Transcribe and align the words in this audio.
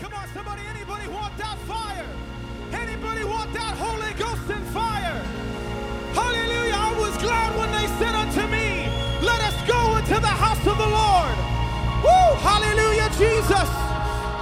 Come 0.00 0.12
on, 0.14 0.28
somebody, 0.34 0.62
anybody 0.66 1.08
want 1.08 1.36
that 1.38 1.58
fire? 1.66 2.06
Anybody 2.72 3.24
want 3.24 3.52
that 3.52 3.76
Holy 3.76 4.12
Ghost 4.14 4.50
and 4.50 4.66
fire? 4.68 5.22
Hallelujah. 6.12 6.74
I 6.76 6.94
was 6.98 7.16
glad 7.18 7.56
when 7.56 7.70
they 7.72 7.86
said 7.98 8.14
unto 8.14 8.42
me, 8.50 8.86
Let 9.22 9.40
us 9.40 9.56
go 9.66 9.96
into 9.96 10.20
the 10.20 10.26
house 10.26 10.58
of 10.66 10.76
the 10.78 10.90
Lord. 10.90 11.36
Woo! 12.02 12.34
Hallelujah, 12.42 13.08
Jesus. 13.16 13.68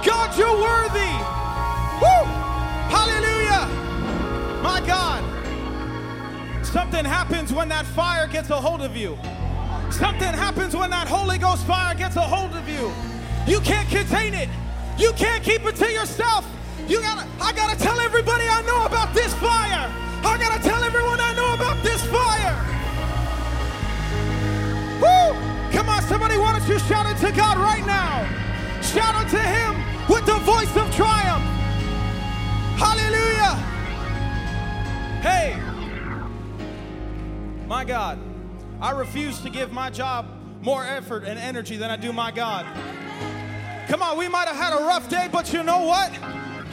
God, 0.05 0.37
you're 0.37 0.57
worthy. 0.57 1.13
Woo! 2.01 2.25
Hallelujah. 2.89 3.69
My 4.61 4.81
God. 4.85 5.23
Something 6.65 7.05
happens 7.05 7.53
when 7.53 7.69
that 7.69 7.85
fire 7.85 8.27
gets 8.27 8.49
a 8.49 8.55
hold 8.55 8.81
of 8.81 8.97
you. 8.97 9.17
Something 9.91 10.33
happens 10.33 10.75
when 10.75 10.89
that 10.89 11.07
Holy 11.07 11.37
Ghost 11.37 11.65
fire 11.67 11.93
gets 11.95 12.15
a 12.15 12.21
hold 12.21 12.55
of 12.55 12.67
you. 12.67 12.91
You 13.45 13.59
can't 13.61 13.87
contain 13.89 14.33
it. 14.33 14.49
You 14.97 15.11
can't 15.13 15.43
keep 15.43 15.65
it 15.65 15.75
to 15.77 15.91
yourself. 15.91 16.45
You 16.87 17.01
gotta, 17.01 17.27
I 17.41 17.53
gotta 17.53 17.79
tell 17.79 17.99
everybody 17.99 18.43
I 18.47 18.61
know 18.63 18.85
about 18.85 19.13
this 19.13 19.33
fire. 19.35 19.91
I 20.25 20.37
gotta 20.37 20.61
tell 20.61 20.83
everyone 20.83 21.19
I 21.19 21.33
know 21.33 21.53
about 21.53 21.81
this 21.83 22.01
fire. 22.07 22.55
Woo! 25.01 25.71
Come 25.71 25.89
on, 25.89 26.01
somebody, 26.03 26.37
why 26.37 26.57
don't 26.57 26.67
you 26.69 26.79
shout 26.79 27.05
it 27.05 27.17
to 27.25 27.31
God 27.35 27.57
right 27.57 27.85
now? 27.85 28.23
Shout 28.81 29.25
it 29.25 29.29
to 29.31 29.39
Him 29.39 29.75
with 30.07 30.25
the 30.25 30.37
voice 30.39 30.75
of 30.77 30.93
triumph. 30.95 31.43
Hallelujah. 32.77 33.55
Hey, 35.21 35.57
my 37.67 37.85
God, 37.85 38.19
I 38.81 38.91
refuse 38.91 39.39
to 39.41 39.49
give 39.49 39.71
my 39.71 39.89
job 39.89 40.27
more 40.61 40.83
effort 40.83 41.23
and 41.23 41.39
energy 41.39 41.77
than 41.77 41.89
I 41.89 41.95
do 41.95 42.13
my 42.13 42.31
God. 42.31 42.65
Come 43.87 44.01
on, 44.01 44.17
we 44.17 44.27
might 44.27 44.47
have 44.47 44.55
had 44.55 44.73
a 44.73 44.83
rough 44.85 45.09
day, 45.09 45.27
but 45.31 45.51
you 45.53 45.63
know 45.63 45.83
what? 45.83 46.11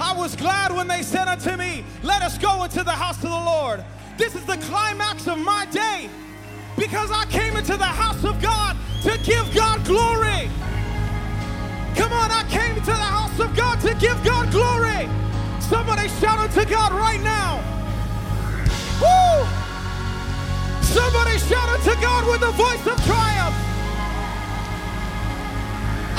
I 0.00 0.14
was 0.16 0.34
glad 0.36 0.74
when 0.74 0.88
they 0.88 1.02
said 1.02 1.28
unto 1.28 1.56
me, 1.56 1.84
Let 2.02 2.22
us 2.22 2.38
go 2.38 2.64
into 2.64 2.82
the 2.82 2.90
house 2.92 3.16
of 3.16 3.30
the 3.30 3.44
Lord. 3.44 3.84
This 4.16 4.34
is 4.34 4.44
the 4.44 4.56
climax 4.58 5.26
of 5.26 5.38
my 5.38 5.66
day 5.66 6.08
because 6.76 7.10
I 7.10 7.26
came 7.26 7.56
into 7.56 7.76
the 7.76 7.84
house 7.84 8.24
of 8.24 8.40
God 8.40 8.76
to 9.02 9.18
give 9.24 9.52
God 9.54 9.84
glory. 9.84 10.48
Come 11.96 12.12
on, 12.12 12.30
I 12.30 12.44
came 12.48 12.74
to 12.76 12.86
the 12.86 12.92
house 12.92 13.38
of 13.40 13.54
God 13.54 13.80
to 13.80 13.94
give 13.94 14.22
God 14.24 14.50
glory. 14.50 15.08
Somebody 15.60 16.08
shout 16.20 16.38
unto 16.38 16.64
God 16.68 16.92
right 16.92 17.20
now. 17.20 17.60
Woo! 19.00 19.46
Somebody 20.82 21.38
shout 21.38 21.68
unto 21.68 22.00
God 22.00 22.26
with 22.26 22.42
a 22.42 22.52
voice 22.52 22.86
of 22.86 23.04
triumph. 23.04 23.69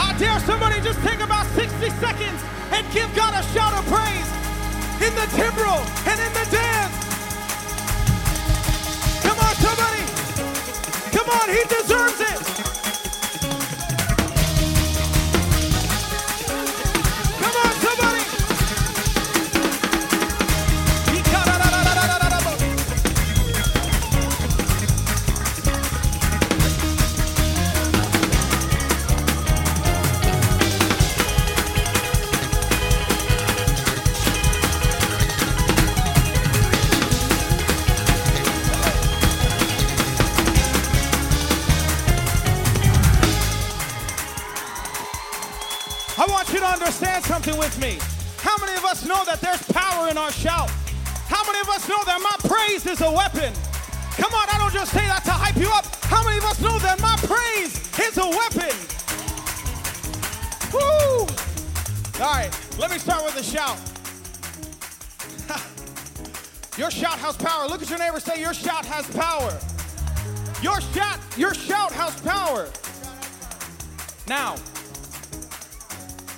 I 0.01 0.17
dare 0.17 0.39
somebody 0.41 0.81
just 0.81 0.99
take 1.01 1.19
about 1.19 1.45
60 1.53 1.89
seconds 2.01 2.41
and 2.71 2.81
give 2.91 3.13
God 3.15 3.33
a 3.37 3.43
shout 3.53 3.73
of 3.77 3.85
praise 3.85 4.29
in 5.05 5.13
the 5.13 5.27
timbrel 5.37 5.77
and 6.09 6.17
in 6.19 6.33
the 6.33 6.45
dance. 6.49 6.95
Come 9.21 9.37
on, 9.37 9.53
somebody. 9.61 10.03
Come 11.15 11.29
on, 11.29 11.49
he 11.49 11.61
deserves 11.69 12.19
it. 12.19 12.50
Me. 47.81 47.97
How 48.37 48.55
many 48.57 48.77
of 48.77 48.85
us 48.85 49.05
know 49.05 49.25
that 49.25 49.41
there's 49.41 49.63
power 49.73 50.07
in 50.09 50.17
our 50.17 50.31
shout? 50.31 50.69
How 51.25 51.43
many 51.45 51.59
of 51.61 51.69
us 51.69 51.89
know 51.89 51.99
that 52.05 52.21
my 52.21 52.37
praise 52.47 52.85
is 52.85 53.01
a 53.01 53.11
weapon? 53.11 53.51
Come 54.21 54.33
on, 54.33 54.47
I 54.49 54.57
don't 54.59 54.71
just 54.71 54.91
say 54.91 55.05
that 55.07 55.23
to 55.25 55.31
hype 55.31 55.57
you 55.57 55.69
up. 55.69 55.85
How 56.05 56.23
many 56.23 56.37
of 56.37 56.45
us 56.45 56.61
know 56.61 56.77
that 56.77 57.01
my 57.01 57.15
praise 57.25 57.73
is 57.97 58.17
a 58.17 58.29
weapon? 58.29 58.75
Woo! 60.71 61.25
All 62.23 62.33
right, 62.33 62.51
let 62.77 62.91
me 62.91 62.99
start 62.99 63.25
with 63.25 63.35
a 63.39 63.43
shout. 63.43 63.77
your 66.77 66.91
shout 66.91 67.17
has 67.17 67.35
power. 67.35 67.67
Look 67.67 67.81
at 67.81 67.89
your 67.89 67.99
neighbor 67.99 68.19
say, 68.19 68.39
Your 68.39 68.53
shout 68.53 68.85
has 68.85 69.07
power. 69.15 69.57
Your 70.61 70.79
shout, 70.81 71.19
your 71.35 71.55
shout 71.55 71.91
has 71.93 72.19
power. 72.21 72.69
Now, 74.27 74.55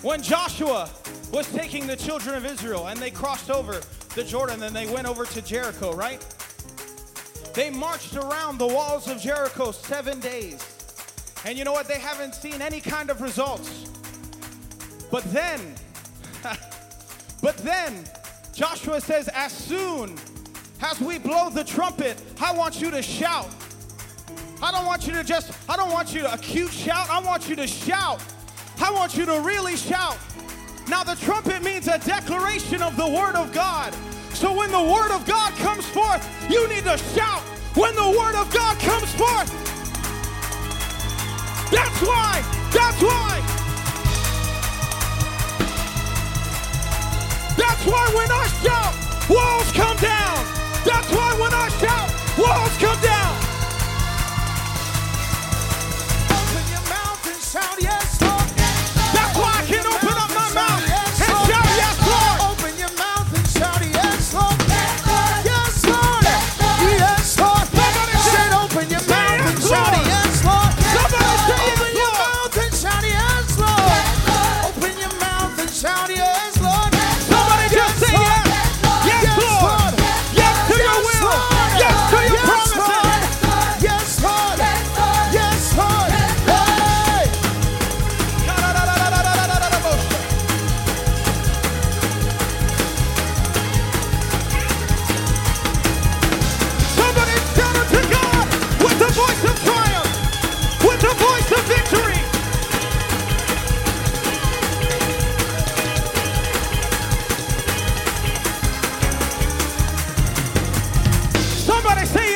when 0.01 0.21
Joshua 0.21 0.89
was 1.33 1.51
taking 1.51 1.87
the 1.87 1.95
children 1.95 2.35
of 2.35 2.45
Israel 2.45 2.87
and 2.87 2.99
they 2.99 3.09
crossed 3.09 3.49
over 3.49 3.81
the 4.13 4.23
Jordan 4.23 4.61
and 4.61 4.75
they 4.75 4.85
went 4.85 5.07
over 5.07 5.25
to 5.25 5.41
Jericho, 5.41 5.91
right? 5.91 6.23
They 7.55 7.71
marched 7.71 8.15
around 8.15 8.59
the 8.59 8.67
walls 8.67 9.09
of 9.09 9.19
Jericho 9.19 9.71
seven 9.71 10.19
days. 10.19 10.63
And 11.43 11.57
you 11.57 11.65
know 11.65 11.73
what? 11.73 11.87
They 11.87 11.97
haven't 11.97 12.35
seen 12.35 12.61
any 12.61 12.79
kind 12.79 13.09
of 13.09 13.19
results. 13.19 13.89
But 15.09 15.23
then, 15.33 15.59
but 17.41 17.57
then, 17.57 18.05
Joshua 18.53 19.01
says, 19.01 19.27
as 19.33 19.51
soon 19.51 20.15
as 20.83 21.01
we 21.01 21.17
blow 21.17 21.49
the 21.49 21.63
trumpet, 21.63 22.21
I 22.39 22.53
want 22.53 22.79
you 22.79 22.91
to 22.91 23.01
shout. 23.01 23.49
I 24.61 24.71
don't 24.71 24.85
want 24.85 25.07
you 25.07 25.13
to 25.13 25.23
just, 25.23 25.51
I 25.67 25.75
don't 25.77 25.91
want 25.91 26.13
you 26.13 26.21
to 26.21 26.33
a 26.33 26.37
cute 26.37 26.71
shout. 26.71 27.09
I 27.09 27.19
want 27.19 27.49
you 27.49 27.55
to 27.55 27.65
shout. 27.65 28.23
I 28.79 28.91
want 28.91 29.17
you 29.17 29.25
to 29.25 29.41
really 29.41 29.75
shout. 29.75 30.17
Now, 30.87 31.03
the 31.03 31.15
trumpet 31.15 31.63
means 31.63 31.87
a 31.87 31.97
declaration 31.99 32.81
of 32.81 32.97
the 32.97 33.07
Word 33.07 33.35
of 33.35 33.53
God. 33.53 33.93
So 34.33 34.53
when 34.53 34.71
the 34.71 34.81
Word 34.81 35.11
of 35.11 35.25
God 35.25 35.53
comes 35.53 35.85
forth, 35.85 36.21
you 36.49 36.67
need 36.67 36.83
to 36.83 36.97
shout. 36.97 37.41
When 37.75 37.95
the 37.95 38.09
Word 38.09 38.35
of 38.35 38.51
God 38.53 38.77
comes 38.79 39.11
forth, 39.15 39.49
that's 41.71 42.01
why, 42.01 42.41
that's 42.71 43.01
why. 43.01 43.39
That's 47.57 47.85
why 47.85 48.11
when 48.13 48.31
I 48.31 48.47
shout, 48.61 49.29
walls 49.29 49.71
come 49.71 49.97
down. 49.97 50.45
That's 50.85 51.09
why 51.11 51.33
when 51.39 51.53
I 51.53 51.69
shout, 51.79 52.37
walls 52.37 52.77
come 52.77 53.01
down. 53.01 53.42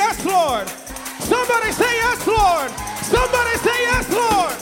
Yes, 0.07 0.25
Lord. 0.25 0.67
Somebody 1.19 1.71
say 1.71 1.93
yes, 2.05 2.25
Lord. 2.25 2.71
Somebody 3.03 3.55
say 3.59 3.77
yes, 3.91 4.05
Lord. 4.09 4.55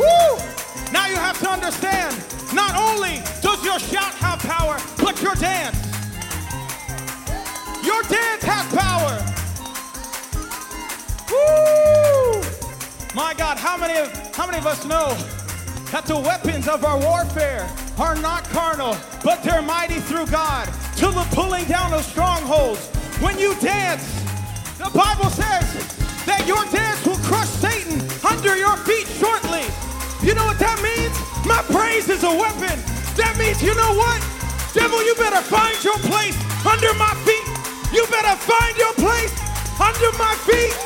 Woo! 0.00 0.92
Now 0.92 1.06
you 1.06 1.16
have 1.16 1.38
to 1.40 1.48
understand, 1.48 2.16
not 2.52 2.74
only 2.74 3.22
does 3.42 3.64
your 3.64 3.78
shout 3.78 4.14
have 4.14 4.40
power, 4.40 4.78
but 4.98 5.22
your 5.22 5.34
dance. 5.36 5.76
Your 7.84 8.02
dance 8.02 8.42
has 8.42 8.66
power. 8.74 9.14
Woo! 11.30 12.42
My 13.14 13.34
God, 13.34 13.56
how 13.56 13.76
many 13.76 13.98
of 14.00 14.36
how 14.36 14.46
many 14.46 14.58
of 14.58 14.66
us 14.66 14.84
know 14.84 15.16
that 15.92 16.04
the 16.06 16.16
weapons 16.16 16.66
of 16.68 16.84
our 16.84 16.98
warfare 16.98 17.68
are 17.98 18.16
not 18.16 18.44
carnal, 18.44 18.96
but 19.22 19.42
they're 19.42 19.62
mighty 19.62 20.00
through 20.00 20.26
God 20.26 20.66
to 20.96 21.06
the 21.06 21.26
pulling 21.30 21.64
down 21.66 21.94
of 21.94 22.04
strongholds. 22.04 22.95
When 23.20 23.38
you 23.38 23.54
dance, 23.64 24.04
the 24.76 24.92
Bible 24.92 25.32
says 25.32 25.64
that 26.28 26.44
your 26.44 26.60
dance 26.68 27.00
will 27.08 27.16
crush 27.24 27.48
Satan 27.48 27.96
under 28.20 28.60
your 28.60 28.76
feet 28.84 29.08
shortly. 29.16 29.64
You 30.20 30.36
know 30.36 30.44
what 30.44 30.60
that 30.60 30.76
means? 30.84 31.16
My 31.48 31.64
praise 31.72 32.12
is 32.12 32.28
a 32.28 32.34
weapon. 32.36 32.76
That 33.16 33.32
means, 33.40 33.64
you 33.64 33.72
know 33.72 33.96
what? 33.96 34.20
Devil, 34.76 35.00
you 35.00 35.16
better 35.16 35.40
find 35.40 35.72
your 35.80 35.96
place 36.04 36.36
under 36.68 36.92
my 37.00 37.08
feet. 37.24 37.48
You 37.88 38.04
better 38.12 38.36
find 38.36 38.76
your 38.76 38.92
place 39.00 39.32
under 39.80 40.12
my 40.20 40.36
feet. 40.44 40.76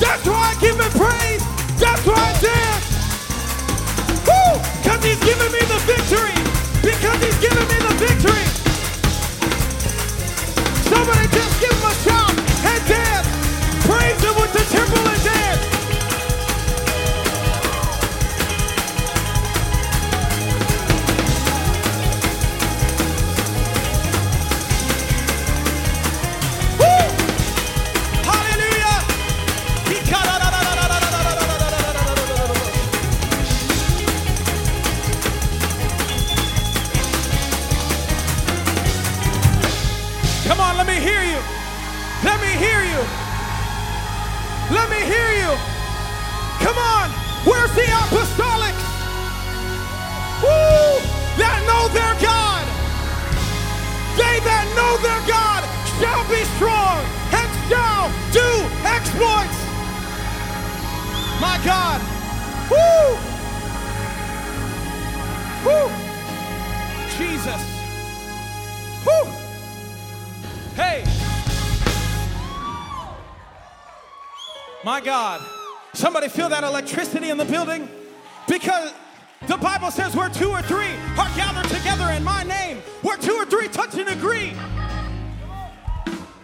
That's 0.00 0.24
why 0.24 0.40
I 0.40 0.56
give 0.56 0.80
him 0.80 0.92
praise. 0.96 1.44
That's 1.76 2.00
why 2.08 2.16
I 2.16 2.32
dance. 2.40 2.86
Woo! 4.24 4.56
Because 4.80 5.04
he's 5.04 5.20
giving 5.20 5.52
me 5.52 5.60
the 5.68 5.80
victory. 5.84 6.36
Because 6.80 7.20
he's 7.20 7.38
giving 7.44 7.68
me 7.68 7.76
the 7.84 7.94
victory. 8.00 8.55
Somebody 10.96 11.28
just 11.28 11.60
give 11.60 11.72
him 11.76 11.84
a 11.84 11.94
shout 12.04 12.32
and 12.72 12.80
dance. 12.88 13.28
Praise 13.84 14.20
him 14.24 14.34
with 14.40 14.52
the 14.56 14.64
timbrel 14.72 15.15
me 44.96 45.04
hear 45.04 45.30
you. 45.42 45.52
Come 46.64 46.78
on. 46.78 47.10
Where's 47.44 47.72
the 47.74 47.84
apostolics? 47.84 48.84
Woo! 50.42 51.00
That 51.36 51.60
know 51.68 51.88
their 51.92 52.16
God. 52.20 52.64
They 54.16 54.40
that 54.48 54.66
know 54.72 54.96
their 55.04 55.22
God 55.28 55.62
shall 56.00 56.24
be 56.32 56.42
strong 56.56 57.04
and 57.36 57.48
shall 57.68 58.08
do 58.32 58.48
exploits. 58.88 59.58
My 61.40 61.60
God. 61.64 62.00
Woo! 62.72 63.16
Woo! 65.66 65.88
Jesus. 67.18 67.62
Woo! 69.04 69.30
Hey! 70.74 71.25
My 74.86 75.00
God. 75.00 75.44
Somebody 75.94 76.28
feel 76.28 76.48
that 76.48 76.62
electricity 76.62 77.30
in 77.30 77.38
the 77.38 77.44
building? 77.44 77.88
Because 78.46 78.94
the 79.48 79.56
Bible 79.56 79.90
says 79.90 80.14
where 80.14 80.28
two 80.28 80.50
or 80.50 80.62
three 80.62 80.94
are 81.18 81.28
gathered 81.34 81.68
together 81.76 82.08
in 82.12 82.22
my 82.22 82.44
name, 82.44 82.76
where 83.02 83.16
two 83.16 83.32
or 83.32 83.44
three 83.46 83.66
touch 83.66 83.96
and 83.96 84.08
agree. 84.08 84.54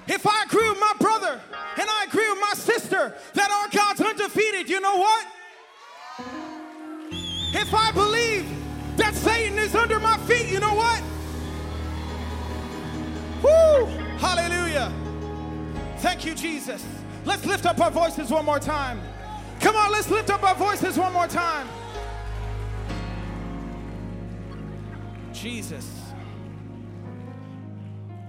If 0.08 0.26
I 0.26 0.42
agree 0.42 0.68
with 0.68 0.80
my 0.80 0.92
brother 0.98 1.40
and 1.78 1.88
I 1.88 2.06
agree 2.08 2.28
with 2.28 2.40
my 2.40 2.54
sister 2.54 3.14
that 3.34 3.50
our 3.52 3.68
God's 3.68 4.00
undefeated, 4.00 4.68
you 4.68 4.80
know 4.80 4.96
what? 4.96 5.26
If 7.54 7.72
I 7.72 7.92
believe 7.92 8.50
that 8.96 9.14
Satan 9.14 9.56
is 9.56 9.76
under 9.76 10.00
my 10.00 10.18
feet, 10.26 10.48
you 10.48 10.58
know 10.58 10.74
what? 10.74 11.00
Woo! 13.44 13.86
Hallelujah. 14.18 14.92
Thank 15.98 16.24
you, 16.24 16.34
Jesus. 16.34 16.84
Let's 17.24 17.44
lift 17.46 17.66
up 17.66 17.80
our 17.80 17.90
voices 17.90 18.30
one 18.30 18.44
more 18.44 18.58
time. 18.58 19.00
Come 19.60 19.76
on, 19.76 19.92
let's 19.92 20.10
lift 20.10 20.30
up 20.30 20.42
our 20.42 20.54
voices 20.54 20.98
one 20.98 21.12
more 21.12 21.28
time. 21.28 21.68
Jesus. 25.32 25.88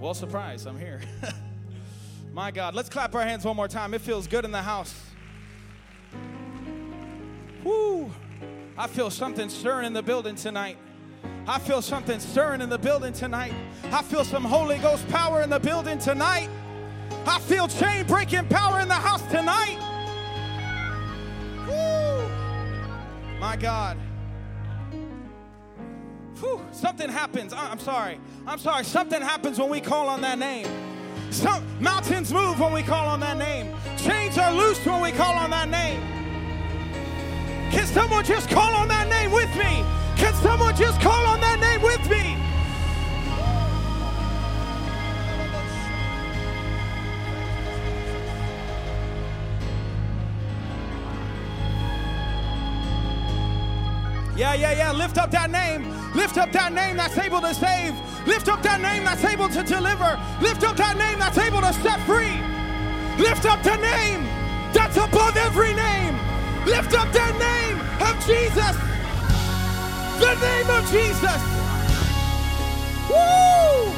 Well, 0.00 0.14
surprise, 0.14 0.66
I'm 0.66 0.78
here. 0.78 1.00
My 2.32 2.50
God, 2.50 2.74
let's 2.74 2.88
clap 2.88 3.14
our 3.14 3.22
hands 3.22 3.44
one 3.44 3.56
more 3.56 3.68
time. 3.68 3.94
It 3.94 4.00
feels 4.00 4.26
good 4.26 4.44
in 4.44 4.50
the 4.50 4.62
house. 4.62 4.94
Woo! 7.62 8.10
I 8.76 8.86
feel 8.86 9.10
something 9.10 9.48
stirring 9.48 9.86
in 9.86 9.92
the 9.92 10.02
building 10.02 10.34
tonight. 10.34 10.76
I 11.46 11.58
feel 11.58 11.82
something 11.82 12.20
stirring 12.20 12.60
in 12.60 12.68
the 12.68 12.78
building 12.78 13.12
tonight. 13.12 13.54
I 13.84 14.02
feel 14.02 14.24
some 14.24 14.44
Holy 14.44 14.78
Ghost 14.78 15.06
power 15.08 15.42
in 15.42 15.50
the 15.50 15.60
building 15.60 15.98
tonight. 15.98 16.48
I 17.26 17.38
feel 17.40 17.68
chain 17.68 18.06
breaking 18.06 18.48
power 18.48 18.80
in 18.80 18.88
the 18.88 18.94
house 18.94 19.22
tonight. 19.30 19.78
Woo! 21.66 22.28
My 23.40 23.56
God. 23.56 23.96
Whew, 26.40 26.60
something 26.72 27.08
happens. 27.08 27.52
I- 27.52 27.70
I'm 27.70 27.78
sorry. 27.78 28.20
I'm 28.46 28.58
sorry. 28.58 28.84
Something 28.84 29.22
happens 29.22 29.58
when 29.58 29.70
we 29.70 29.80
call 29.80 30.08
on 30.08 30.20
that 30.22 30.38
name. 30.38 30.66
Some 31.30 31.64
mountains 31.80 32.32
move 32.32 32.60
when 32.60 32.72
we 32.72 32.82
call 32.82 33.08
on 33.08 33.20
that 33.20 33.38
name. 33.38 33.74
Chains 33.96 34.38
are 34.38 34.52
loosed 34.52 34.84
when 34.86 35.00
we 35.00 35.10
call 35.10 35.34
on 35.34 35.50
that 35.50 35.68
name. 35.68 36.00
Can 37.70 37.86
someone 37.86 38.24
just 38.24 38.50
call 38.50 38.72
on 38.74 38.88
that 38.88 39.08
name 39.08 39.32
with 39.32 39.48
me? 39.56 39.84
Can 40.16 40.32
someone 40.34 40.76
just 40.76 41.00
call 41.00 41.26
on 41.26 41.40
that 41.40 41.58
name 41.58 41.82
with 41.82 42.08
me? 42.08 42.33
Yeah, 54.36 54.54
yeah, 54.54 54.72
yeah. 54.72 54.92
Lift 54.92 55.16
up 55.16 55.30
that 55.30 55.50
name. 55.50 55.86
Lift 56.14 56.38
up 56.38 56.50
that 56.52 56.72
name 56.72 56.96
that's 56.96 57.16
able 57.18 57.40
to 57.40 57.54
save. 57.54 57.94
Lift 58.26 58.48
up 58.48 58.62
that 58.62 58.80
name 58.80 59.04
that's 59.04 59.24
able 59.24 59.48
to 59.48 59.62
deliver. 59.62 60.18
Lift 60.40 60.64
up 60.64 60.76
that 60.76 60.96
name 60.96 61.18
that's 61.18 61.38
able 61.38 61.60
to 61.60 61.72
set 61.72 62.00
free. 62.02 62.34
Lift 63.22 63.46
up 63.46 63.62
the 63.62 63.76
name 63.76 64.24
that's 64.72 64.96
above 64.96 65.36
every 65.36 65.72
name. 65.72 66.14
Lift 66.66 66.94
up 66.94 67.12
that 67.12 67.34
name 67.38 67.78
of 68.02 68.14
Jesus. 68.26 68.74
The 70.18 70.34
name 70.42 70.70
of 70.70 70.82
Jesus. 70.90 71.40
Woo! 73.08 73.92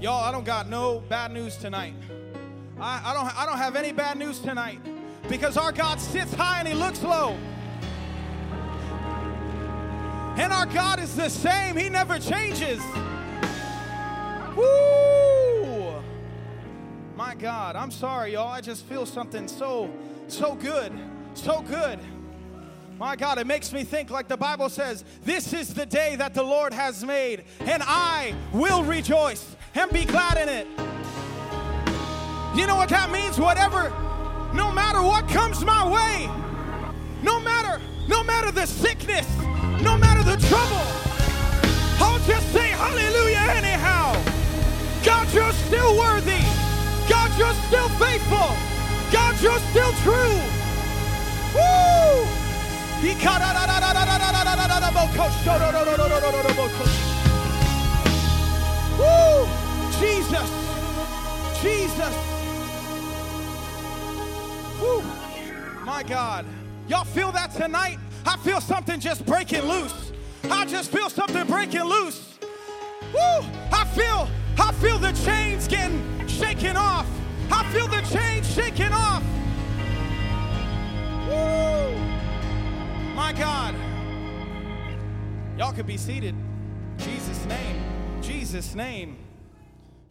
Y'all, 0.00 0.24
I 0.24 0.32
don't 0.32 0.44
got 0.44 0.68
no 0.68 1.00
bad 1.08 1.32
news 1.32 1.56
tonight. 1.56 1.94
I, 2.84 3.00
I 3.02 3.14
don't 3.14 3.38
I 3.38 3.46
don't 3.46 3.56
have 3.56 3.76
any 3.76 3.92
bad 3.92 4.18
news 4.18 4.38
tonight 4.38 4.78
because 5.26 5.56
our 5.56 5.72
God 5.72 5.98
sits 5.98 6.34
high 6.34 6.58
and 6.58 6.68
he 6.68 6.74
looks 6.74 7.02
low. 7.02 7.30
And 10.36 10.52
our 10.52 10.66
God 10.66 11.00
is 11.00 11.16
the 11.16 11.30
same. 11.30 11.78
He 11.78 11.88
never 11.88 12.18
changes. 12.18 12.82
Woo! 14.54 16.02
My 17.16 17.34
God, 17.34 17.74
I'm 17.74 17.90
sorry, 17.90 18.34
y'all. 18.34 18.48
I 18.48 18.60
just 18.60 18.84
feel 18.84 19.06
something 19.06 19.48
so, 19.48 19.90
so 20.28 20.54
good. 20.54 20.92
So 21.32 21.62
good. 21.62 21.98
My 22.98 23.16
God, 23.16 23.38
it 23.38 23.46
makes 23.46 23.72
me 23.72 23.84
think 23.84 24.10
like 24.10 24.28
the 24.28 24.36
Bible 24.36 24.68
says, 24.68 25.04
this 25.24 25.54
is 25.54 25.72
the 25.72 25.86
day 25.86 26.16
that 26.16 26.34
the 26.34 26.42
Lord 26.42 26.74
has 26.74 27.02
made, 27.02 27.44
and 27.60 27.82
I 27.86 28.34
will 28.52 28.84
rejoice 28.84 29.56
and 29.74 29.90
be 29.90 30.04
glad 30.04 30.36
in 30.36 30.48
it. 30.50 30.93
You 32.54 32.68
know 32.68 32.76
what 32.76 32.88
that 32.90 33.10
means? 33.10 33.38
Whatever, 33.38 33.90
no 34.54 34.70
matter 34.70 35.02
what 35.02 35.28
comes 35.28 35.64
my 35.64 35.82
way, 35.82 36.30
no 37.20 37.40
matter, 37.40 37.82
no 38.06 38.22
matter 38.22 38.52
the 38.52 38.64
sickness, 38.64 39.26
no 39.82 39.98
matter 39.98 40.22
the 40.22 40.36
trouble, 40.46 40.86
I'll 41.98 42.20
just 42.20 42.52
say 42.52 42.68
hallelujah 42.68 43.42
anyhow. 43.58 44.14
God, 45.04 45.26
you're 45.34 45.52
still 45.66 45.98
worthy. 45.98 46.38
God, 47.10 47.36
you're 47.36 47.58
still 47.66 47.88
faithful. 47.98 48.54
God, 49.10 49.34
you're 49.42 49.58
still 49.74 49.92
true. 50.06 50.38
Woo! 51.58 52.24
Woo! 58.98 59.48
Jesus. 59.98 60.50
Jesus. 61.60 62.33
Woo. 64.84 65.02
My 65.84 66.02
God. 66.02 66.44
Y'all 66.88 67.04
feel 67.04 67.32
that 67.32 67.52
tonight? 67.52 67.98
I 68.26 68.36
feel 68.38 68.60
something 68.60 69.00
just 69.00 69.24
breaking 69.24 69.62
loose. 69.62 70.12
I 70.44 70.66
just 70.66 70.90
feel 70.90 71.08
something 71.08 71.46
breaking 71.46 71.84
loose. 71.84 72.38
Woo! 73.12 73.46
I 73.72 73.84
feel, 73.94 74.28
I 74.58 74.72
feel 74.72 74.98
the 74.98 75.12
chains 75.24 75.66
getting 75.66 76.26
shaken 76.26 76.76
off. 76.76 77.06
I 77.50 77.64
feel 77.72 77.86
the 77.88 78.02
chains 78.02 78.52
shaking 78.54 78.92
off. 78.92 79.22
Woo! 81.28 81.96
My 83.14 83.32
God. 83.32 83.74
Y'all 85.56 85.72
could 85.72 85.86
be 85.86 85.96
seated. 85.96 86.34
Jesus' 86.98 87.44
name. 87.46 87.84
Jesus' 88.20 88.74
name. 88.74 89.18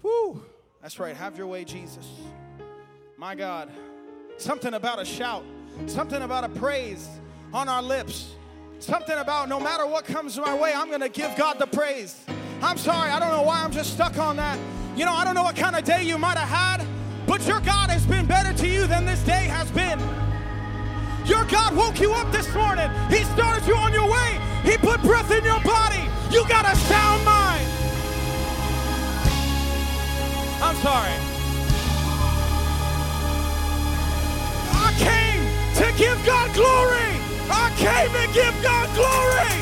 Woo! 0.02 0.44
That's 0.82 1.00
right. 1.00 1.16
Have 1.16 1.38
your 1.38 1.48
way, 1.48 1.64
Jesus. 1.64 2.08
My 3.18 3.36
God. 3.36 3.70
Something 4.38 4.74
about 4.74 5.02
a 5.02 5.06
shout, 5.06 5.44
something 5.88 6.22
about 6.22 6.44
a 6.44 6.50
praise 6.50 7.08
on 7.54 7.70
our 7.70 7.82
lips, 7.82 8.34
something 8.80 9.18
about 9.18 9.48
no 9.48 9.60
matter 9.60 9.86
what 9.86 10.06
comes 10.06 10.38
my 10.38 10.58
way, 10.58 10.74
I'm 10.74 10.88
going 10.88 11.02
to 11.02 11.10
give 11.10 11.36
God 11.38 11.60
the 11.60 11.68
praise. 11.68 12.20
I'm 12.62 12.78
sorry, 12.78 13.12
I 13.12 13.20
don't 13.20 13.30
know 13.30 13.44
why 13.44 13.64
I'm 13.64 13.72
just 13.72 13.94
stuck 13.94 14.18
on 14.18 14.36
that. 14.38 14.58
You 14.96 15.06
know, 15.06 15.14
I 15.14 15.24
don't 15.24 15.36
know 15.36 15.44
what 15.44 15.56
kind 15.56 15.76
of 15.76 15.84
day 15.84 16.04
you 16.04 16.18
might 16.18 16.38
have 16.38 16.50
had, 16.50 16.88
but 17.28 17.46
your 17.48 17.60
God 17.62 17.90
has 17.90 18.06
been 18.06 18.26
better 18.26 18.54
to 18.54 18.68
you 18.68 18.88
than 18.88 19.06
this 19.06 19.24
day 19.24 19.46
has 19.46 19.70
been. 19.72 20.00
Your 21.26 21.46
God 21.46 21.76
woke 21.76 22.02
you 22.02 22.12
up 22.14 22.32
this 22.32 22.54
morning. 22.54 22.90
He 23.10 23.24
started 23.24 23.66
you 23.66 23.76
on 23.76 23.94
your 23.94 24.10
way. 24.10 24.40
He 24.64 24.78
put 24.78 25.02
breath 25.02 25.32
in 25.32 25.44
your 25.44 25.60
body. 25.62 26.04
You 26.32 26.46
got 26.48 26.66
a 26.66 26.76
sound 26.76 27.24
mind. 27.24 27.68
I'm 30.62 30.76
sorry. 30.78 31.33
I 34.94 35.00
came 35.00 35.44
to 35.76 35.98
give 35.98 36.24
God 36.26 36.54
glory. 36.54 37.18
I 37.50 37.74
came 37.78 38.12
to 38.14 38.34
give 38.34 38.54
God 38.62 38.88
glory. 38.94 39.53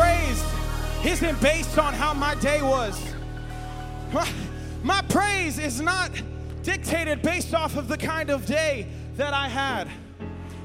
Praise 0.00 0.42
isn't 1.04 1.40
based 1.42 1.78
on 1.78 1.92
how 1.92 2.14
my 2.14 2.34
day 2.36 2.62
was. 2.62 2.98
My, 4.12 4.28
my 4.82 5.02
praise 5.02 5.58
is 5.58 5.80
not 5.80 6.10
dictated 6.62 7.20
based 7.20 7.52
off 7.54 7.76
of 7.76 7.86
the 7.86 7.98
kind 7.98 8.30
of 8.30 8.46
day 8.46 8.86
that 9.16 9.34
I 9.34 9.48
had. 9.48 9.88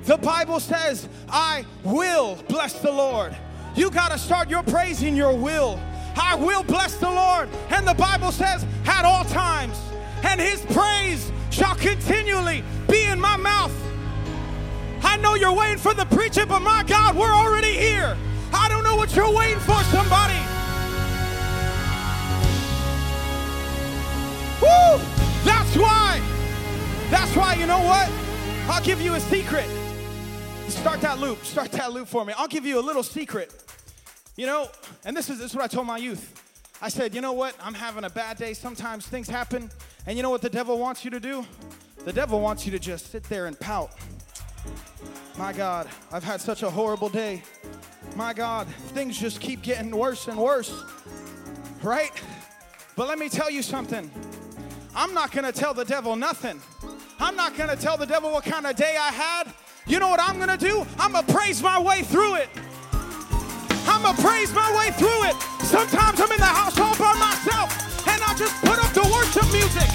The 0.04 0.18
Bible 0.18 0.60
says, 0.62 1.10
I 1.28 1.66
will 1.84 2.38
bless 2.48 2.80
the 2.80 2.92
Lord. 2.92 3.36
You 3.76 3.92
got 3.92 4.12
to 4.12 4.18
start 4.18 4.50
your 4.50 4.64
praise 4.64 5.04
in 5.04 5.18
your 5.18 5.36
will. 5.36 5.80
I 6.16 6.36
will 6.36 6.64
bless 6.64 6.96
the 6.96 7.10
Lord. 7.10 7.50
And 7.70 7.86
the 7.86 7.94
Bible 7.94 8.32
says, 8.32 8.66
at 8.86 9.04
all 9.04 9.26
times, 9.26 9.78
and 10.24 10.40
his 10.40 10.62
praise 10.68 11.30
shall 11.50 11.76
continually 11.76 12.64
be 12.90 13.04
in 13.04 13.20
my 13.20 13.36
mouth. 13.36 13.74
I 15.04 15.18
know 15.18 15.36
you're 15.36 15.54
waiting 15.54 15.78
for 15.78 15.94
the 15.94 16.06
preacher, 16.06 16.46
but 16.46 16.62
my 16.62 16.84
God, 16.84 17.18
we're 17.18 17.34
already 17.34 17.74
here. 17.74 18.18
I 18.54 18.68
don't 18.70 18.84
know 18.84 18.96
what 18.96 19.16
you're 19.16 19.32
waiting 19.32 19.60
for, 19.60 19.82
somebody. 19.86 20.40
Woo! 24.62 25.02
That's 25.44 25.76
why. 25.78 26.22
That's 27.10 27.36
why, 27.36 27.56
you 27.56 27.68
know 27.68 27.84
what? 27.84 28.10
I'll 28.68 28.84
give 28.84 29.00
you 29.00 29.14
a 29.14 29.20
secret. 29.20 29.70
Start 30.68 31.02
that 31.02 31.20
loop. 31.20 31.46
Start 31.46 31.72
that 31.74 31.94
loop 31.94 32.08
for 32.08 32.26
me. 32.26 32.34
I'll 32.38 32.48
give 32.48 32.66
you 32.66 32.80
a 32.80 32.82
little 32.82 33.04
secret. 33.04 33.54
You 34.36 34.48
know, 34.48 34.70
and 35.06 35.16
this 35.16 35.30
is, 35.30 35.38
this 35.38 35.52
is 35.52 35.56
what 35.56 35.64
I 35.64 35.68
told 35.68 35.88
my 35.88 35.98
youth. 35.98 36.42
I 36.82 36.90
said, 36.90 37.14
you 37.16 37.22
know 37.22 37.34
what? 37.34 37.56
I'm 37.62 37.74
having 37.74 38.04
a 38.04 38.10
bad 38.10 38.38
day. 38.38 38.54
Sometimes 38.54 39.08
things 39.08 39.30
happen. 39.30 39.70
And 40.08 40.18
you 40.18 40.24
know 40.24 40.30
what 40.30 40.42
the 40.42 40.50
devil 40.50 40.78
wants 40.78 41.06
you 41.06 41.12
to 41.12 41.20
do? 41.20 41.46
The 42.04 42.14
devil 42.14 42.42
wants 42.42 42.66
you 42.66 42.72
to 42.72 42.80
just 42.80 43.12
sit 43.12 43.24
there 43.24 43.46
and 43.46 43.60
pout. 43.60 43.92
My 45.38 45.54
God, 45.54 45.88
I've 46.12 46.24
had 46.24 46.42
such 46.42 46.64
a 46.64 46.70
horrible 46.70 47.10
day. 47.10 47.44
My 48.16 48.34
God, 48.34 48.68
things 48.96 49.18
just 49.18 49.42
keep 49.42 49.62
getting 49.62 49.92
worse 49.92 50.30
and 50.30 50.38
worse. 50.38 50.74
Right? 51.84 52.12
But 52.96 53.10
let 53.10 53.20
me 53.20 53.28
tell 53.28 53.52
you 53.52 53.62
something. 53.62 54.10
I'm 54.96 55.14
not 55.14 55.34
gonna 55.34 55.52
tell 55.52 55.74
the 55.74 55.84
devil 55.84 56.16
nothing. 56.16 56.62
I'm 57.20 57.36
not 57.36 57.58
gonna 57.58 57.76
tell 57.76 57.98
the 57.98 58.06
devil 58.06 58.32
what 58.32 58.46
kind 58.46 58.66
of 58.66 58.78
day 58.78 58.96
I 58.98 59.12
had. 59.12 59.54
You 59.86 60.00
know 60.00 60.08
what 60.08 60.22
I'm 60.22 60.40
gonna 60.40 60.58
do? 60.58 60.86
I'm 60.98 61.12
gonna 61.12 61.28
praise 61.28 61.62
my 61.62 61.78
way 61.78 62.04
through 62.04 62.36
it. 62.36 62.50
I'm 63.86 64.02
gonna 64.02 64.22
praise 64.22 64.54
my 64.54 64.72
way 64.78 64.92
through 64.92 65.28
it. 65.28 65.36
Sometimes 65.68 66.20
I'm 66.22 66.32
in 66.32 66.40
the 66.40 66.46
house 66.46 66.80
all 66.80 66.96
by 66.96 67.14
myself 67.20 68.08
and 68.08 68.24
I 68.24 68.34
just 68.38 68.56
put 68.64 68.80
up 68.80 68.94
the 68.94 69.04
worship 69.12 69.52
music 69.52 69.90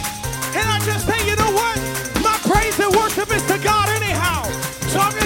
and 0.55 0.69
I 0.69 0.79
just 0.85 1.07
say, 1.07 1.19
you 1.27 1.37
know 1.37 1.51
what? 1.57 1.77
My 2.23 2.37
praise 2.45 2.79
and 2.79 2.95
worship 2.95 3.35
is 3.35 3.43
to 3.47 3.59
God 3.65 3.89
anyhow. 3.89 4.45
So 4.93 5.01
I'm 5.01 5.20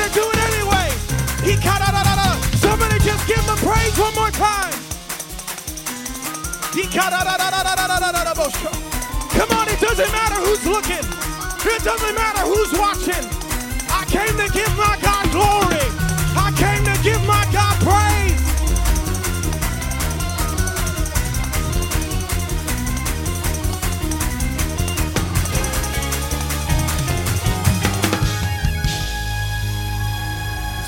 Just 3.14 3.28
give 3.28 3.46
the 3.46 3.54
praise 3.62 3.96
one 3.96 4.12
more 4.16 4.30
time. 4.32 4.74
Come 9.30 9.50
on, 9.56 9.68
it 9.68 9.78
doesn't 9.78 10.10
matter 10.10 10.34
who's 10.34 10.66
looking. 10.66 11.06
It 11.64 11.84
doesn't 11.84 12.14
matter 12.16 12.40
who's 12.40 12.72
watching. 12.76 13.24
I 13.88 14.04
came 14.08 14.36
to 14.36 14.52
give 14.52 14.76
my 14.76 14.98
God 15.00 15.30
glory. 15.30 15.86
I 16.34 16.50
came 16.58 16.84
to 16.90 17.02
give 17.04 17.24
my 17.24 17.46
God 17.52 17.78
praise. 17.86 18.40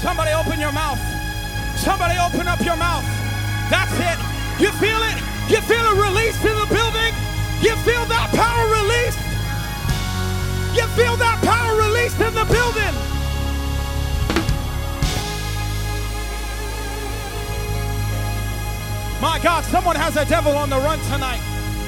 Somebody 0.03 0.33
open 0.33 0.59
your 0.59 0.73
mouth. 0.73 1.06
Somebody 1.87 2.19
open 2.19 2.49
up 2.49 2.59
your 2.67 2.75
mouth. 2.75 3.07
That's 3.71 3.95
it. 3.95 4.19
You 4.59 4.73
feel 4.83 4.99
it? 5.07 5.23
You 5.47 5.61
feel 5.71 5.87
a 5.87 5.95
release 5.95 6.35
in 6.43 6.57
the 6.59 6.67
building? 6.67 7.15
You 7.63 7.77
feel 7.87 8.05
that 8.11 8.27
power 8.35 8.67
released? 8.75 9.23
You 10.75 10.83
feel 10.99 11.15
that 11.15 11.39
power 11.47 11.79
released 11.79 12.19
in 12.19 12.35
the 12.35 12.45
building? 12.51 12.95
My 19.23 19.39
God, 19.39 19.65
someone 19.67 19.95
has 19.95 20.17
a 20.17 20.25
devil 20.25 20.57
on 20.57 20.69
the 20.69 20.79
run 20.79 20.99
tonight. 21.07 21.41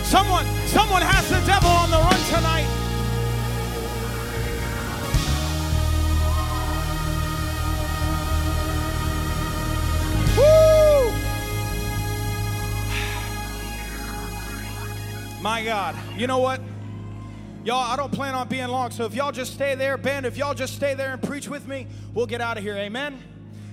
Someone, 0.04 0.46
someone 0.68 1.02
has 1.02 1.28
the 1.28 1.44
devil 1.44 1.70
on 1.70 1.90
the 1.90 1.98
run 1.98 2.20
tonight. 2.30 2.77
My 15.48 15.64
God, 15.64 15.96
you 16.14 16.26
know 16.26 16.40
what? 16.40 16.60
Y'all, 17.64 17.80
I 17.80 17.96
don't 17.96 18.12
plan 18.12 18.34
on 18.34 18.48
being 18.48 18.68
long, 18.68 18.90
so 18.90 19.06
if 19.06 19.14
y'all 19.14 19.32
just 19.32 19.54
stay 19.54 19.74
there, 19.74 19.96
Ben, 19.96 20.26
if 20.26 20.36
y'all 20.36 20.52
just 20.52 20.74
stay 20.74 20.92
there 20.92 21.14
and 21.14 21.22
preach 21.22 21.48
with 21.48 21.66
me, 21.66 21.86
we'll 22.12 22.26
get 22.26 22.42
out 22.42 22.58
of 22.58 22.62
here. 22.62 22.76
Amen. 22.76 23.18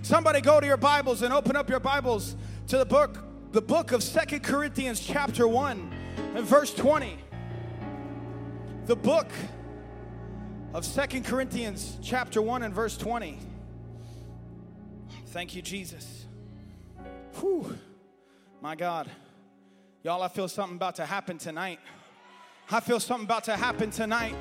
Somebody 0.02 0.40
go 0.40 0.62
to 0.62 0.66
your 0.66 0.78
Bibles 0.78 1.22
and 1.22 1.34
open 1.34 1.58
up 1.58 1.70
your 1.70 1.82
Bibles 1.82 2.38
to 2.70 2.78
the 2.78 2.86
book, 2.86 3.18
the 3.52 3.62
book 3.62 3.92
of 3.92 4.04
Second 4.04 4.40
Corinthians, 4.40 5.02
chapter 5.02 5.50
1, 5.50 5.94
and 6.36 6.46
verse 6.46 6.74
20. 6.74 7.18
The 8.86 8.96
book 8.96 9.30
of 10.74 10.86
Second 10.86 11.26
Corinthians, 11.26 11.98
chapter 12.02 12.42
1, 12.42 12.64
and 12.64 12.74
verse 12.74 12.96
20. 12.96 13.38
Thank 15.28 15.54
you, 15.54 15.62
Jesus. 15.62 16.24
Whew. 17.34 17.78
My 18.62 18.76
God. 18.78 19.12
Y'all, 20.06 20.22
I 20.22 20.28
feel 20.28 20.48
something 20.48 20.76
about 20.76 20.94
to 20.98 21.06
happen 21.08 21.40
tonight. 21.40 21.80
I 22.70 22.80
feel 22.80 23.00
something 23.00 23.26
about 23.26 23.46
to 23.46 23.58
happen 23.58 23.90
tonight. 23.90 24.36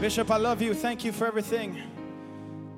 Bishop, 0.00 0.32
I 0.32 0.36
love 0.36 0.60
you. 0.60 0.74
Thank 0.74 1.04
you 1.04 1.12
for 1.12 1.28
everything. 1.28 1.80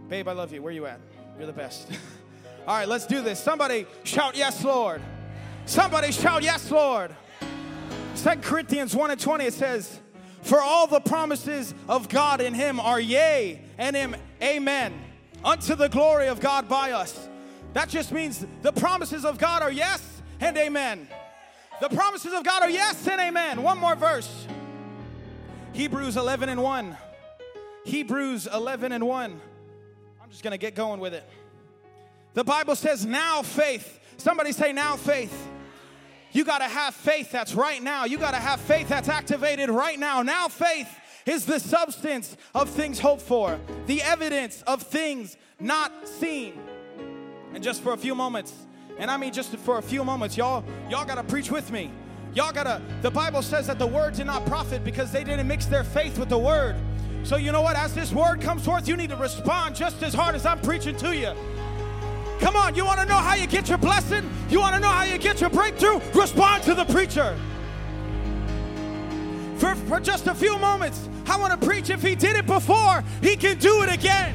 Babe, 0.07 0.29
I 0.29 0.33
love 0.33 0.53
you. 0.53 0.61
Where 0.61 0.75
you 0.75 0.85
at? 0.85 1.01
You're 1.39 1.47
the 1.47 1.55
best. 1.55 1.91
All 2.69 2.77
right, 2.77 2.87
let's 2.87 3.07
do 3.07 3.23
this. 3.23 3.43
Somebody 3.43 3.87
shout, 4.05 4.37
Yes, 4.37 4.63
Lord. 4.63 5.01
Somebody 5.65 6.13
shout, 6.13 6.43
Yes, 6.43 6.71
Lord. 6.71 7.17
Second 8.13 8.43
Corinthians 8.43 8.95
1 8.95 9.13
and 9.13 9.19
20, 9.19 9.47
it 9.47 9.55
says, 9.55 10.01
For 10.43 10.61
all 10.61 10.87
the 10.87 11.01
promises 11.01 11.73
of 11.89 12.11
God 12.11 12.43
in 12.43 12.53
him 12.53 12.79
are 12.79 13.01
yea, 13.01 13.59
and 13.79 13.97
him 13.97 14.17
amen, 14.43 14.93
unto 15.43 15.75
the 15.75 15.89
glory 15.89 16.29
of 16.29 16.41
God 16.41 16.69
by 16.69 16.91
us. 16.91 17.27
That 17.73 17.89
just 17.89 18.13
means 18.13 18.45
the 18.61 18.73
promises 18.73 19.25
of 19.25 19.39
God 19.39 19.63
are 19.63 19.73
yes 19.73 20.21
and 20.41 20.59
amen. 20.59 21.09
The 21.81 21.89
promises 21.89 22.33
of 22.35 22.45
God 22.45 22.63
are 22.63 22.71
yes 22.71 23.07
and 23.09 23.21
amen. 23.21 23.63
One 23.63 23.79
more 23.79 23.95
verse. 23.95 24.47
Hebrews 25.73 26.17
11 26.17 26.49
and 26.49 26.63
1. 26.63 26.97
Hebrews 27.85 28.47
11 28.53 28.93
and 28.93 29.07
1. 29.07 29.41
I'm 30.23 30.31
just 30.31 30.43
going 30.43 30.53
to 30.53 30.59
get 30.59 30.75
going 30.75 31.01
with 31.01 31.15
it. 31.15 31.25
The 32.35 32.45
Bible 32.45 32.77
says, 32.77 33.07
now 33.07 33.43
faith. 33.43 33.99
Somebody 34.19 34.53
say, 34.53 34.73
now 34.73 34.97
faith. 34.97 35.49
You 36.33 36.45
got 36.45 36.59
to 36.59 36.65
have 36.65 36.95
faith 36.95 37.33
that's 37.33 37.55
right 37.55 37.83
now. 37.83 38.05
You 38.05 38.19
got 38.19 38.33
to 38.33 38.37
have 38.37 38.61
faith 38.61 38.89
that's 38.89 39.09
activated 39.09 39.71
right 39.71 39.99
now. 39.99 40.23
Now 40.23 40.49
faith 40.49 40.89
is 41.27 41.47
the 41.47 41.59
substance 41.59 42.37
of 42.55 42.69
things 42.69 43.01
hoped 43.01 43.23
for, 43.23 43.59
the 43.87 44.03
evidence 44.03 44.63
of 44.63 44.83
things 44.83 45.37
not 45.59 46.07
seen. 46.07 46.61
And 47.53 47.65
just 47.65 47.83
for 47.83 47.93
a 47.93 47.97
few 47.97 48.15
moments, 48.15 48.53
and 49.01 49.11
I 49.11 49.17
mean 49.17 49.33
just 49.33 49.57
for 49.57 49.79
a 49.79 49.83
few 49.83 50.05
moments, 50.05 50.37
y'all, 50.37 50.63
y'all 50.91 51.07
gotta 51.07 51.25
preach 51.25 51.51
with 51.51 51.73
me. 51.73 51.91
Y'all 52.35 52.53
gotta, 52.53 52.83
the 53.01 53.11
Bible 53.11 53.41
says 53.41 53.67
that 53.67 53.79
the 53.79 53.87
word 53.87 54.15
did 54.15 54.27
not 54.27 54.45
profit 54.45 54.85
because 54.85 55.11
they 55.11 55.25
didn't 55.25 55.49
mix 55.49 55.65
their 55.65 55.83
faith 55.83 56.19
with 56.19 56.29
the 56.29 56.39
word. 56.39 56.77
So 57.23 57.37
you 57.37 57.51
know 57.51 57.63
what? 57.63 57.77
As 57.77 57.95
this 57.95 58.13
word 58.13 58.43
comes 58.43 58.63
forth, 58.63 58.87
you 58.87 58.99
need 58.99 59.09
to 59.09 59.17
respond 59.17 59.75
just 59.75 60.03
as 60.03 60.13
hard 60.13 60.35
as 60.35 60.45
I'm 60.45 60.61
preaching 60.61 60.95
to 60.97 61.17
you. 61.17 61.33
Come 62.41 62.57
on, 62.57 62.75
you 62.75 62.85
wanna 62.85 63.07
know 63.07 63.17
how 63.17 63.35
you 63.35 63.47
get 63.47 63.71
your 63.71 63.79
blessing? 63.79 64.31
You 64.51 64.61
wanna 64.61 64.79
know 64.79 64.91
how 64.91 65.05
you 65.05 65.17
get 65.17 65.41
your 65.41 65.51
breakthrough? 65.51 66.01
Respond 66.15 66.63
to 66.65 66.75
the 66.75 66.85
preacher. 66.85 67.35
For, 69.57 69.75
for 69.75 69.99
just 69.99 70.27
a 70.27 70.35
few 70.35 70.59
moments, 70.59 71.09
I 71.27 71.39
wanna 71.39 71.57
preach 71.57 71.89
if 71.89 72.03
he 72.03 72.15
did 72.15 72.37
it 72.37 72.47
before, 72.47 73.03
he 73.23 73.35
can 73.35 73.57
do 73.57 73.83
it 73.83 73.91
again. 73.91 74.35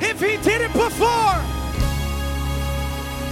If 0.00 0.18
he 0.18 0.38
did 0.38 0.62
it 0.62 0.72
before, 0.72 1.59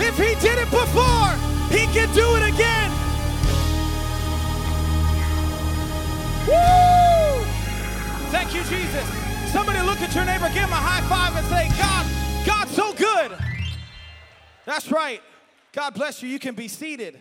if 0.01 0.17
he 0.17 0.35
did 0.41 0.59
it 0.59 0.71
before, 0.71 1.31
he 1.71 1.87
can 1.93 2.13
do 2.15 2.37
it 2.37 2.55
again. 2.55 2.91
Woo! 6.47 7.45
Thank 8.31 8.55
you, 8.55 8.63
Jesus. 8.65 9.07
Somebody 9.53 9.81
look 9.81 10.01
at 10.01 10.15
your 10.15 10.25
neighbor, 10.25 10.49
give 10.49 10.65
him 10.65 10.73
a 10.73 10.77
high 10.77 11.03
five, 11.09 11.37
and 11.37 11.47
say, 11.47 11.69
God, 11.79 12.07
God's 12.47 12.75
so 12.75 12.93
good. 12.93 13.33
That's 14.65 14.91
right. 14.93 15.23
God 15.73 15.95
bless 15.95 16.23
you. 16.23 16.29
You 16.29 16.39
can 16.39 16.55
be 16.55 16.69
seated. 16.69 17.19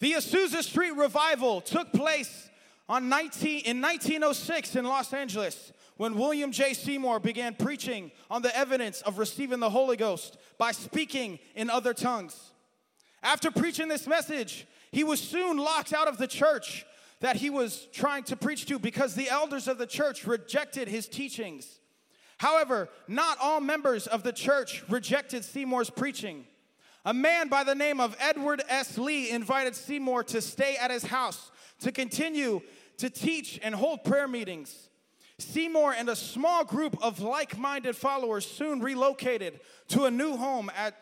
The 0.00 0.12
Azusa 0.12 0.62
Street 0.62 0.94
revival 0.96 1.60
took 1.60 1.92
place 1.92 2.50
on 2.88 3.08
19, 3.08 3.62
in 3.64 3.80
1906 3.80 4.76
in 4.76 4.84
Los 4.84 5.12
Angeles 5.12 5.72
when 5.96 6.16
William 6.16 6.50
J. 6.50 6.74
Seymour 6.74 7.20
began 7.20 7.54
preaching 7.54 8.10
on 8.30 8.42
the 8.42 8.56
evidence 8.56 9.00
of 9.02 9.18
receiving 9.18 9.60
the 9.60 9.70
Holy 9.70 9.96
Ghost 9.96 10.36
by 10.58 10.72
speaking 10.72 11.38
in 11.54 11.70
other 11.70 11.94
tongues. 11.94 12.52
After 13.22 13.50
preaching 13.50 13.88
this 13.88 14.06
message, 14.06 14.66
he 14.90 15.04
was 15.04 15.20
soon 15.20 15.56
locked 15.56 15.92
out 15.92 16.08
of 16.08 16.18
the 16.18 16.26
church 16.26 16.84
that 17.20 17.36
he 17.36 17.48
was 17.48 17.86
trying 17.92 18.24
to 18.24 18.36
preach 18.36 18.66
to 18.66 18.78
because 18.78 19.14
the 19.14 19.30
elders 19.30 19.68
of 19.68 19.78
the 19.78 19.86
church 19.86 20.26
rejected 20.26 20.88
his 20.88 21.08
teachings. 21.08 21.80
However, 22.38 22.88
not 23.08 23.38
all 23.40 23.60
members 23.60 24.06
of 24.06 24.22
the 24.22 24.32
church 24.32 24.82
rejected 24.88 25.44
Seymour's 25.44 25.90
preaching. 25.90 26.44
A 27.06 27.14
man 27.14 27.48
by 27.48 27.64
the 27.64 27.74
name 27.74 28.00
of 28.00 28.16
Edward 28.18 28.62
S. 28.68 28.98
Lee 28.98 29.30
invited 29.30 29.76
Seymour 29.76 30.24
to 30.24 30.40
stay 30.40 30.76
at 30.76 30.90
his 30.90 31.04
house 31.04 31.50
to 31.80 31.92
continue 31.92 32.60
to 32.98 33.10
teach 33.10 33.60
and 33.62 33.74
hold 33.74 34.04
prayer 34.04 34.26
meetings. 34.26 34.88
Seymour 35.38 35.94
and 35.94 36.08
a 36.08 36.16
small 36.16 36.64
group 36.64 36.96
of 37.02 37.20
like 37.20 37.58
minded 37.58 37.96
followers 37.96 38.46
soon 38.46 38.80
relocated 38.80 39.60
to 39.88 40.04
a 40.04 40.10
new 40.10 40.36
home 40.36 40.70
at 40.76 40.94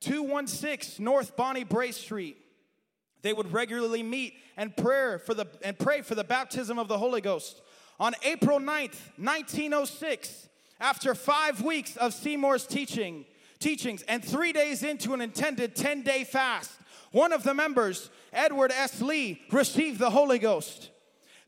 216 0.00 1.04
North 1.04 1.36
Bonnie 1.36 1.64
Brae 1.64 1.92
Street. 1.92 2.36
They 3.22 3.32
would 3.32 3.52
regularly 3.52 4.02
meet 4.02 4.34
and 4.56 4.76
pray 4.76 5.18
for 5.18 5.34
the, 5.34 5.46
and 5.62 5.78
pray 5.78 6.02
for 6.02 6.14
the 6.14 6.24
baptism 6.24 6.78
of 6.78 6.88
the 6.88 6.98
Holy 6.98 7.20
Ghost. 7.20 7.62
On 8.00 8.14
April 8.22 8.58
9th, 8.58 8.96
1906, 9.16 10.48
after 10.80 11.14
five 11.14 11.62
weeks 11.62 11.96
of 11.96 12.14
Seymour's 12.14 12.66
teaching, 12.66 13.24
teachings 13.58 14.02
and 14.02 14.24
three 14.24 14.52
days 14.52 14.84
into 14.84 15.14
an 15.14 15.20
intended 15.20 15.74
10 15.74 16.02
day 16.02 16.22
fast, 16.24 16.72
one 17.10 17.32
of 17.32 17.42
the 17.42 17.54
members, 17.54 18.10
Edward 18.32 18.70
S. 18.72 19.00
Lee, 19.00 19.42
received 19.50 19.98
the 19.98 20.10
Holy 20.10 20.38
Ghost. 20.38 20.90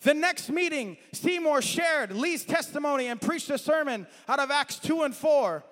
The 0.02 0.14
next 0.14 0.48
meeting, 0.48 0.96
Seymour 1.12 1.60
shared 1.60 2.12
Lee's 2.12 2.44
testimony 2.44 3.08
and 3.08 3.20
preached 3.20 3.50
a 3.50 3.58
sermon 3.58 4.06
out 4.28 4.38
of 4.38 4.50
Acts 4.50 4.78
2 4.78 5.02
and 5.02 5.14
4. 5.14 5.62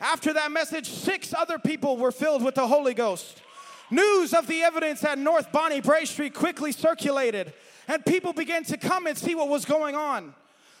After 0.00 0.32
that 0.32 0.50
message, 0.50 0.88
six 0.88 1.32
other 1.32 1.58
people 1.58 1.96
were 1.96 2.10
filled 2.10 2.42
with 2.42 2.56
the 2.56 2.66
Holy 2.66 2.94
Ghost. 2.94 3.42
News 3.90 4.34
of 4.34 4.48
the 4.48 4.62
evidence 4.62 5.04
at 5.04 5.18
North 5.18 5.52
Bonnie 5.52 5.80
Brae 5.80 6.04
Street 6.04 6.34
quickly 6.34 6.72
circulated, 6.72 7.52
and 7.86 8.04
people 8.04 8.32
began 8.32 8.64
to 8.64 8.76
come 8.76 9.06
and 9.06 9.16
see 9.16 9.36
what 9.36 9.48
was 9.48 9.64
going 9.64 9.94
on. 9.94 10.34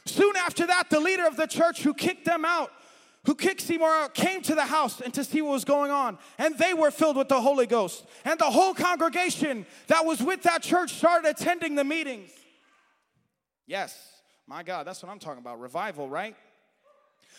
Soon 0.04 0.34
after 0.36 0.66
that, 0.66 0.90
the 0.90 1.00
leader 1.00 1.26
of 1.26 1.36
the 1.36 1.46
church 1.46 1.82
who 1.82 1.94
kicked 1.94 2.24
them 2.24 2.44
out, 2.44 2.72
who 3.24 3.36
kicked 3.36 3.60
Seymour 3.60 3.88
out, 3.88 4.14
came 4.14 4.42
to 4.42 4.56
the 4.56 4.66
house 4.66 5.00
and 5.00 5.14
to 5.14 5.22
see 5.22 5.40
what 5.40 5.52
was 5.52 5.64
going 5.64 5.92
on, 5.92 6.18
and 6.38 6.58
they 6.58 6.74
were 6.74 6.90
filled 6.90 7.16
with 7.16 7.28
the 7.28 7.40
Holy 7.40 7.66
Ghost. 7.66 8.04
And 8.24 8.38
the 8.38 8.50
whole 8.50 8.74
congregation 8.74 9.64
that 9.86 10.04
was 10.04 10.20
with 10.20 10.42
that 10.42 10.62
church 10.62 10.94
started 10.94 11.28
attending 11.28 11.76
the 11.76 11.84
meetings. 11.84 12.30
Yes, 13.66 14.22
my 14.46 14.62
God, 14.62 14.86
that's 14.86 15.02
what 15.02 15.10
I'm 15.10 15.18
talking 15.18 15.40
about. 15.40 15.60
Revival, 15.60 16.08
right? 16.08 16.36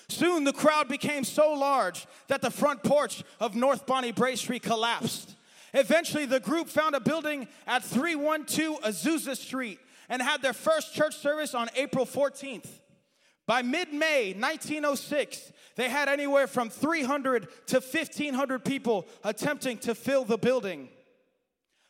Soon 0.10 0.44
the 0.44 0.54
crowd 0.54 0.88
became 0.88 1.24
so 1.24 1.54
large 1.54 2.06
that 2.28 2.42
the 2.42 2.52
front 2.52 2.84
porch 2.84 3.24
of 3.40 3.56
North 3.56 3.86
Bonnie 3.86 4.12
Brae 4.12 4.36
Street 4.36 4.64
collapsed. 4.64 5.36
Eventually, 5.74 6.26
the 6.26 6.40
group 6.40 6.70
found 6.70 6.96
a 6.96 7.00
building 7.00 7.48
at 7.66 7.84
312 7.84 8.82
Azusa 8.82 9.36
Street 9.36 9.80
and 10.10 10.22
had 10.22 10.42
their 10.42 10.54
first 10.54 10.94
church 10.94 11.16
service 11.16 11.54
on 11.54 11.70
April 11.76 12.06
14th. 12.06 12.68
By 13.46 13.62
mid 13.62 13.94
May 13.94 14.34
1906, 14.34 15.52
they 15.76 15.90
had 15.90 16.10
anywhere 16.10 16.48
from 16.48 16.70
300 16.70 17.48
to 17.68 17.76
1,500 17.76 18.66
people 18.66 19.08
attempting 19.24 19.78
to 19.80 19.94
fill 19.94 20.26
the 20.26 20.38
building. 20.38 20.90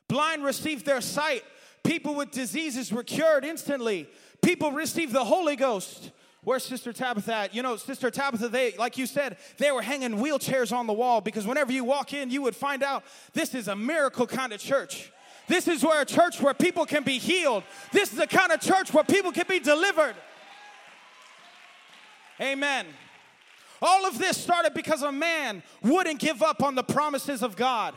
Blind 0.08 0.44
received 0.44 0.86
their 0.86 1.02
sight. 1.02 1.44
People 1.84 2.16
with 2.16 2.32
diseases 2.32 2.92
were 2.92 3.04
cured 3.04 3.46
instantly. 3.46 4.10
People 4.48 4.72
received 4.72 5.12
the 5.12 5.26
Holy 5.26 5.58
Ghost. 5.58 6.12
Where's 6.42 6.64
Sister 6.64 6.94
Tabitha 6.94 7.34
at? 7.34 7.54
You 7.54 7.62
know, 7.62 7.76
Sister 7.76 8.10
Tabitha, 8.10 8.48
they, 8.48 8.72
like 8.78 8.98
you 8.98 9.06
said, 9.06 9.36
they 9.58 9.74
were 9.74 9.82
hanging 9.82 10.20
wheelchairs 10.20 10.72
on 10.72 10.88
the 10.88 10.94
wall 10.94 11.20
because 11.20 11.46
whenever 11.46 11.74
you 11.74 11.84
walk 11.84 12.14
in, 12.14 12.30
you 12.30 12.42
would 12.44 12.56
find 12.56 12.82
out 12.82 13.04
this 13.34 13.54
is 13.54 13.68
a 13.68 13.76
miracle 13.76 14.26
kind 14.26 14.54
of 14.54 14.62
church. 14.62 15.12
This 15.50 15.68
is 15.68 15.84
where 15.84 16.02
a 16.02 16.06
church 16.06 16.40
where 16.40 16.54
people 16.54 16.86
can 16.86 17.04
be 17.04 17.18
healed. 17.18 17.64
This 17.92 18.14
is 18.14 18.20
the 18.20 18.26
kind 18.26 18.54
of 18.54 18.62
church 18.62 18.94
where 18.94 19.04
people 19.04 19.34
can 19.34 19.48
be 19.50 19.60
delivered. 19.60 20.16
Amen. 22.40 22.86
All 23.82 24.06
of 24.06 24.18
this 24.18 24.38
started 24.38 24.74
because 24.74 25.02
a 25.02 25.12
man 25.12 25.62
wouldn't 25.84 26.22
give 26.22 26.42
up 26.42 26.64
on 26.64 26.74
the 26.74 26.86
promises 26.86 27.44
of 27.44 27.58
God. 27.58 27.94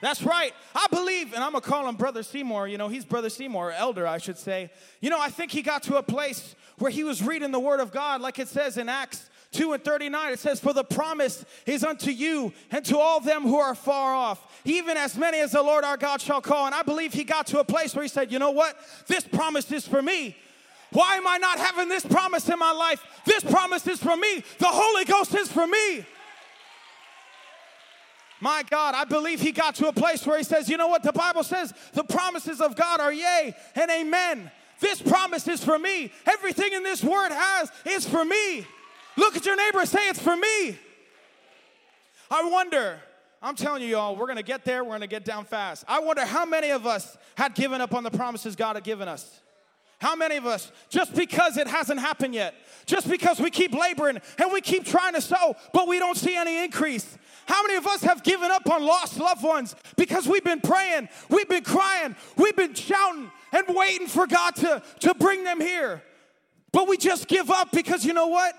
That's 0.00 0.22
right. 0.22 0.52
I 0.74 0.86
believe, 0.90 1.32
and 1.32 1.42
I'm 1.42 1.52
gonna 1.52 1.62
call 1.62 1.88
him 1.88 1.96
Brother 1.96 2.22
Seymour. 2.22 2.68
You 2.68 2.78
know, 2.78 2.88
he's 2.88 3.04
Brother 3.04 3.30
Seymour, 3.30 3.72
elder, 3.72 4.06
I 4.06 4.18
should 4.18 4.38
say. 4.38 4.70
You 5.00 5.10
know, 5.10 5.20
I 5.20 5.30
think 5.30 5.50
he 5.50 5.62
got 5.62 5.82
to 5.84 5.96
a 5.96 6.02
place 6.02 6.54
where 6.78 6.90
he 6.90 7.04
was 7.04 7.22
reading 7.22 7.52
the 7.52 7.60
Word 7.60 7.80
of 7.80 7.92
God, 7.92 8.20
like 8.20 8.38
it 8.38 8.48
says 8.48 8.76
in 8.76 8.88
Acts 8.88 9.30
2 9.52 9.72
and 9.72 9.82
39. 9.82 10.32
It 10.32 10.38
says, 10.38 10.60
For 10.60 10.72
the 10.72 10.84
promise 10.84 11.44
is 11.64 11.84
unto 11.84 12.10
you 12.10 12.52
and 12.70 12.84
to 12.86 12.98
all 12.98 13.20
them 13.20 13.42
who 13.42 13.58
are 13.58 13.74
far 13.74 14.14
off, 14.14 14.60
even 14.64 14.96
as 14.96 15.16
many 15.16 15.40
as 15.40 15.52
the 15.52 15.62
Lord 15.62 15.84
our 15.84 15.96
God 15.96 16.20
shall 16.20 16.42
call. 16.42 16.66
And 16.66 16.74
I 16.74 16.82
believe 16.82 17.14
he 17.14 17.24
got 17.24 17.46
to 17.48 17.60
a 17.60 17.64
place 17.64 17.94
where 17.94 18.02
he 18.02 18.08
said, 18.08 18.30
You 18.30 18.38
know 18.38 18.50
what? 18.50 18.76
This 19.06 19.24
promise 19.24 19.70
is 19.72 19.86
for 19.86 20.02
me. 20.02 20.36
Why 20.92 21.16
am 21.16 21.26
I 21.26 21.38
not 21.38 21.58
having 21.58 21.88
this 21.88 22.04
promise 22.04 22.48
in 22.48 22.58
my 22.58 22.70
life? 22.70 23.04
This 23.24 23.42
promise 23.42 23.86
is 23.86 24.00
for 24.00 24.16
me. 24.16 24.44
The 24.58 24.68
Holy 24.68 25.04
Ghost 25.04 25.34
is 25.34 25.50
for 25.50 25.66
me. 25.66 26.04
My 28.44 28.62
God, 28.62 28.94
I 28.94 29.06
believe 29.06 29.40
he 29.40 29.52
got 29.52 29.74
to 29.76 29.88
a 29.88 29.92
place 29.92 30.26
where 30.26 30.36
he 30.36 30.44
says, 30.44 30.68
you 30.68 30.76
know 30.76 30.88
what? 30.88 31.02
The 31.02 31.14
Bible 31.14 31.42
says 31.42 31.72
the 31.94 32.04
promises 32.04 32.60
of 32.60 32.76
God 32.76 33.00
are 33.00 33.10
yea 33.10 33.56
and 33.74 33.90
amen. 33.90 34.50
This 34.80 35.00
promise 35.00 35.48
is 35.48 35.64
for 35.64 35.78
me. 35.78 36.12
Everything 36.26 36.74
in 36.74 36.82
this 36.82 37.02
word 37.02 37.30
has 37.30 37.72
is 37.86 38.06
for 38.06 38.22
me. 38.22 38.66
Look 39.16 39.34
at 39.34 39.46
your 39.46 39.56
neighbor 39.56 39.80
and 39.80 39.88
say, 39.88 40.10
it's 40.10 40.20
for 40.20 40.36
me. 40.36 40.78
I 42.30 42.46
wonder, 42.50 43.00
I'm 43.40 43.56
telling 43.56 43.80
you, 43.80 43.88
y'all, 43.88 44.14
we're 44.14 44.26
gonna 44.26 44.42
get 44.42 44.66
there, 44.66 44.84
we're 44.84 44.92
gonna 44.92 45.06
get 45.06 45.24
down 45.24 45.46
fast. 45.46 45.82
I 45.88 46.00
wonder 46.00 46.26
how 46.26 46.44
many 46.44 46.68
of 46.68 46.86
us 46.86 47.16
had 47.36 47.54
given 47.54 47.80
up 47.80 47.94
on 47.94 48.02
the 48.02 48.10
promises 48.10 48.56
God 48.56 48.76
had 48.76 48.84
given 48.84 49.08
us. 49.08 49.40
How 50.04 50.14
many 50.14 50.36
of 50.36 50.44
us, 50.44 50.70
just 50.90 51.14
because 51.14 51.56
it 51.56 51.66
hasn't 51.66 51.98
happened 51.98 52.34
yet, 52.34 52.54
just 52.84 53.08
because 53.08 53.40
we 53.40 53.48
keep 53.48 53.72
laboring 53.72 54.20
and 54.38 54.52
we 54.52 54.60
keep 54.60 54.84
trying 54.84 55.14
to 55.14 55.22
sow, 55.22 55.56
but 55.72 55.88
we 55.88 55.98
don't 55.98 56.18
see 56.18 56.36
any 56.36 56.62
increase? 56.62 57.16
How 57.46 57.62
many 57.62 57.76
of 57.76 57.86
us 57.86 58.02
have 58.02 58.22
given 58.22 58.50
up 58.50 58.68
on 58.68 58.84
lost 58.84 59.18
loved 59.18 59.42
ones 59.42 59.74
because 59.96 60.28
we've 60.28 60.44
been 60.44 60.60
praying, 60.60 61.08
we've 61.30 61.48
been 61.48 61.64
crying, 61.64 62.16
we've 62.36 62.54
been 62.54 62.74
shouting 62.74 63.30
and 63.50 63.64
waiting 63.74 64.06
for 64.06 64.26
God 64.26 64.54
to, 64.56 64.82
to 65.00 65.14
bring 65.14 65.42
them 65.42 65.58
here? 65.58 66.02
But 66.70 66.86
we 66.86 66.98
just 66.98 67.26
give 67.26 67.50
up 67.50 67.72
because 67.72 68.04
you 68.04 68.12
know 68.12 68.26
what? 68.26 68.54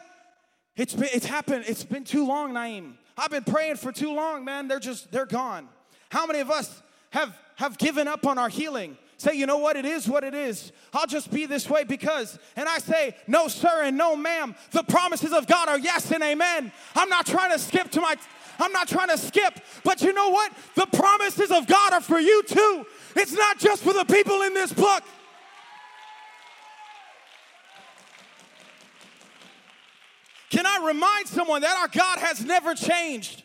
It's 0.76 0.96
been, 0.96 1.10
it's 1.14 1.28
happened. 1.28 1.66
It's 1.68 1.84
been 1.84 2.06
too 2.06 2.26
long, 2.26 2.54
Naeem. 2.54 2.94
I've 3.20 3.30
been 3.30 3.44
praying 3.44 3.76
for 3.76 3.92
too 3.92 4.16
long, 4.16 4.46
man. 4.46 4.68
They're 4.68 4.80
just, 4.80 5.12
they're 5.12 5.28
gone. 5.28 5.70
How 6.10 6.26
many 6.26 6.40
of 6.40 6.50
us 6.50 6.82
have, 7.12 7.38
have 7.58 7.78
given 7.78 8.08
up 8.08 8.26
on 8.26 8.40
our 8.40 8.50
healing? 8.50 8.98
Say, 9.18 9.36
you 9.36 9.46
know 9.46 9.58
what? 9.58 9.78
It 9.78 9.86
is 9.86 10.10
what 10.10 10.24
it 10.24 10.34
is. 10.34 10.72
I'll 10.94 11.08
just 11.08 11.32
be 11.32 11.46
this 11.46 11.70
way 11.70 11.84
because. 11.86 12.38
And 12.56 12.68
I 12.68 12.80
say, 12.80 13.16
no, 13.28 13.48
sir, 13.48 13.84
and 13.84 13.98
no, 13.98 14.16
ma'am. 14.16 14.56
The 14.72 14.84
promises 14.84 15.32
of 15.32 15.48
God 15.48 15.70
are 15.70 15.80
yes 15.80 16.12
and 16.12 16.22
amen. 16.22 16.72
I'm 16.96 17.10
not 17.10 17.26
trying 17.26 17.52
to 17.52 17.60
skip 17.60 17.92
to 17.92 18.02
my. 18.02 18.16
I'm 18.60 18.72
not 18.72 18.88
trying 18.88 19.10
to 19.10 19.18
skip, 19.18 19.60
but 19.84 20.02
you 20.02 20.14
know 20.14 20.30
what? 20.30 20.52
The 20.76 20.86
promises 20.86 21.52
of 21.52 21.68
God 21.68 21.94
are 21.94 22.02
for 22.02 22.20
you 22.20 22.44
too. 22.44 22.86
It's 23.16 23.34
not 23.34 23.60
just 23.60 23.84
for 23.84 23.94
the 23.94 24.06
people 24.06 24.42
in 24.44 24.54
this 24.54 24.72
book. 24.72 25.04
Can 30.50 30.66
I 30.66 30.86
remind 30.86 31.28
someone 31.28 31.62
that 31.64 31.78
our 31.78 31.90
God 31.90 32.20
has 32.20 32.46
never 32.46 32.76
changed? 32.76 33.44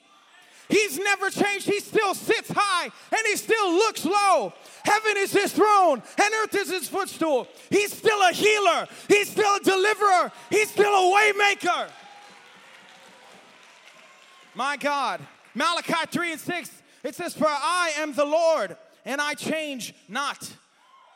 He's 0.70 0.98
never 0.98 1.30
changed. 1.30 1.66
He 1.66 1.80
still 1.80 2.14
sits 2.14 2.50
high 2.54 2.85
and 2.85 3.20
he 3.26 3.37
still 3.37 3.72
looks 3.72 4.04
low. 4.04 4.52
Heaven 4.85 5.14
is 5.16 5.33
his 5.33 5.52
throne 5.52 6.02
and 6.20 6.35
earth 6.42 6.54
is 6.54 6.70
his 6.70 6.88
footstool. 6.88 7.48
He's 7.70 7.92
still 7.92 8.20
a 8.22 8.33
healer. 8.33 8.87
He's 9.09 9.30
still 9.30 9.56
a 9.56 9.61
deliverer. 9.61 10.33
He's 10.48 10.70
still 10.70 10.92
a 10.92 11.14
waymaker. 11.16 11.88
My 14.54 14.76
God. 14.76 15.20
Malachi 15.54 16.06
3 16.11 16.33
and 16.33 16.40
6, 16.40 16.83
it 17.02 17.14
says, 17.16 17.35
For 17.35 17.48
I 17.48 17.92
am 17.98 18.12
the 18.12 18.24
Lord 18.24 18.76
and 19.04 19.20
I 19.20 19.35
change 19.35 19.94
not. 20.09 20.48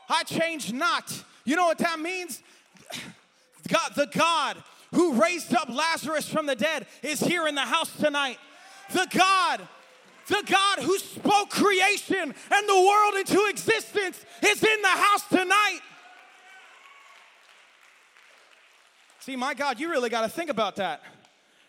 I 0.08 0.24
change 0.24 0.72
not. 0.72 1.24
You 1.44 1.54
know 1.54 1.66
what 1.66 1.78
that 1.78 2.00
means? 2.00 2.42
God, 3.68 3.92
the 3.96 4.06
God 4.06 4.56
who 4.92 5.20
raised 5.20 5.54
up 5.54 5.68
Lazarus 5.68 6.28
from 6.28 6.46
the 6.46 6.56
dead 6.56 6.86
is 7.02 7.20
here 7.20 7.46
in 7.46 7.54
the 7.54 7.62
house 7.62 7.94
tonight. 7.96 8.38
The 8.92 9.06
God, 9.10 9.68
the 10.28 10.42
God 10.46 10.78
who 10.80 10.98
spoke 10.98 11.50
creation 11.50 12.20
and 12.20 12.68
the 12.68 12.80
world 12.80 13.14
into 13.14 13.46
existence 13.48 14.24
is 14.44 14.62
in 14.62 14.82
the 14.82 14.88
house 14.88 15.28
tonight. 15.28 15.80
See, 19.20 19.36
my 19.36 19.54
God, 19.54 19.80
you 19.80 19.90
really 19.90 20.10
got 20.10 20.20
to 20.22 20.28
think 20.28 20.50
about 20.50 20.76
that. 20.76 21.02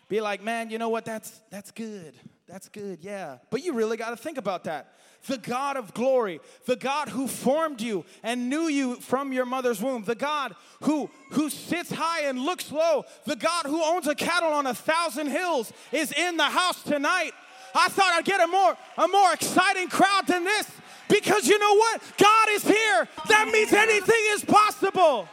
Be 0.08 0.20
like, 0.20 0.42
man, 0.42 0.70
you 0.70 0.78
know 0.78 0.90
what? 0.90 1.04
That's 1.04 1.40
that's 1.50 1.70
good. 1.70 2.14
That's 2.48 2.68
good, 2.68 3.00
yeah. 3.02 3.38
But 3.50 3.64
you 3.64 3.72
really 3.72 3.96
got 3.96 4.10
to 4.10 4.16
think 4.16 4.38
about 4.38 4.64
that. 4.64 4.92
The 5.26 5.38
God 5.38 5.76
of 5.76 5.92
glory, 5.94 6.40
the 6.66 6.76
God 6.76 7.08
who 7.08 7.26
formed 7.26 7.80
you 7.80 8.04
and 8.22 8.48
knew 8.48 8.68
you 8.68 8.96
from 8.96 9.32
your 9.32 9.44
mother's 9.44 9.82
womb, 9.82 10.04
the 10.04 10.14
God 10.14 10.54
who, 10.82 11.10
who 11.32 11.50
sits 11.50 11.90
high 11.90 12.22
and 12.22 12.38
looks 12.38 12.70
low, 12.70 13.04
the 13.24 13.34
God 13.34 13.66
who 13.66 13.82
owns 13.82 14.06
a 14.06 14.14
cattle 14.14 14.50
on 14.50 14.66
a 14.66 14.74
thousand 14.74 15.28
hills 15.28 15.72
is 15.90 16.12
in 16.12 16.36
the 16.36 16.44
house 16.44 16.82
tonight. 16.84 17.32
I 17.74 17.88
thought 17.88 18.12
I'd 18.14 18.24
get 18.24 18.40
a 18.40 18.46
more, 18.46 18.76
a 18.96 19.08
more 19.08 19.32
exciting 19.32 19.88
crowd 19.88 20.28
than 20.28 20.44
this 20.44 20.70
because 21.08 21.48
you 21.48 21.58
know 21.58 21.74
what? 21.74 22.00
God 22.16 22.48
is 22.50 22.62
here. 22.62 23.08
That 23.28 23.48
means 23.52 23.72
anything 23.72 24.22
is 24.28 24.44
possible. 24.44 25.28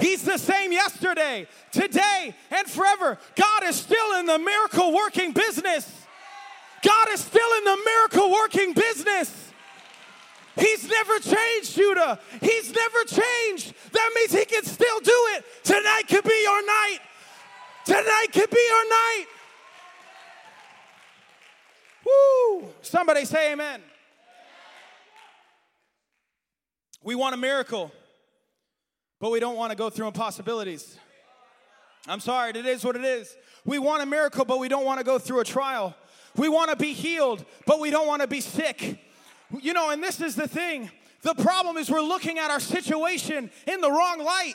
He's 0.00 0.22
the 0.22 0.38
same 0.38 0.72
yesterday, 0.72 1.46
today, 1.72 2.34
and 2.50 2.66
forever. 2.66 3.18
God 3.36 3.64
is 3.64 3.76
still 3.76 4.18
in 4.18 4.26
the 4.26 4.38
miracle 4.38 4.92
working 4.94 5.32
business. 5.32 6.06
God 6.82 7.08
is 7.10 7.20
still 7.20 7.58
in 7.58 7.64
the 7.64 7.78
miracle 7.84 8.30
working 8.30 8.72
business. 8.72 9.52
He's 10.56 10.88
never 10.88 11.18
changed, 11.18 11.74
Judah. 11.74 12.18
He's 12.40 12.74
never 12.74 13.04
changed. 13.04 13.74
That 13.92 14.10
means 14.14 14.32
he 14.32 14.44
can 14.44 14.64
still 14.64 15.00
do 15.00 15.12
it. 15.36 15.44
Tonight 15.64 16.02
could 16.08 16.24
be 16.24 16.42
your 16.42 16.66
night. 16.66 16.98
Tonight 17.84 18.26
could 18.32 18.50
be 18.50 18.66
your 18.68 18.88
night. 18.88 19.26
Woo! 22.06 22.68
Somebody 22.82 23.24
say 23.24 23.52
amen. 23.52 23.82
We 27.02 27.14
want 27.14 27.34
a 27.34 27.38
miracle, 27.38 27.90
but 29.20 29.30
we 29.30 29.38
don't 29.38 29.56
want 29.56 29.70
to 29.70 29.76
go 29.76 29.90
through 29.90 30.06
impossibilities. 30.06 30.98
I'm 32.08 32.20
sorry, 32.20 32.50
it 32.50 32.66
is 32.66 32.84
what 32.84 32.96
it 32.96 33.04
is. 33.04 33.36
We 33.64 33.78
want 33.78 34.02
a 34.02 34.06
miracle, 34.06 34.44
but 34.44 34.58
we 34.58 34.68
don't 34.68 34.86
want 34.86 34.98
to 34.98 35.04
go 35.04 35.18
through 35.18 35.40
a 35.40 35.44
trial. 35.44 35.94
We 36.36 36.48
want 36.48 36.70
to 36.70 36.76
be 36.76 36.94
healed, 36.94 37.44
but 37.66 37.78
we 37.78 37.90
don't 37.90 38.06
want 38.06 38.22
to 38.22 38.28
be 38.28 38.40
sick. 38.40 38.98
You 39.60 39.74
know, 39.74 39.90
and 39.90 40.02
this 40.02 40.20
is 40.20 40.34
the 40.34 40.48
thing. 40.48 40.90
The 41.22 41.34
problem 41.34 41.76
is 41.76 41.90
we're 41.90 42.00
looking 42.00 42.38
at 42.38 42.50
our 42.50 42.60
situation 42.60 43.50
in 43.66 43.80
the 43.82 43.90
wrong 43.90 44.24
light. 44.24 44.54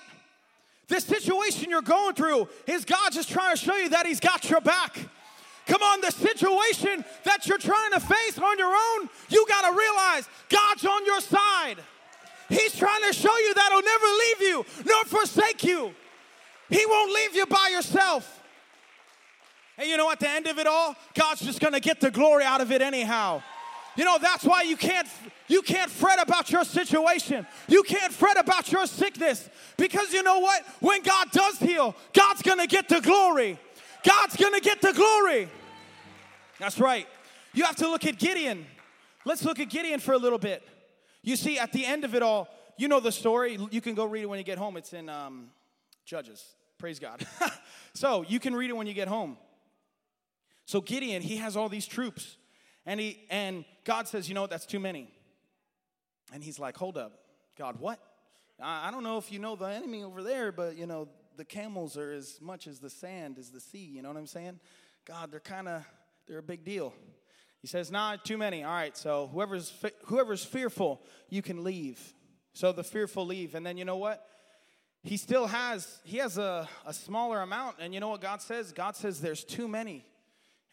This 0.87 1.03
situation 1.03 1.69
you're 1.69 1.81
going 1.81 2.15
through 2.15 2.47
is 2.67 2.85
God 2.85 3.11
just 3.11 3.29
trying 3.29 3.55
to 3.55 3.61
show 3.61 3.75
you 3.75 3.89
that 3.89 4.07
He's 4.07 4.19
got 4.19 4.49
your 4.49 4.61
back. 4.61 4.97
Come 5.67 5.81
on, 5.81 6.01
the 6.01 6.11
situation 6.11 7.03
that 7.23 7.47
you're 7.47 7.57
trying 7.57 7.91
to 7.91 7.99
face 7.99 8.37
on 8.37 8.57
your 8.57 8.73
own, 8.73 9.09
you 9.29 9.45
got 9.47 9.69
to 9.69 9.77
realize 9.77 10.29
God's 10.49 10.85
on 10.85 11.05
your 11.05 11.21
side. 11.21 11.77
He's 12.49 12.75
trying 12.75 13.01
to 13.07 13.13
show 13.13 13.35
you 13.37 13.53
that 13.53 13.69
He'll 13.71 13.81
never 13.81 14.05
leave 14.05 14.41
you 14.41 14.83
nor 14.85 15.03
forsake 15.05 15.63
you. 15.63 15.93
He 16.69 16.85
won't 16.85 17.13
leave 17.13 17.35
you 17.35 17.45
by 17.45 17.69
yourself. 17.71 18.43
And 19.77 19.87
you 19.89 19.97
know, 19.97 20.09
at 20.11 20.19
the 20.19 20.29
end 20.29 20.47
of 20.47 20.57
it 20.57 20.67
all, 20.67 20.95
God's 21.13 21.41
just 21.41 21.59
gonna 21.59 21.79
get 21.79 21.99
the 21.99 22.11
glory 22.11 22.43
out 22.43 22.61
of 22.61 22.71
it 22.71 22.81
anyhow. 22.81 23.41
You 23.95 24.03
know, 24.03 24.17
that's 24.21 24.43
why 24.43 24.63
you 24.63 24.75
can't 24.75 25.07
you 25.47 25.61
can't 25.61 25.89
fret 25.89 26.21
about 26.21 26.51
your 26.51 26.63
situation. 26.63 27.47
You 27.67 27.83
can't 27.83 28.11
fret 28.11 28.37
about 28.37 28.71
your 28.71 28.85
sickness 28.87 29.49
because 29.77 30.13
you 30.13 30.23
know 30.23 30.39
what? 30.39 30.63
When 30.79 31.01
God 31.01 31.31
does 31.31 31.59
heal, 31.59 31.95
God's 32.13 32.41
to 32.41 32.67
get 32.67 32.89
the 32.89 33.01
glory. 33.01 33.57
God's 34.03 34.35
to 34.35 34.59
get 34.61 34.81
the 34.81 34.93
glory. 34.93 35.49
That's 36.59 36.79
right. 36.79 37.07
You 37.53 37.63
have 37.63 37.75
to 37.77 37.89
look 37.89 38.05
at 38.05 38.17
Gideon. 38.17 38.65
Let's 39.23 39.43
look 39.43 39.59
at 39.59 39.69
Gideon 39.69 39.99
for 39.99 40.13
a 40.13 40.17
little 40.17 40.37
bit. 40.37 40.61
You 41.25 41.35
see, 41.35 41.57
at 41.57 41.73
the 41.73 41.83
end 41.85 42.05
of 42.05 42.13
it 42.13 42.21
all, 42.21 42.47
you 42.77 42.87
know 42.87 42.99
the 42.99 43.11
story. 43.11 43.57
You 43.71 43.81
can 43.81 43.95
go 43.95 44.05
read 44.05 44.21
it 44.21 44.27
when 44.27 44.37
you 44.37 44.45
get 44.45 44.59
home. 44.59 44.77
It's 44.77 44.93
in 44.93 45.09
um, 45.09 45.49
Judges. 46.05 46.43
Praise 46.77 46.99
God. 46.99 47.25
so 47.95 48.23
you 48.27 48.39
can 48.39 48.55
read 48.55 48.69
it 48.69 48.73
when 48.77 48.85
you 48.85 48.93
get 48.93 49.07
home. 49.07 49.37
So 50.65 50.81
Gideon, 50.81 51.23
he 51.23 51.37
has 51.37 51.57
all 51.57 51.67
these 51.67 51.87
troops. 51.87 52.37
And 52.85 52.99
he 52.99 53.25
and 53.31 53.65
God 53.85 54.07
says, 54.07 54.29
you 54.29 54.35
know 54.35 54.41
what, 54.41 54.51
that's 54.51 54.67
too 54.67 54.79
many. 54.79 55.11
And 56.31 56.43
he's 56.43 56.59
like, 56.59 56.77
hold 56.77 56.95
up. 56.95 57.17
God, 57.57 57.79
what? 57.79 57.99
I, 58.61 58.89
I 58.89 58.91
don't 58.91 59.03
know 59.03 59.17
if 59.17 59.31
you 59.31 59.39
know 59.39 59.55
the 59.55 59.65
enemy 59.65 60.03
over 60.03 60.21
there, 60.21 60.51
but 60.51 60.77
you 60.77 60.85
know, 60.85 61.07
the 61.37 61.45
camels 61.45 61.97
are 61.97 62.11
as 62.11 62.37
much 62.39 62.67
as 62.67 62.77
the 62.77 62.89
sand 62.89 63.39
is 63.39 63.49
the 63.49 63.59
sea. 63.59 63.85
You 63.95 64.03
know 64.03 64.09
what 64.09 64.17
I'm 64.17 64.27
saying? 64.27 64.59
God, 65.05 65.31
they're 65.31 65.39
kind 65.39 65.67
of 65.67 65.83
they're 66.27 66.37
a 66.37 66.43
big 66.43 66.63
deal. 66.63 66.93
He 67.65 67.67
says, 67.67 67.89
"Nah, 67.89 68.17
too 68.17 68.37
many. 68.37 68.63
All 68.63 68.71
right, 68.71 68.95
so 68.95 69.27
whoever's 69.33 69.73
whoever's 70.03 70.45
fearful, 70.45 71.01
you 71.31 71.41
can 71.41 71.63
leave." 71.63 72.13
So 72.53 72.71
the 72.71 72.83
fearful 72.83 73.25
leave, 73.25 73.55
and 73.55 73.65
then 73.65 73.75
you 73.75 73.85
know 73.85 73.97
what? 73.97 74.23
He 75.01 75.17
still 75.17 75.47
has 75.47 75.99
he 76.03 76.17
has 76.17 76.37
a, 76.37 76.69
a 76.85 76.93
smaller 76.93 77.41
amount, 77.41 77.77
and 77.79 77.91
you 77.91 77.99
know 77.99 78.09
what 78.09 78.21
God 78.21 78.43
says? 78.43 78.71
God 78.71 78.95
says 78.95 79.19
there's 79.19 79.43
too 79.43 79.67
many 79.67 80.05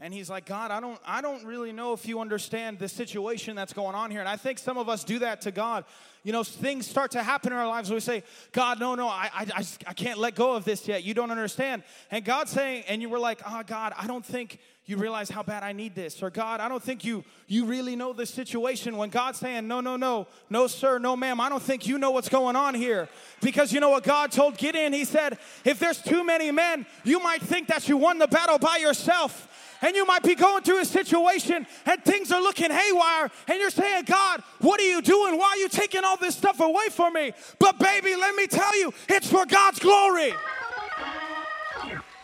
and 0.03 0.13
he's 0.13 0.29
like 0.29 0.45
god 0.45 0.71
i 0.71 0.81
don't 0.81 1.01
i 1.07 1.23
don't 1.23 1.45
really 1.45 1.73
know 1.73 1.93
if 1.93 2.07
you 2.07 2.21
understand 2.21 2.79
the 2.79 2.89
situation 2.89 3.55
that's 3.55 3.73
going 3.73 3.95
on 3.95 4.11
here 4.11 4.21
and 4.21 4.29
i 4.29 4.37
think 4.37 4.59
some 4.59 4.77
of 4.77 4.89
us 4.89 5.05
do 5.05 5.21
that 5.21 5.41
to 5.41 5.51
god 5.51 5.85
you 6.25 6.33
know 6.33 6.43
things 6.43 6.87
start 6.87 7.13
to 7.13 7.23
happen 7.23 7.53
in 7.53 7.59
our 7.59 7.69
lives 7.69 7.91
we 7.91 8.01
say 8.01 8.23
god 8.51 8.81
no 8.81 8.95
no 8.95 9.07
i 9.09 9.31
i, 9.33 9.47
I, 9.55 9.65
I 9.87 9.93
can't 9.95 10.19
let 10.19 10.35
go 10.35 10.55
of 10.55 10.65
this 10.65 10.87
yet 10.89 11.05
you 11.05 11.15
don't 11.15 11.31
understand 11.31 11.85
and 12.11 12.25
god's 12.25 12.51
saying 12.51 12.85
and 12.89 13.01
you 13.01 13.09
were 13.09 13.21
like 13.21 13.41
oh 13.47 13.63
god 13.65 13.95
i 13.97 14.07
don't 14.07 14.27
think 14.27 14.59
you 14.85 14.97
realize 14.97 15.31
how 15.31 15.45
bad 15.45 15.63
I 15.63 15.73
need 15.73 15.95
this. 15.95 16.23
Or 16.23 16.31
God, 16.31 16.59
I 16.59 16.69
don't 16.69 16.83
think 16.83 17.05
you 17.05 17.23
you 17.47 17.67
really 17.67 17.95
know 17.95 18.13
the 18.13 18.27
situation. 18.27 18.97
When 18.97 19.11
God's 19.11 19.39
saying, 19.39 19.69
no, 19.69 19.81
no, 19.81 19.97
no, 19.97 20.27
no, 20.51 20.67
sir, 20.67 20.99
no, 20.99 21.17
ma'am, 21.17 21.41
I 21.41 21.49
don't 21.49 21.63
think 21.63 21.87
you 21.87 21.99
know 21.99 22.11
what's 22.11 22.29
going 22.29 22.57
on 22.57 22.75
here. 22.75 23.09
Because 23.41 23.73
you 23.73 23.79
know 23.79 23.91
what 23.91 24.03
God 24.03 24.33
told 24.33 24.59
Gideon? 24.59 24.93
He 24.93 25.05
said, 25.05 25.39
if 25.65 25.79
there's 25.79 26.03
too 26.03 26.25
many 26.25 26.51
men, 26.51 26.85
you 27.05 27.23
might 27.23 27.43
think 27.43 27.69
that 27.69 27.89
you 27.89 27.97
won 27.97 28.19
the 28.19 28.27
battle 28.27 28.59
by 28.59 28.79
yourself. 28.79 29.49
And 29.83 29.97
you 29.97 30.07
might 30.07 30.23
be 30.23 30.37
going 30.37 30.63
through 30.63 30.81
a 30.81 30.85
situation 30.85 31.67
and 31.87 32.05
things 32.05 32.31
are 32.31 32.41
looking 32.41 32.71
haywire, 32.71 33.31
and 33.49 33.59
you're 33.59 33.71
saying, 33.71 34.05
God, 34.05 34.43
what 34.61 34.81
are 34.81 34.89
you 34.89 35.03
doing? 35.03 35.37
Why 35.37 35.49
are 35.49 35.57
you 35.57 35.69
taking 35.69 36.05
all 36.05 36.17
this 36.17 36.37
stuff 36.37 36.61
away 36.61 36.89
from 36.91 37.15
me? 37.15 37.33
But, 37.59 37.79
baby, 37.79 38.15
let 38.15 38.35
me 38.37 38.47
tell 38.47 38.79
you, 38.79 38.95
it's 39.09 39.29
for 39.29 39.45
God's 39.45 39.81
glory. 39.81 40.33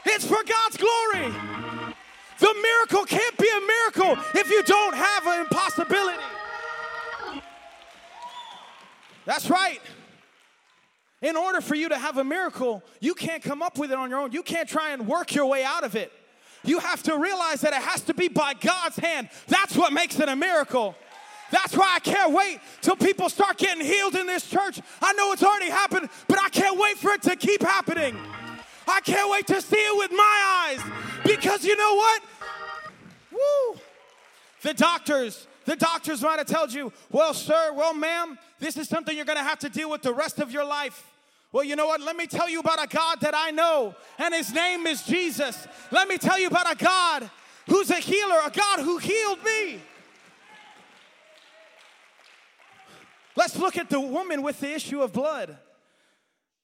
It's 0.07 0.25
for 0.25 0.43
God's 0.43 0.77
glory. 0.77 1.35
The 2.39 2.55
miracle 2.63 3.05
can't 3.05 3.37
be 3.37 3.49
a 3.49 3.61
miracle 3.61 4.25
if 4.35 4.49
you 4.49 4.63
don't 4.63 4.95
have 4.95 5.27
an 5.27 5.41
impossibility. 5.41 6.23
That's 9.25 9.51
right. 9.51 9.81
In 11.21 11.37
order 11.37 11.61
for 11.61 11.75
you 11.75 11.89
to 11.89 11.99
have 11.99 12.17
a 12.17 12.25
miracle, 12.25 12.85
you 13.01 13.15
can't 13.15 13.43
come 13.43 13.61
up 13.61 13.77
with 13.77 13.91
it 13.91 13.99
on 13.99 14.09
your 14.09 14.21
own. 14.21 14.31
You 14.31 14.45
can't 14.45 14.69
try 14.69 14.93
and 14.93 15.09
work 15.09 15.35
your 15.35 15.47
way 15.47 15.65
out 15.65 15.83
of 15.83 15.97
it. 15.97 16.13
You 16.65 16.79
have 16.81 17.03
to 17.05 17.17
realize 17.17 17.61
that 17.63 17.73
it 17.73 17.83
has 17.83 18.03
to 18.03 18.15
be 18.15 18.29
by 18.29 18.55
God's 18.55 18.97
hand. 18.97 19.29
That's 19.47 19.77
what 19.77 19.93
makes 19.93 20.19
it 20.19 20.29
a 20.29 20.37
miracle. 20.37 20.95
That's 21.51 21.75
why 21.75 21.95
I 21.95 22.01
can't 22.01 22.33
wait 22.33 22.61
till 22.83 22.97
people 22.97 23.29
start 23.29 23.57
getting 23.59 23.85
healed 23.85 24.15
in 24.15 24.27
this 24.27 24.49
church. 24.49 24.81
I 25.01 25.13
know 25.15 25.33
it's 25.33 25.43
already 25.43 25.71
happened, 25.71 26.11
but 26.27 26.39
I 26.39 26.49
can't 26.51 26.79
wait 26.79 26.99
for 26.99 27.13
it 27.13 27.23
to 27.23 27.37
keep 27.37 27.63
happening. 27.63 28.17
I 28.87 29.01
can't 29.01 29.31
wait 29.31 29.47
to 29.49 29.61
see 29.63 29.77
it 29.77 29.97
with 29.97 30.11
my 30.11 30.67
eyes 30.69 30.81
because 31.25 31.65
you 31.65 31.77
know 31.77 31.95
what? 31.95 32.23
Woo! 33.33 33.81
The 34.63 34.75
doctors, 34.75 35.47
the 35.65 35.77
doctors 35.77 36.23
might 36.23 36.39
have 36.39 36.47
told 36.49 36.73
you, 36.73 36.93
well, 37.11 37.33
sir, 37.33 37.73
well, 37.75 37.95
ma'am, 37.95 38.39
this 38.59 38.77
is 38.77 38.89
something 38.89 39.15
you're 39.17 39.25
gonna 39.25 39.43
have 39.43 39.61
to 39.61 39.69
deal 39.69 39.91
with 39.91 40.03
the 40.03 40.13
rest 40.13 40.39
of 40.41 40.51
your 40.51 40.65
life. 40.65 41.07
Well, 41.51 41.65
you 41.65 41.77
know 41.77 41.87
what? 41.87 42.01
Let 42.01 42.17
me 42.17 42.27
tell 42.27 42.49
you 42.49 42.61
about 42.61 42.83
a 42.83 42.87
God 42.87 43.21
that 43.21 43.35
I 43.35 43.51
know, 43.51 43.95
and 44.19 44.35
his 44.35 44.53
name 44.53 44.87
is 44.87 45.03
Jesus. 45.03 45.67
Let 45.91 46.07
me 46.07 46.19
tell 46.19 46.39
you 46.39 46.49
about 46.49 46.71
a 46.71 46.77
God 46.77 47.31
who's 47.69 47.91
a 47.91 47.97
healer, 47.97 48.37
a 48.45 48.51
God 48.51 48.81
who 48.81 48.99
healed 48.99 49.43
me. 49.43 49.81
Let's 53.35 53.57
look 53.57 53.79
at 53.79 53.89
the 53.89 54.01
woman 54.01 54.43
with 54.43 54.61
the 54.61 54.75
issue 54.75 55.01
of 55.01 55.13
blood. 55.13 55.57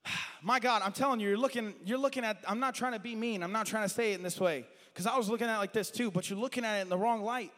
My 0.43 0.59
God, 0.59 0.83
I'm 0.85 0.93
telling 0.93 1.21
you, 1.21 1.29
you're 1.29 1.39
looking, 1.39 1.73
you're 1.85 1.99
looking 1.99 2.25
at, 2.25 2.39
I'm 2.47 2.61
not 2.61 2.75
trying 2.75 2.93
to 2.93 2.99
be 2.99 3.15
mean, 3.15 3.43
I'm 3.43 3.53
not 3.53 3.67
trying 3.67 3.85
to 3.85 3.89
say 3.89 4.13
it 4.13 4.17
in 4.17 4.23
this 4.23 4.39
way, 4.39 4.67
because 4.93 5.07
I 5.07 5.17
was 5.17 5.31
looking 5.31 5.47
at 5.47 5.55
it 5.55 5.59
like 5.59 5.73
this 5.73 5.91
too, 5.91 6.11
but 6.11 6.29
you're 6.29 6.39
looking 6.39 6.65
at 6.65 6.81
it 6.81 6.83
in 6.83 6.89
the 6.91 6.99
wrong 6.99 7.23
light. 7.23 7.53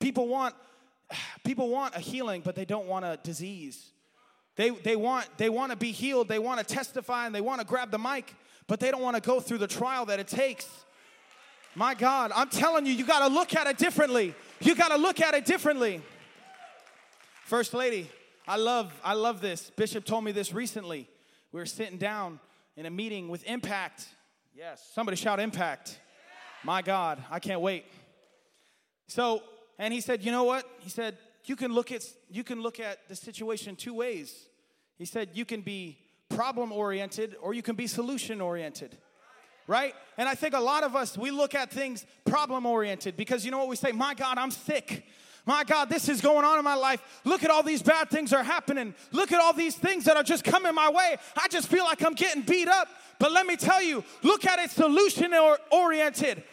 People 0.00 0.26
want, 0.26 0.56
people 1.44 1.68
want 1.68 1.94
a 1.94 2.00
healing, 2.00 2.42
but 2.44 2.56
they 2.56 2.64
don't 2.64 2.86
want 2.86 3.04
a 3.04 3.20
disease. 3.22 3.92
They, 4.56 4.70
they 4.70 4.96
want, 4.96 5.28
they 5.38 5.48
want 5.48 5.70
to 5.72 5.76
be 5.76 5.92
healed, 5.92 6.28
they 6.28 6.38
want 6.38 6.60
to 6.60 6.74
testify, 6.74 7.26
and 7.26 7.34
they 7.34 7.40
want 7.40 7.60
to 7.60 7.66
grab 7.66 7.90
the 7.90 7.98
mic, 7.98 8.34
but 8.66 8.80
they 8.80 8.90
don't 8.90 9.02
want 9.02 9.16
to 9.16 9.22
go 9.22 9.40
through 9.40 9.58
the 9.58 9.66
trial 9.66 10.06
that 10.06 10.20
it 10.20 10.28
takes. 10.28 10.68
My 11.74 11.94
God, 11.94 12.32
I'm 12.34 12.50
telling 12.50 12.84
you, 12.84 12.92
you 12.92 13.06
got 13.06 13.26
to 13.26 13.32
look 13.32 13.54
at 13.56 13.66
it 13.66 13.78
differently. 13.78 14.34
You 14.60 14.74
got 14.74 14.88
to 14.88 14.98
look 14.98 15.20
at 15.20 15.34
it 15.34 15.46
differently. 15.46 16.02
First 17.44 17.72
lady, 17.72 18.10
I 18.46 18.56
love, 18.56 18.92
I 19.02 19.14
love 19.14 19.40
this. 19.40 19.70
Bishop 19.70 20.04
told 20.04 20.24
me 20.24 20.32
this 20.32 20.52
recently. 20.52 21.08
We 21.50 21.60
were 21.60 21.66
sitting 21.66 21.96
down 21.96 22.40
in 22.76 22.86
a 22.86 22.90
meeting 22.90 23.28
with 23.28 23.44
Impact. 23.44 24.06
Yes, 24.54 24.86
somebody 24.94 25.16
shout 25.16 25.40
Impact. 25.40 25.98
My 26.62 26.82
God, 26.82 27.22
I 27.30 27.38
can't 27.38 27.60
wait. 27.60 27.86
So, 29.08 29.42
and 29.78 29.92
he 29.92 30.00
said, 30.00 30.22
you 30.22 30.30
know 30.30 30.44
what? 30.44 30.68
He 30.80 30.90
said, 30.90 31.16
you 31.44 31.56
can 31.56 31.72
look 31.72 31.92
at 31.92 32.04
you 32.30 32.44
can 32.44 32.62
look 32.62 32.80
at 32.80 33.08
the 33.08 33.16
situation 33.16 33.76
two 33.76 33.94
ways. 33.94 34.46
He 34.96 35.04
said 35.04 35.30
you 35.34 35.44
can 35.44 35.60
be 35.60 35.98
problem 36.28 36.72
oriented 36.72 37.36
or 37.40 37.54
you 37.54 37.62
can 37.62 37.76
be 37.76 37.86
solution 37.86 38.40
oriented. 38.40 38.96
Right? 39.66 39.94
And 40.18 40.28
I 40.28 40.34
think 40.34 40.54
a 40.54 40.60
lot 40.60 40.82
of 40.82 40.96
us 40.96 41.16
we 41.16 41.30
look 41.30 41.54
at 41.54 41.70
things 41.70 42.04
problem 42.24 42.66
oriented 42.66 43.16
because 43.16 43.44
you 43.44 43.50
know 43.50 43.58
what 43.58 43.68
we 43.68 43.76
say, 43.76 43.92
"My 43.92 44.14
God, 44.14 44.38
I'm 44.38 44.50
sick." 44.50 45.04
My 45.44 45.64
God, 45.64 45.88
this 45.88 46.08
is 46.08 46.20
going 46.20 46.44
on 46.44 46.58
in 46.58 46.64
my 46.64 46.76
life. 46.76 47.02
Look 47.24 47.42
at 47.42 47.50
all 47.50 47.64
these 47.64 47.82
bad 47.82 48.10
things 48.10 48.32
are 48.32 48.44
happening. 48.44 48.94
Look 49.10 49.32
at 49.32 49.40
all 49.40 49.52
these 49.52 49.74
things 49.74 50.04
that 50.04 50.16
are 50.16 50.22
just 50.22 50.44
coming 50.44 50.72
my 50.72 50.88
way. 50.88 51.16
I 51.36 51.48
just 51.48 51.66
feel 51.66 51.84
like 51.84 52.00
I'm 52.04 52.14
getting 52.14 52.42
beat 52.42 52.68
up. 52.68 52.86
But 53.18 53.32
let 53.32 53.46
me 53.46 53.56
tell 53.56 53.82
you, 53.82 54.04
look 54.22 54.46
at 54.46 54.60
it 54.60 54.70
solution 54.70 55.34
oriented. 55.70 56.44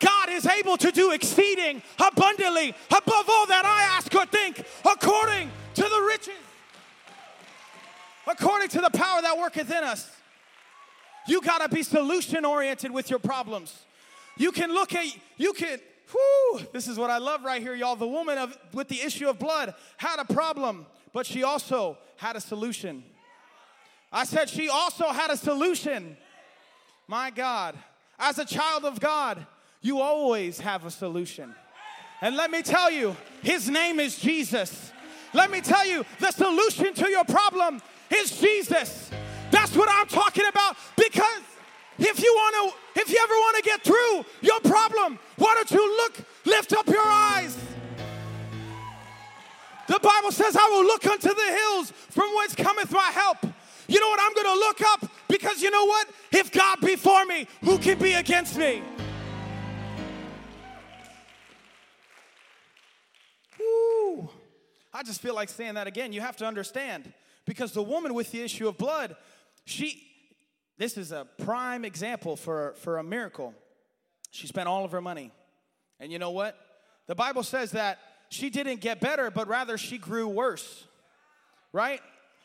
God 0.00 0.28
is 0.30 0.46
able 0.46 0.76
to 0.78 0.90
do 0.90 1.12
exceeding 1.12 1.82
abundantly 1.98 2.74
above 2.90 3.26
all 3.28 3.46
that 3.46 3.64
I 3.64 3.96
ask 3.96 4.14
or 4.14 4.26
think, 4.26 4.64
according 4.84 5.50
to 5.74 5.82
the 5.82 6.06
riches, 6.08 6.34
according 8.26 8.68
to 8.70 8.80
the 8.80 8.90
power 8.90 9.22
that 9.22 9.38
worketh 9.38 9.70
in 9.70 9.84
us. 9.84 10.10
You 11.26 11.40
got 11.40 11.62
to 11.62 11.74
be 11.74 11.82
solution 11.82 12.44
oriented 12.44 12.90
with 12.90 13.08
your 13.08 13.18
problems. 13.18 13.84
You 14.36 14.52
can 14.52 14.72
look 14.72 14.94
at, 14.94 15.06
you 15.36 15.52
can, 15.52 15.78
whoo, 16.12 16.60
this 16.72 16.88
is 16.88 16.98
what 16.98 17.10
I 17.10 17.18
love 17.18 17.44
right 17.44 17.62
here, 17.62 17.74
y'all. 17.74 17.96
The 17.96 18.06
woman 18.06 18.36
of, 18.36 18.56
with 18.72 18.88
the 18.88 19.00
issue 19.00 19.28
of 19.28 19.38
blood 19.38 19.74
had 19.96 20.18
a 20.18 20.24
problem, 20.24 20.86
but 21.12 21.24
she 21.24 21.42
also 21.42 21.96
had 22.16 22.36
a 22.36 22.40
solution. 22.40 23.04
I 24.12 24.24
said 24.24 24.48
she 24.48 24.68
also 24.68 25.08
had 25.08 25.30
a 25.30 25.36
solution. 25.36 26.16
My 27.06 27.30
God, 27.30 27.76
as 28.18 28.38
a 28.38 28.44
child 28.44 28.84
of 28.84 29.00
God, 29.00 29.46
you 29.84 30.00
always 30.00 30.58
have 30.60 30.86
a 30.86 30.90
solution. 30.90 31.54
And 32.22 32.36
let 32.36 32.50
me 32.50 32.62
tell 32.62 32.90
you, 32.90 33.14
his 33.42 33.68
name 33.68 34.00
is 34.00 34.18
Jesus. 34.18 34.92
Let 35.34 35.50
me 35.50 35.60
tell 35.60 35.86
you, 35.86 36.06
the 36.20 36.30
solution 36.30 36.94
to 36.94 37.10
your 37.10 37.24
problem 37.24 37.82
is 38.10 38.40
Jesus. 38.40 39.10
That's 39.50 39.76
what 39.76 39.90
I'm 39.92 40.06
talking 40.06 40.46
about 40.48 40.76
because 40.96 41.42
if 41.98 42.22
you 42.22 42.32
want 42.34 42.72
to 42.72 43.00
if 43.00 43.10
you 43.10 43.18
ever 43.22 43.34
want 43.34 43.56
to 43.58 43.62
get 43.62 43.82
through 43.82 44.24
your 44.40 44.60
problem, 44.60 45.18
why 45.36 45.54
don't 45.54 45.70
you 45.70 45.86
look 45.98 46.18
lift 46.46 46.72
up 46.72 46.88
your 46.88 47.06
eyes? 47.06 47.54
The 49.86 50.00
Bible 50.00 50.32
says, 50.32 50.56
I 50.56 50.66
will 50.70 50.84
look 50.84 51.06
unto 51.06 51.28
the 51.28 51.58
hills 51.60 51.90
from 52.08 52.34
whence 52.36 52.54
cometh 52.54 52.90
my 52.90 53.10
help. 53.12 53.36
You 53.86 54.00
know 54.00 54.08
what? 54.08 54.18
I'm 54.22 54.32
going 54.32 54.46
to 54.46 54.60
look 54.60 54.80
up 54.80 55.10
because 55.28 55.60
you 55.60 55.70
know 55.70 55.84
what? 55.84 56.08
If 56.32 56.50
God 56.50 56.80
be 56.80 56.96
for 56.96 57.26
me, 57.26 57.46
who 57.62 57.76
can 57.76 57.98
be 57.98 58.14
against 58.14 58.56
me? 58.56 58.82
I 64.94 65.02
just 65.02 65.20
feel 65.20 65.34
like 65.34 65.48
saying 65.48 65.74
that 65.74 65.88
again. 65.88 66.12
You 66.12 66.20
have 66.20 66.36
to 66.36 66.46
understand 66.46 67.12
because 67.44 67.72
the 67.72 67.82
woman 67.82 68.14
with 68.14 68.30
the 68.30 68.40
issue 68.40 68.68
of 68.68 68.78
blood, 68.78 69.16
she, 69.64 70.00
this 70.78 70.96
is 70.96 71.10
a 71.10 71.26
prime 71.38 71.84
example 71.84 72.36
for, 72.36 72.74
for 72.78 72.98
a 72.98 73.02
miracle. 73.02 73.54
She 74.30 74.46
spent 74.46 74.68
all 74.68 74.84
of 74.84 74.92
her 74.92 75.00
money. 75.00 75.32
And 75.98 76.12
you 76.12 76.20
know 76.20 76.30
what? 76.30 76.56
The 77.08 77.16
Bible 77.16 77.42
says 77.42 77.72
that 77.72 77.98
she 78.28 78.50
didn't 78.50 78.80
get 78.80 79.00
better, 79.00 79.32
but 79.32 79.48
rather 79.48 79.76
she 79.76 79.98
grew 79.98 80.28
worse. 80.28 80.84
Right? 81.72 82.00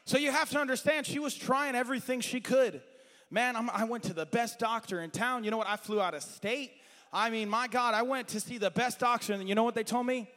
So 0.06 0.18
you 0.18 0.32
have 0.32 0.50
to 0.50 0.60
understand, 0.60 1.06
she 1.06 1.20
was 1.20 1.36
trying 1.36 1.76
everything 1.76 2.20
she 2.20 2.42
could. 2.42 2.82
Man, 3.30 3.56
I'm, 3.56 3.70
i 3.70 3.84
went 3.84 4.06
to 4.06 4.14
the 4.14 4.26
best 4.26 4.58
doctor 4.58 5.02
in 5.02 5.12
town. 5.12 5.44
You 5.44 5.52
know 5.52 5.58
what? 5.58 5.68
I 5.68 5.76
flew 5.76 6.02
out 6.02 6.16
of 6.16 6.24
state. 6.24 6.72
I 7.14 7.30
mean, 7.30 7.48
my 7.48 7.68
God, 7.68 7.94
I 7.94 8.02
went 8.02 8.28
to 8.30 8.40
see 8.40 8.58
the 8.58 8.72
best 8.72 9.00
doctor, 9.00 9.34
and 9.34 9.48
you 9.48 9.54
know 9.54 9.64
what 9.64 9.76
they 9.76 9.84
told 9.84 10.08
me? 10.08 10.28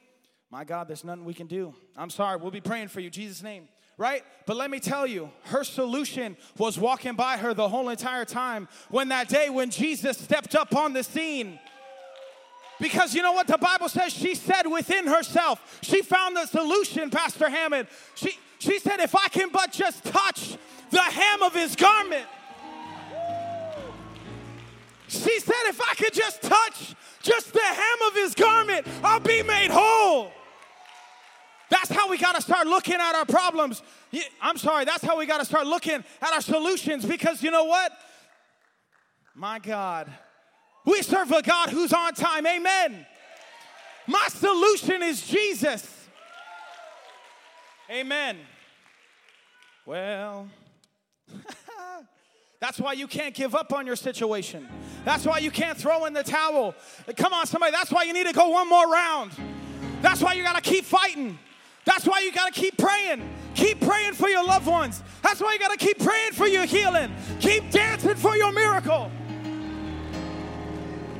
My 0.52 0.64
God, 0.64 0.86
there's 0.86 1.02
nothing 1.02 1.24
we 1.24 1.32
can 1.32 1.46
do. 1.46 1.74
I'm 1.96 2.10
sorry. 2.10 2.36
We'll 2.36 2.50
be 2.50 2.60
praying 2.60 2.88
for 2.88 3.00
you, 3.00 3.08
Jesus' 3.08 3.42
name. 3.42 3.68
Right? 3.96 4.22
But 4.44 4.58
let 4.58 4.70
me 4.70 4.80
tell 4.80 5.06
you, 5.06 5.30
her 5.44 5.64
solution 5.64 6.36
was 6.58 6.78
walking 6.78 7.14
by 7.14 7.38
her 7.38 7.54
the 7.54 7.70
whole 7.70 7.88
entire 7.88 8.26
time 8.26 8.68
when 8.90 9.08
that 9.08 9.28
day 9.28 9.48
when 9.48 9.70
Jesus 9.70 10.18
stepped 10.18 10.54
up 10.54 10.76
on 10.76 10.92
the 10.92 11.02
scene. 11.02 11.58
Because 12.78 13.14
you 13.14 13.22
know 13.22 13.32
what 13.32 13.46
the 13.46 13.56
Bible 13.56 13.88
says? 13.88 14.12
She 14.12 14.34
said 14.34 14.66
within 14.66 15.06
herself, 15.06 15.78
she 15.82 16.02
found 16.02 16.36
the 16.36 16.44
solution, 16.44 17.08
Pastor 17.08 17.48
Hammond. 17.48 17.88
She, 18.14 18.36
she 18.58 18.78
said, 18.78 19.00
if 19.00 19.16
I 19.16 19.28
can 19.28 19.48
but 19.50 19.72
just 19.72 20.04
touch 20.04 20.58
the 20.90 21.00
hem 21.00 21.42
of 21.42 21.54
his 21.54 21.74
garment. 21.76 22.26
She 25.08 25.40
said, 25.40 25.62
if 25.64 25.80
I 25.80 25.94
could 25.94 26.12
just 26.12 26.42
touch 26.42 26.94
just 27.22 27.54
the 27.54 27.60
hem 27.60 28.08
of 28.08 28.14
his 28.14 28.34
garment, 28.34 28.86
I'll 29.02 29.20
be 29.20 29.42
made 29.42 29.70
whole. 29.70 30.30
That's 31.72 31.88
how 31.88 32.10
we 32.10 32.18
got 32.18 32.34
to 32.34 32.42
start 32.42 32.66
looking 32.66 32.96
at 32.96 33.14
our 33.14 33.24
problems. 33.24 33.82
I'm 34.42 34.58
sorry, 34.58 34.84
that's 34.84 35.02
how 35.02 35.16
we 35.18 35.24
got 35.24 35.38
to 35.38 35.46
start 35.46 35.66
looking 35.66 36.04
at 36.20 36.32
our 36.34 36.42
solutions 36.42 37.06
because 37.06 37.42
you 37.42 37.50
know 37.50 37.64
what? 37.64 37.90
My 39.34 39.58
God, 39.58 40.12
we 40.84 41.00
serve 41.00 41.32
a 41.32 41.40
God 41.40 41.70
who's 41.70 41.94
on 41.94 42.12
time. 42.12 42.46
Amen. 42.46 43.06
My 44.06 44.28
solution 44.28 45.02
is 45.02 45.26
Jesus. 45.26 46.08
Amen. 47.90 48.36
Well, 49.86 50.50
That's 52.60 52.78
why 52.78 52.92
you 52.92 53.06
can't 53.06 53.34
give 53.34 53.54
up 53.54 53.72
on 53.72 53.86
your 53.86 53.96
situation. 53.96 54.68
That's 55.06 55.24
why 55.24 55.38
you 55.38 55.50
can't 55.50 55.78
throw 55.78 56.04
in 56.04 56.12
the 56.12 56.22
towel. 56.22 56.74
Come 57.16 57.32
on, 57.32 57.46
somebody. 57.46 57.72
That's 57.72 57.90
why 57.90 58.02
you 58.02 58.12
need 58.12 58.26
to 58.26 58.34
go 58.34 58.50
one 58.50 58.68
more 58.68 58.88
round. 58.88 59.32
That's 60.02 60.20
why 60.20 60.34
you 60.34 60.42
got 60.42 60.62
to 60.62 60.70
keep 60.70 60.84
fighting. 60.84 61.38
That's 61.84 62.06
why 62.06 62.20
you 62.20 62.32
got 62.32 62.52
to 62.52 62.60
keep 62.60 62.78
praying. 62.78 63.28
Keep 63.54 63.80
praying 63.80 64.14
for 64.14 64.28
your 64.28 64.44
loved 64.44 64.66
ones. 64.66 65.02
That's 65.22 65.40
why 65.40 65.52
you 65.52 65.58
got 65.58 65.78
to 65.78 65.84
keep 65.84 65.98
praying 65.98 66.32
for 66.32 66.46
your 66.46 66.64
healing. 66.64 67.12
Keep 67.40 67.70
dancing 67.70 68.14
for 68.14 68.36
your 68.36 68.52
miracle. 68.52 69.10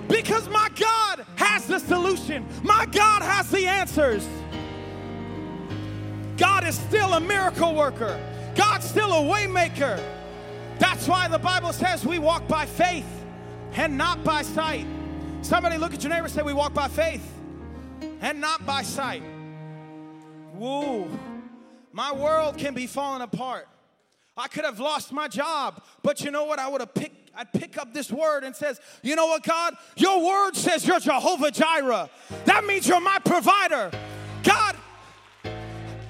Because 0.09 0.49
my 0.49 0.69
God 0.79 1.25
has 1.37 1.67
the 1.67 1.79
solution. 1.79 2.47
My 2.63 2.87
God 2.87 3.23
has 3.23 3.51
the 3.51 3.67
answers. 3.67 4.27
God 6.37 6.65
is 6.65 6.79
still 6.79 7.15
a 7.15 7.21
miracle 7.21 7.75
worker. 7.75 8.21
God's 8.55 8.89
still 8.89 9.13
a 9.13 9.23
waymaker. 9.23 10.01
That's 10.79 11.09
why 11.09 11.29
the 11.29 11.39
Bible 11.39 11.73
says 11.73 12.05
we 12.05 12.19
walk 12.19 12.47
by 12.49 12.67
faith 12.67 13.07
and 13.75 13.97
not 13.97 14.23
by 14.25 14.43
sight. 14.43 14.87
Somebody 15.43 15.77
look 15.77 15.95
at 15.95 16.03
your 16.03 16.11
neighbor 16.11 16.25
and 16.25 16.33
say, 16.33 16.43
We 16.43 16.53
walk 16.53 16.75
by 16.75 16.89
faith 16.89 17.27
and 18.21 18.41
not 18.41 18.65
by 18.67 18.83
sight. 18.83 19.23
Woo. 20.63 21.11
My 21.91 22.13
world 22.13 22.57
can 22.57 22.73
be 22.73 22.87
falling 22.87 23.21
apart. 23.21 23.67
I 24.37 24.47
could 24.47 24.65
have 24.65 24.79
lost 24.79 25.13
my 25.13 25.27
job, 25.27 25.83
but 26.05 26.21
you 26.21 26.31
know 26.31 26.45
what? 26.45 26.61
I 26.61 26.69
would 26.69 26.81
have 26.81 26.95
picked 26.95 27.31
I'd 27.35 27.53
pick 27.53 27.79
up 27.79 27.93
this 27.95 28.13
word 28.13 28.45
and 28.45 28.55
says, 28.55 28.79
"You 29.03 29.17
know 29.17 29.27
what, 29.27 29.43
God? 29.43 29.75
Your 29.97 30.25
word 30.25 30.55
says 30.55 30.87
you're 30.87 31.01
Jehovah 31.01 31.51
Jireh. 31.51 32.09
That 32.45 32.65
means 32.65 32.87
you're 32.87 33.01
my 33.01 33.19
provider. 33.25 33.91
God, 34.45 34.77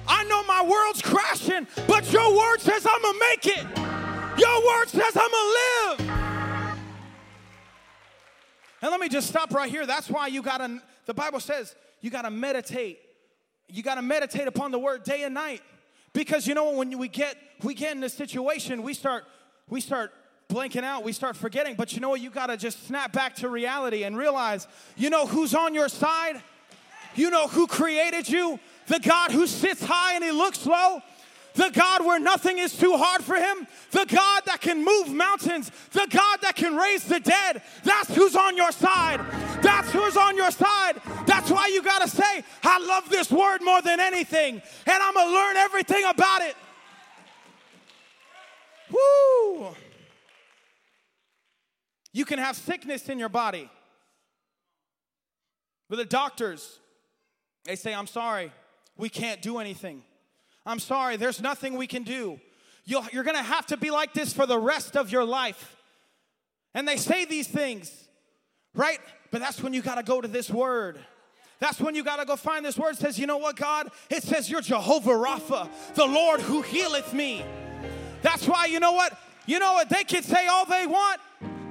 I 0.07 0.23
know 0.25 0.43
my 0.43 0.61
world's 0.61 1.01
crashing, 1.01 1.65
but 1.87 2.11
your 2.13 2.37
word 2.37 2.59
says 2.59 2.85
I'm 2.85 3.01
going 3.01 3.13
to 3.13 3.19
make 3.19 3.45
it. 3.47 3.65
Your 4.37 4.65
word 4.67 4.89
says 4.89 5.17
I'm 5.17 5.31
going 5.31 5.31
to 5.31 5.57
live." 5.57 5.99
And 8.81 8.91
let 8.91 8.99
me 8.99 9.09
just 9.09 9.29
stop 9.29 9.51
right 9.51 9.71
here. 9.71 9.87
That's 9.87 10.09
why 10.09 10.27
you 10.27 10.43
got 10.43 10.57
to 10.57 10.79
the 11.07 11.13
Bible 11.15 11.39
says 11.39 11.73
you 12.01 12.11
got 12.11 12.23
to 12.23 12.31
meditate. 12.31 12.99
You 13.73 13.81
got 13.81 13.95
to 13.95 14.03
meditate 14.03 14.47
upon 14.47 14.69
the 14.69 14.77
word 14.77 15.03
day 15.03 15.23
and 15.23 15.33
night. 15.33 15.63
Because 16.13 16.45
you 16.45 16.53
know 16.53 16.73
when 16.73 16.95
we 16.95 17.07
get 17.07 17.35
we 17.63 17.73
get 17.73 17.91
in 17.91 18.01
this 18.01 18.13
situation, 18.13 18.83
we 18.83 18.93
start 18.93 19.25
we 19.67 19.81
start 19.81 20.13
blanking 20.47 20.83
out, 20.83 21.03
we 21.03 21.11
start 21.11 21.35
forgetting. 21.35 21.73
But 21.73 21.91
you 21.93 21.99
know 21.99 22.09
what? 22.09 22.21
You 22.21 22.29
got 22.29 22.47
to 22.47 22.57
just 22.57 22.85
snap 22.85 23.11
back 23.11 23.35
to 23.37 23.49
reality 23.49 24.03
and 24.03 24.15
realize, 24.15 24.67
you 24.95 25.09
know 25.09 25.25
who's 25.25 25.55
on 25.55 25.73
your 25.73 25.89
side? 25.89 26.39
You 27.15 27.31
know 27.31 27.47
who 27.47 27.65
created 27.65 28.29
you? 28.29 28.59
The 28.85 28.99
God 28.99 29.31
who 29.31 29.47
sits 29.47 29.83
high 29.83 30.13
and 30.13 30.23
he 30.23 30.29
looks 30.29 30.67
low. 30.67 31.01
The 31.53 31.69
God 31.69 32.05
where 32.05 32.19
nothing 32.19 32.57
is 32.57 32.75
too 32.75 32.97
hard 32.97 33.23
for 33.23 33.35
him. 33.35 33.67
The 33.91 34.05
God 34.05 34.43
that 34.47 34.59
can 34.59 34.83
move 34.83 35.13
mountains. 35.13 35.71
The 35.91 36.07
God 36.09 36.39
that 36.41 36.55
can 36.55 36.75
raise 36.75 37.03
the 37.05 37.19
dead. 37.19 37.61
That's 37.83 38.13
who's 38.15 38.35
on 38.35 38.57
your 38.57 38.71
side. 38.71 39.19
That's 39.61 39.91
who's 39.91 40.17
on 40.17 40.35
your 40.35 40.49
side. 40.49 40.99
That's 41.27 41.51
why 41.51 41.67
you 41.67 41.83
got 41.83 42.01
to 42.01 42.07
say, 42.07 42.43
I 42.63 42.79
love 42.79 43.09
this 43.09 43.31
word 43.31 43.61
more 43.61 43.81
than 43.81 43.99
anything. 43.99 44.61
And 44.85 45.03
I'm 45.03 45.13
going 45.13 45.27
to 45.27 45.33
learn 45.33 45.57
everything 45.57 46.03
about 46.05 46.41
it. 46.41 46.55
Woo! 48.89 49.75
You 52.13 52.25
can 52.25 52.39
have 52.39 52.55
sickness 52.55 53.09
in 53.09 53.19
your 53.19 53.29
body. 53.29 53.69
But 55.89 55.97
the 55.97 56.05
doctors, 56.05 56.79
they 57.65 57.75
say, 57.75 57.93
I'm 57.93 58.07
sorry, 58.07 58.51
we 58.97 59.09
can't 59.09 59.41
do 59.41 59.59
anything. 59.59 60.03
I'm 60.65 60.79
sorry, 60.79 61.17
there's 61.17 61.41
nothing 61.41 61.77
we 61.77 61.87
can 61.87 62.03
do. 62.03 62.39
you 62.85 62.99
are 62.99 63.23
gonna 63.23 63.43
have 63.43 63.65
to 63.67 63.77
be 63.77 63.91
like 63.91 64.13
this 64.13 64.33
for 64.33 64.45
the 64.45 64.57
rest 64.57 64.95
of 64.95 65.11
your 65.11 65.25
life. 65.25 65.75
And 66.73 66.87
they 66.87 66.97
say 66.97 67.25
these 67.25 67.47
things, 67.47 67.91
right? 68.73 68.99
But 69.31 69.41
that's 69.41 69.61
when 69.61 69.73
you 69.73 69.81
gotta 69.81 70.03
go 70.03 70.21
to 70.21 70.27
this 70.27 70.49
word. 70.49 70.99
That's 71.59 71.79
when 71.79 71.95
you 71.95 72.03
gotta 72.03 72.25
go 72.25 72.35
find 72.35 72.65
this 72.65 72.77
word. 72.77 72.95
It 72.95 72.97
says, 72.97 73.19
you 73.19 73.27
know 73.27 73.37
what, 73.37 73.55
God? 73.55 73.89
It 74.09 74.23
says 74.23 74.49
you're 74.49 74.61
Jehovah 74.61 75.11
Rapha, 75.11 75.69
the 75.95 76.05
Lord 76.05 76.41
who 76.41 76.61
healeth 76.61 77.13
me. 77.13 77.43
That's 78.21 78.47
why, 78.47 78.65
you 78.65 78.79
know 78.79 78.93
what? 78.93 79.17
You 79.45 79.59
know 79.59 79.73
what? 79.73 79.89
They 79.89 80.03
can 80.03 80.23
say 80.23 80.47
all 80.47 80.65
they 80.65 80.87
want. 80.87 81.19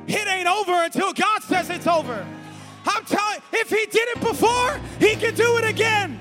It 0.06 0.26
ain't 0.28 0.48
over 0.48 0.72
until 0.72 1.12
God 1.12 1.42
says 1.42 1.70
it's 1.70 1.86
over. 1.86 2.26
I'm 2.84 3.04
telling 3.04 3.40
if 3.52 3.70
he 3.70 3.86
did 3.86 4.08
it 4.08 4.20
before, 4.20 4.80
he 4.98 5.14
can 5.16 5.34
do 5.34 5.56
it 5.58 5.64
again. 5.64 6.18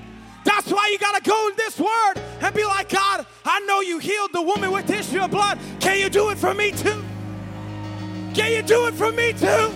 That's 0.51 0.69
why 0.69 0.89
you 0.91 0.99
got 0.99 1.15
to 1.15 1.29
go 1.29 1.47
in 1.47 1.55
this 1.55 1.79
word 1.79 2.15
and 2.41 2.53
be 2.53 2.65
like, 2.65 2.89
God, 2.89 3.25
I 3.45 3.61
know 3.61 3.79
you 3.79 3.99
healed 3.99 4.33
the 4.33 4.41
woman 4.41 4.69
with 4.71 4.89
issue 4.89 5.21
of 5.21 5.31
blood. 5.31 5.57
Can 5.79 5.97
you 5.97 6.09
do 6.09 6.29
it 6.29 6.37
for 6.37 6.53
me 6.53 6.71
too? 6.71 7.01
Can 8.33 8.51
you 8.51 8.61
do 8.61 8.85
it 8.87 8.93
for 8.93 9.13
me 9.13 9.31
too? 9.31 9.71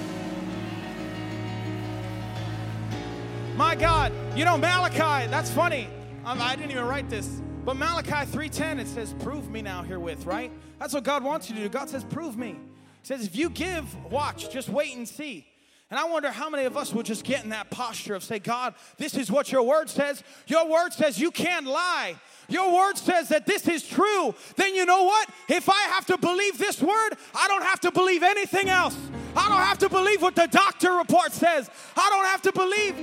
My 3.55 3.73
God, 3.73 4.11
you 4.35 4.43
know 4.43 4.57
Malachi, 4.57 5.29
that's 5.31 5.49
funny. 5.49 5.87
Um, 6.25 6.41
I 6.41 6.57
didn't 6.57 6.71
even 6.71 6.85
write 6.85 7.09
this. 7.09 7.41
But 7.63 7.77
Malachi 7.77 8.29
3:10 8.29 8.79
it 8.79 8.87
says 8.89 9.13
prove 9.19 9.49
me 9.49 9.61
now 9.61 9.81
herewith, 9.81 10.25
right? 10.25 10.51
That's 10.77 10.93
what 10.93 11.05
God 11.05 11.23
wants 11.23 11.49
you 11.49 11.55
to 11.55 11.61
do. 11.61 11.69
God 11.69 11.89
says 11.89 12.03
prove 12.03 12.37
me. 12.37 12.57
He 13.01 13.07
says 13.07 13.25
if 13.25 13.33
you 13.33 13.49
give, 13.49 13.95
watch, 14.11 14.51
just 14.51 14.67
wait 14.67 14.93
and 14.97 15.07
see. 15.07 15.47
And 15.91 15.99
I 15.99 16.05
wonder 16.05 16.31
how 16.31 16.49
many 16.49 16.65
of 16.65 16.75
us 16.77 16.93
will 16.93 17.03
just 17.03 17.23
get 17.23 17.43
in 17.43 17.51
that 17.51 17.69
posture 17.69 18.15
of 18.15 18.23
say, 18.23 18.39
God, 18.39 18.73
this 18.97 19.15
is 19.15 19.31
what 19.31 19.51
your 19.51 19.61
word 19.61 19.87
says. 19.89 20.23
Your 20.47 20.67
word 20.67 20.93
says 20.93 21.19
you 21.19 21.29
can't 21.29 21.67
lie. 21.67 22.15
Your 22.49 22.73
word 22.73 22.97
says 22.97 23.29
that 23.29 23.45
this 23.45 23.67
is 23.67 23.87
true. 23.87 24.33
Then 24.55 24.73
you 24.73 24.85
know 24.85 25.03
what? 25.03 25.29
If 25.47 25.69
I 25.69 25.81
have 25.93 26.07
to 26.07 26.17
believe 26.17 26.57
this 26.57 26.81
word, 26.81 27.17
I 27.35 27.47
don't 27.47 27.61
have 27.61 27.79
to 27.81 27.91
believe 27.91 28.23
anything 28.23 28.67
else. 28.67 28.97
I 29.35 29.47
don't 29.47 29.61
have 29.61 29.77
to 29.79 29.89
believe 29.89 30.21
what 30.21 30.35
the 30.35 30.47
doctor 30.47 30.93
report 30.93 31.33
says. 31.33 31.69
I 31.95 32.09
don't 32.09 32.25
have 32.25 32.41
to 32.43 32.51
believe 32.51 32.95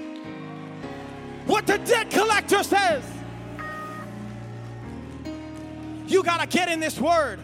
what 1.47 1.67
the 1.67 1.79
debt 1.79 2.11
collector 2.11 2.65
says. 2.65 3.05
You 6.07 6.23
got 6.23 6.41
to 6.41 6.47
get 6.47 6.69
in 6.69 6.81
this 6.81 6.99
word. 6.99 7.39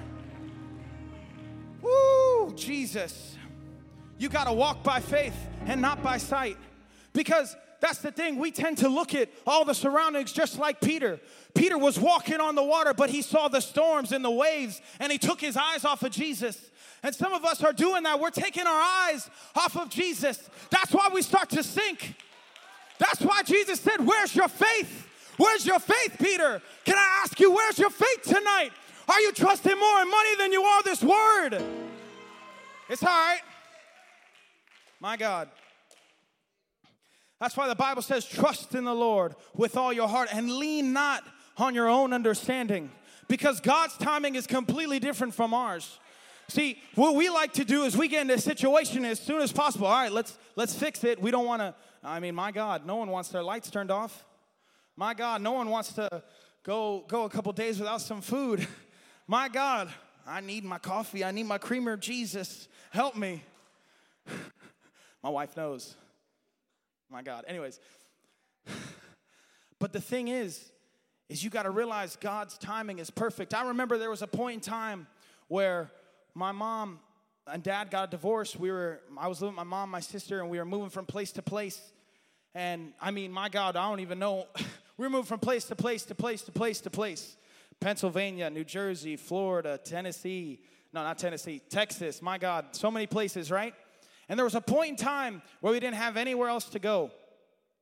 Woo, 1.81 2.53
Jesus. 2.57 3.38
You 4.19 4.29
got 4.29 4.45
to 4.45 4.53
walk 4.53 4.83
by 4.83 5.01
faith 5.01 5.35
and 5.67 5.81
not 5.81 6.03
by 6.03 6.19
sight. 6.19 6.57
Because 7.13 7.57
that's 7.81 7.99
the 7.99 8.11
thing, 8.11 8.39
we 8.39 8.51
tend 8.51 8.79
to 8.79 8.89
look 8.89 9.15
at 9.15 9.29
all 9.47 9.65
the 9.65 9.75
surroundings 9.75 10.33
just 10.33 10.59
like 10.59 10.81
Peter. 10.81 11.21
Peter 11.55 11.79
was 11.79 11.99
walking 11.99 12.41
on 12.41 12.55
the 12.57 12.63
water, 12.63 12.93
but 12.93 13.11
he 13.11 13.23
saw 13.23 13.49
the 13.49 13.61
storms 13.61 14.11
and 14.11 14.25
the 14.25 14.31
waves, 14.31 14.81
and 14.99 15.13
he 15.13 15.19
took 15.19 15.41
his 15.41 15.57
eyes 15.57 15.85
off 15.85 16.03
of 16.03 16.11
Jesus. 16.11 16.71
And 17.05 17.15
some 17.15 17.33
of 17.33 17.45
us 17.45 17.63
are 17.63 17.73
doing 17.73 18.03
that. 18.03 18.19
We're 18.19 18.31
taking 18.31 18.67
our 18.67 18.81
eyes 18.81 19.31
off 19.55 19.77
of 19.77 19.89
Jesus. 19.89 20.51
That's 20.71 20.93
why 20.93 21.09
we 21.15 21.23
start 21.23 21.51
to 21.51 21.63
sink. 21.63 22.17
That's 22.99 23.21
why 23.21 23.43
Jesus 23.45 23.79
said, 23.81 24.05
Where's 24.05 24.35
your 24.35 24.49
faith? 24.49 25.07
Where's 25.39 25.65
your 25.65 25.79
faith, 25.79 26.17
Peter? 26.19 26.61
Can 26.85 26.97
I 26.97 27.23
ask 27.23 27.39
you, 27.39 27.53
where's 27.53 27.79
your 27.79 27.91
faith 27.91 28.23
tonight? 28.25 28.71
Are 29.09 29.21
you 29.21 29.33
trusting 29.33 29.79
more 29.79 30.03
in 30.03 30.11
money 30.11 30.37
than 30.37 30.53
you 30.53 30.63
are 30.63 30.83
this 30.83 31.03
word? 31.03 31.63
It's 32.91 33.03
all 33.03 33.09
right. 33.09 33.41
My 35.01 35.17
God. 35.17 35.49
That's 37.41 37.57
why 37.57 37.69
the 37.69 37.75
Bible 37.75 38.03
says, 38.03 38.25
trust 38.25 38.75
in 38.75 38.85
the 38.85 38.95
Lord 38.95 39.35
with 39.55 39.77
all 39.77 39.93
your 39.93 40.09
heart 40.09 40.29
and 40.33 40.51
lean 40.51 40.93
not 40.93 41.23
on 41.57 41.75
your 41.75 41.89
own 41.89 42.13
understanding 42.13 42.91
because 43.29 43.61
God's 43.61 43.97
timing 43.97 44.35
is 44.35 44.47
completely 44.47 44.99
different 44.99 45.35
from 45.35 45.55
ours. 45.55 45.99
See, 46.49 46.79
what 46.95 47.15
we 47.15 47.29
like 47.29 47.53
to 47.55 47.65
do 47.65 47.85
is 47.85 47.97
we 47.97 48.09
get 48.09 48.23
into 48.23 48.35
a 48.35 48.41
situation 48.41 49.05
as 49.05 49.21
soon 49.21 49.43
as 49.43 49.53
possible. 49.53 49.87
All 49.87 49.93
right, 49.93 50.11
let's 50.11 50.39
let's 50.57 50.75
fix 50.75 51.05
it. 51.05 51.21
We 51.21 51.31
don't 51.31 51.45
want 51.45 51.61
to. 51.61 51.75
I 52.03 52.21
mean, 52.21 52.35
my 52.35 52.53
God, 52.53 52.87
no 52.87 52.97
one 52.97 53.11
wants 53.11 53.29
their 53.29 53.43
lights 53.43 53.71
turned 53.71 53.91
off. 53.91 54.25
My 54.97 55.13
God, 55.13 55.43
no 55.43 55.53
one 55.53 55.69
wants 55.69 55.93
to 55.93 56.23
go 56.63 57.05
go 57.07 57.25
a 57.25 57.29
couple 57.31 57.53
days 57.53 57.79
without 57.79 58.01
some 58.01 58.23
food. 58.23 58.67
My 59.31 59.51
God, 59.51 59.93
I 60.27 60.41
need 60.41 60.65
my 60.65 60.79
coffee. 60.79 61.23
I 61.23 61.33
need 61.33 61.45
my 61.45 61.59
creamer. 61.59 61.99
Jesus, 61.99 62.67
help 62.91 63.15
me. 63.15 63.43
My 65.23 65.31
wife 65.31 65.57
knows. 65.57 65.97
My 67.11 67.23
God. 67.23 67.45
Anyways, 67.49 67.81
but 69.79 69.93
the 69.93 70.01
thing 70.01 70.29
is, 70.29 70.71
is 71.29 71.45
you 71.45 71.51
got 71.51 71.64
to 71.64 71.71
realize 71.71 72.16
God's 72.16 72.57
timing 72.59 72.99
is 72.99 73.11
perfect. 73.11 73.55
I 73.55 73.69
remember 73.69 73.99
there 73.99 74.11
was 74.11 74.23
a 74.23 74.27
point 74.27 74.55
in 74.55 74.61
time 74.61 75.07
where 75.49 75.91
my 76.35 76.53
mom 76.53 77.01
and 77.47 77.62
dad 77.62 77.91
got 77.91 78.09
a 78.09 78.11
divorce. 78.11 78.57
We 78.57 78.71
were, 78.71 79.01
I 79.16 79.29
was 79.29 79.41
living 79.41 79.57
with 79.57 79.64
my 79.64 79.69
mom, 79.69 79.91
my 79.91 80.01
sister, 80.01 80.41
and 80.41 80.51
we 80.51 80.59
were 80.59 80.64
moving 80.64 80.91
from 80.91 81.07
place 81.07 81.33
to 81.33 81.43
place. 81.43 81.81
And 82.55 82.93
I 83.01 83.11
mean, 83.11 83.33
my 83.33 83.49
God, 83.49 83.77
I 83.77 83.89
don't 83.89 84.01
even 84.01 84.19
know. 84.19 84.47
we 84.97 85.07
were 85.07 85.11
moving 85.11 85.27
from 85.27 85.41
place 85.41 85.64
to 85.64 85.77
place 85.77 86.05
to 86.05 86.14
place 86.14 86.43
to 86.43 86.53
place 86.53 86.81
to 86.83 86.91
place. 86.91 87.37
Pennsylvania, 87.81 88.51
New 88.51 88.64
Jersey, 88.64 89.16
Florida, 89.16 89.79
Tennessee. 89.83 90.61
No, 90.93 91.03
not 91.03 91.19
Tennessee, 91.19 91.61
Texas. 91.69 92.23
My 92.23 92.39
God, 92.39 92.66
so 92.73 92.91
many 92.91 93.07
places, 93.07 93.51
right? 93.51 93.75
And 94.29 94.39
there 94.39 94.45
was 94.45 94.55
a 94.55 94.61
point 94.61 94.91
in 94.91 94.97
time 94.97 95.43
where 95.61 95.72
we 95.72 95.81
didn't 95.81 95.97
have 95.97 96.16
anywhere 96.16 96.49
else 96.49 96.66
to 96.70 96.79
go. 96.79 97.11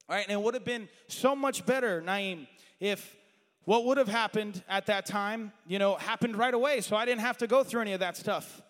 All 0.09 0.17
right, 0.17 0.25
and 0.27 0.33
it 0.33 0.41
would 0.41 0.55
have 0.55 0.65
been 0.65 0.89
so 1.09 1.35
much 1.35 1.67
better, 1.67 2.01
Naeem, 2.01 2.47
if 2.79 3.17
what 3.65 3.85
would 3.85 3.99
have 3.99 4.09
happened 4.09 4.63
at 4.69 4.87
that 4.87 5.07
time, 5.07 5.53
you 5.67 5.81
know, 5.81 5.97
happened 5.97 6.37
right 6.37 6.55
away. 6.55 6.81
So 6.81 6.95
I 6.95 7.05
didn't 7.05 7.23
have 7.23 7.39
to 7.39 7.49
go 7.49 7.65
through 7.65 7.81
any 7.81 7.93
of 7.93 8.01
that 8.01 8.17
stuff. 8.17 8.63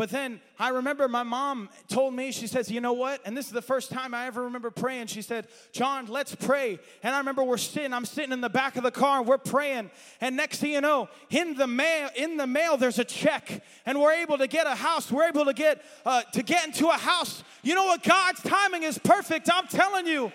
But 0.00 0.08
then 0.08 0.40
I 0.58 0.70
remember 0.70 1.08
my 1.08 1.24
mom 1.24 1.68
told 1.88 2.14
me, 2.14 2.32
she 2.32 2.46
says, 2.46 2.70
You 2.70 2.80
know 2.80 2.94
what? 2.94 3.20
And 3.26 3.36
this 3.36 3.44
is 3.48 3.52
the 3.52 3.60
first 3.60 3.90
time 3.90 4.14
I 4.14 4.28
ever 4.28 4.44
remember 4.44 4.70
praying. 4.70 5.08
She 5.08 5.20
said, 5.20 5.46
John, 5.72 6.06
let's 6.06 6.34
pray. 6.34 6.78
And 7.02 7.14
I 7.14 7.18
remember 7.18 7.44
we're 7.44 7.58
sitting, 7.58 7.92
I'm 7.92 8.06
sitting 8.06 8.32
in 8.32 8.40
the 8.40 8.48
back 8.48 8.76
of 8.76 8.82
the 8.82 8.90
car 8.90 9.18
and 9.18 9.26
we're 9.26 9.36
praying. 9.36 9.90
And 10.22 10.38
next 10.38 10.60
thing 10.60 10.72
you 10.72 10.80
know, 10.80 11.10
in 11.28 11.54
the 11.54 11.66
mail, 11.66 12.08
in 12.16 12.38
the 12.38 12.46
mail, 12.46 12.78
there's 12.78 12.98
a 12.98 13.04
check. 13.04 13.62
And 13.84 14.00
we're 14.00 14.14
able 14.14 14.38
to 14.38 14.46
get 14.46 14.66
a 14.66 14.74
house. 14.74 15.12
We're 15.12 15.28
able 15.28 15.44
to 15.44 15.52
get 15.52 15.84
uh, 16.06 16.22
to 16.32 16.42
get 16.42 16.64
into 16.64 16.88
a 16.88 16.96
house. 16.96 17.44
You 17.62 17.74
know 17.74 17.84
what? 17.84 18.02
God's 18.02 18.42
timing 18.42 18.84
is 18.84 18.96
perfect. 18.96 19.50
I'm 19.52 19.66
telling 19.66 20.06
you. 20.06 20.32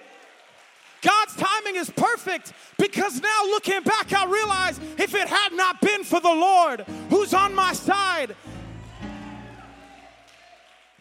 God's 1.01 1.35
timing 1.35 1.75
is 1.75 1.89
perfect 1.89 2.53
because 2.77 3.19
now 3.19 3.43
looking 3.45 3.81
back, 3.81 4.13
I 4.13 4.25
realize 4.25 4.79
if 4.99 5.13
it 5.15 5.27
had 5.27 5.53
not 5.53 5.81
been 5.81 6.03
for 6.03 6.19
the 6.19 6.29
Lord 6.29 6.81
who's 7.09 7.33
on 7.33 7.53
my 7.53 7.73
side, 7.73 8.35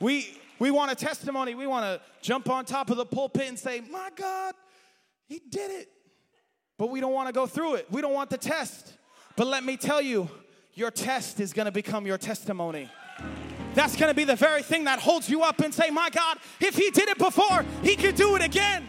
we, 0.04 0.36
we 0.58 0.70
want 0.70 0.92
a 0.92 0.94
testimony. 0.94 1.54
We 1.54 1.66
want 1.66 1.84
to 1.86 2.00
jump 2.20 2.50
on 2.50 2.66
top 2.66 2.90
of 2.90 2.98
the 2.98 3.06
pulpit 3.06 3.48
and 3.48 3.58
say, 3.58 3.80
My 3.90 4.10
God, 4.14 4.54
He 5.26 5.40
did 5.48 5.70
it. 5.70 5.88
But 6.76 6.90
we 6.90 7.00
don't 7.00 7.14
want 7.14 7.28
to 7.28 7.32
go 7.32 7.46
through 7.46 7.76
it. 7.76 7.86
We 7.90 8.02
don't 8.02 8.12
want 8.12 8.28
the 8.28 8.36
test. 8.36 8.92
But 9.34 9.46
let 9.46 9.64
me 9.64 9.78
tell 9.78 10.02
you, 10.02 10.28
your 10.74 10.90
test 10.90 11.40
is 11.40 11.54
going 11.54 11.64
to 11.66 11.72
become 11.72 12.06
your 12.06 12.18
testimony. 12.18 12.90
That's 13.74 13.96
going 13.96 14.10
to 14.10 14.14
be 14.14 14.24
the 14.24 14.36
very 14.36 14.62
thing 14.62 14.84
that 14.84 14.98
holds 14.98 15.30
you 15.30 15.42
up 15.42 15.60
and 15.60 15.72
say, 15.72 15.88
My 15.88 16.10
God, 16.10 16.36
if 16.60 16.76
He 16.76 16.90
did 16.90 17.08
it 17.08 17.16
before, 17.16 17.64
He 17.82 17.96
could 17.96 18.14
do 18.14 18.36
it 18.36 18.44
again. 18.44 18.86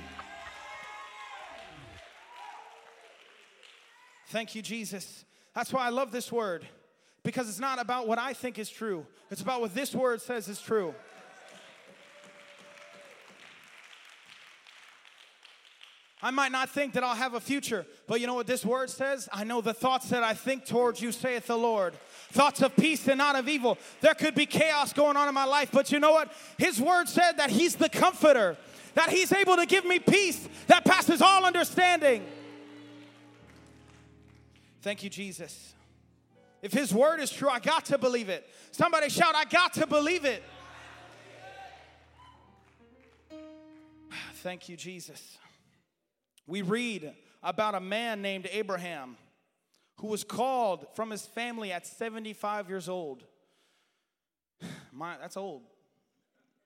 Thank 4.27 4.53
you, 4.53 4.61
Jesus. 4.61 5.23
That's 5.53 5.71
why 5.71 5.85
I 5.85 5.89
love 5.89 6.11
this 6.11 6.29
word 6.29 6.67
because 7.25 7.49
it's 7.49 7.59
not 7.59 7.81
about 7.81 8.07
what 8.07 8.19
I 8.19 8.33
think 8.33 8.59
is 8.59 8.69
true, 8.69 9.05
it's 9.31 9.41
about 9.41 9.59
what 9.59 9.73
this 9.73 9.93
word 9.93 10.21
says 10.21 10.47
is 10.47 10.61
true. 10.61 10.93
I 16.21 16.31
might 16.31 16.51
not 16.51 16.69
think 16.69 16.93
that 16.93 17.03
I'll 17.03 17.15
have 17.15 17.33
a 17.33 17.39
future, 17.39 17.85
but 18.07 18.21
you 18.21 18.27
know 18.27 18.35
what 18.35 18.47
this 18.47 18.63
word 18.63 18.89
says? 18.89 19.27
I 19.33 19.43
know 19.43 19.61
the 19.61 19.73
thoughts 19.73 20.09
that 20.09 20.23
I 20.23 20.33
think 20.33 20.65
towards 20.65 21.01
you, 21.01 21.11
saith 21.11 21.47
the 21.47 21.57
Lord. 21.57 21.93
Thoughts 22.31 22.61
of 22.61 22.75
peace 22.75 23.07
and 23.07 23.17
not 23.17 23.35
of 23.35 23.49
evil. 23.49 23.77
There 24.01 24.13
could 24.13 24.33
be 24.33 24.45
chaos 24.45 24.93
going 24.93 25.17
on 25.17 25.27
in 25.27 25.33
my 25.33 25.45
life, 25.45 25.69
but 25.71 25.91
you 25.91 25.99
know 25.99 26.11
what? 26.11 26.31
His 26.57 26.79
word 26.79 27.07
said 27.09 27.33
that 27.33 27.49
He's 27.49 27.75
the 27.75 27.89
comforter, 27.89 28.57
that 28.95 29.09
He's 29.09 29.31
able 29.31 29.55
to 29.57 29.65
give 29.65 29.85
me 29.85 29.99
peace 29.99 30.47
that 30.67 30.83
passes 30.85 31.21
all 31.21 31.45
understanding. 31.45 32.25
Thank 34.81 35.03
you, 35.03 35.09
Jesus. 35.09 35.74
If 36.65 36.73
His 36.73 36.91
word 36.91 37.19
is 37.19 37.29
true, 37.29 37.47
I 37.47 37.59
got 37.59 37.85
to 37.85 37.99
believe 37.99 38.27
it. 38.27 38.49
Somebody 38.71 39.07
shout, 39.09 39.35
I 39.35 39.45
got 39.45 39.73
to 39.73 39.85
believe 39.85 40.25
it. 40.25 40.41
Thank 44.37 44.67
you, 44.67 44.75
Jesus. 44.75 45.37
We 46.47 46.63
read 46.63 47.13
about 47.43 47.75
a 47.75 47.79
man 47.79 48.23
named 48.23 48.49
Abraham 48.51 49.15
who 49.97 50.07
was 50.07 50.23
called 50.23 50.87
from 50.95 51.11
his 51.11 51.23
family 51.27 51.71
at 51.71 51.85
75 51.85 52.67
years 52.67 52.89
old. 52.89 53.23
My, 54.91 55.17
that's 55.21 55.37
old. 55.37 55.61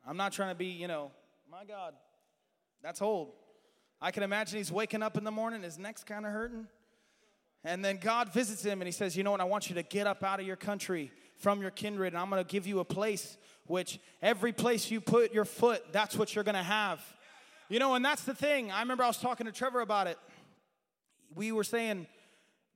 I'm 0.08 0.16
not 0.16 0.32
trying 0.32 0.52
to 0.52 0.56
be, 0.56 0.68
you 0.68 0.88
know, 0.88 1.12
my 1.52 1.66
God, 1.66 1.94
that's 2.82 3.02
old. 3.02 3.34
I 4.02 4.12
can 4.12 4.24
imagine 4.24 4.60
he's 4.60 4.72
waking 4.72 5.04
up 5.04 5.18
in 5.18 5.26
the 5.26 5.32
morning, 5.32 5.62
his 5.62 5.78
neck's 5.78 6.06
kind 6.06 6.26
of 6.26 6.32
hurting. 6.32 6.68
And 7.64 7.84
then 7.84 7.98
God 7.98 8.32
visits 8.32 8.64
him 8.64 8.82
and 8.82 8.88
he 8.88 8.92
says, 8.92 9.18
You 9.18 9.24
know 9.24 9.32
what? 9.32 9.42
I 9.42 9.46
want 9.46 9.70
you 9.70 9.76
to 9.76 9.84
get 9.84 10.08
up 10.08 10.24
out 10.24 10.40
of 10.40 10.48
your 10.48 10.56
country 10.56 11.12
from 11.36 11.62
your 11.62 11.72
kindred, 11.72 12.14
and 12.14 12.22
I'm 12.22 12.30
going 12.30 12.44
to 12.44 12.50
give 12.50 12.68
you 12.68 12.80
a 12.80 12.86
place 12.86 13.38
which 13.66 14.00
every 14.22 14.52
place 14.52 14.90
you 14.92 15.00
put 15.00 15.34
your 15.34 15.46
foot, 15.46 15.84
that's 15.92 16.18
what 16.18 16.36
you're 16.36 16.44
going 16.44 16.56
to 16.56 16.64
have. 16.64 17.02
You 17.70 17.80
know, 17.80 17.94
and 17.94 18.04
that's 18.04 18.24
the 18.24 18.34
thing. 18.34 18.72
I 18.72 18.82
remember 18.82 19.04
I 19.04 19.08
was 19.08 19.20
talking 19.20 19.46
to 19.46 19.52
Trevor 19.52 19.82
about 19.82 20.08
it. 20.08 20.18
We 21.36 21.52
were 21.52 21.64
saying 21.64 22.08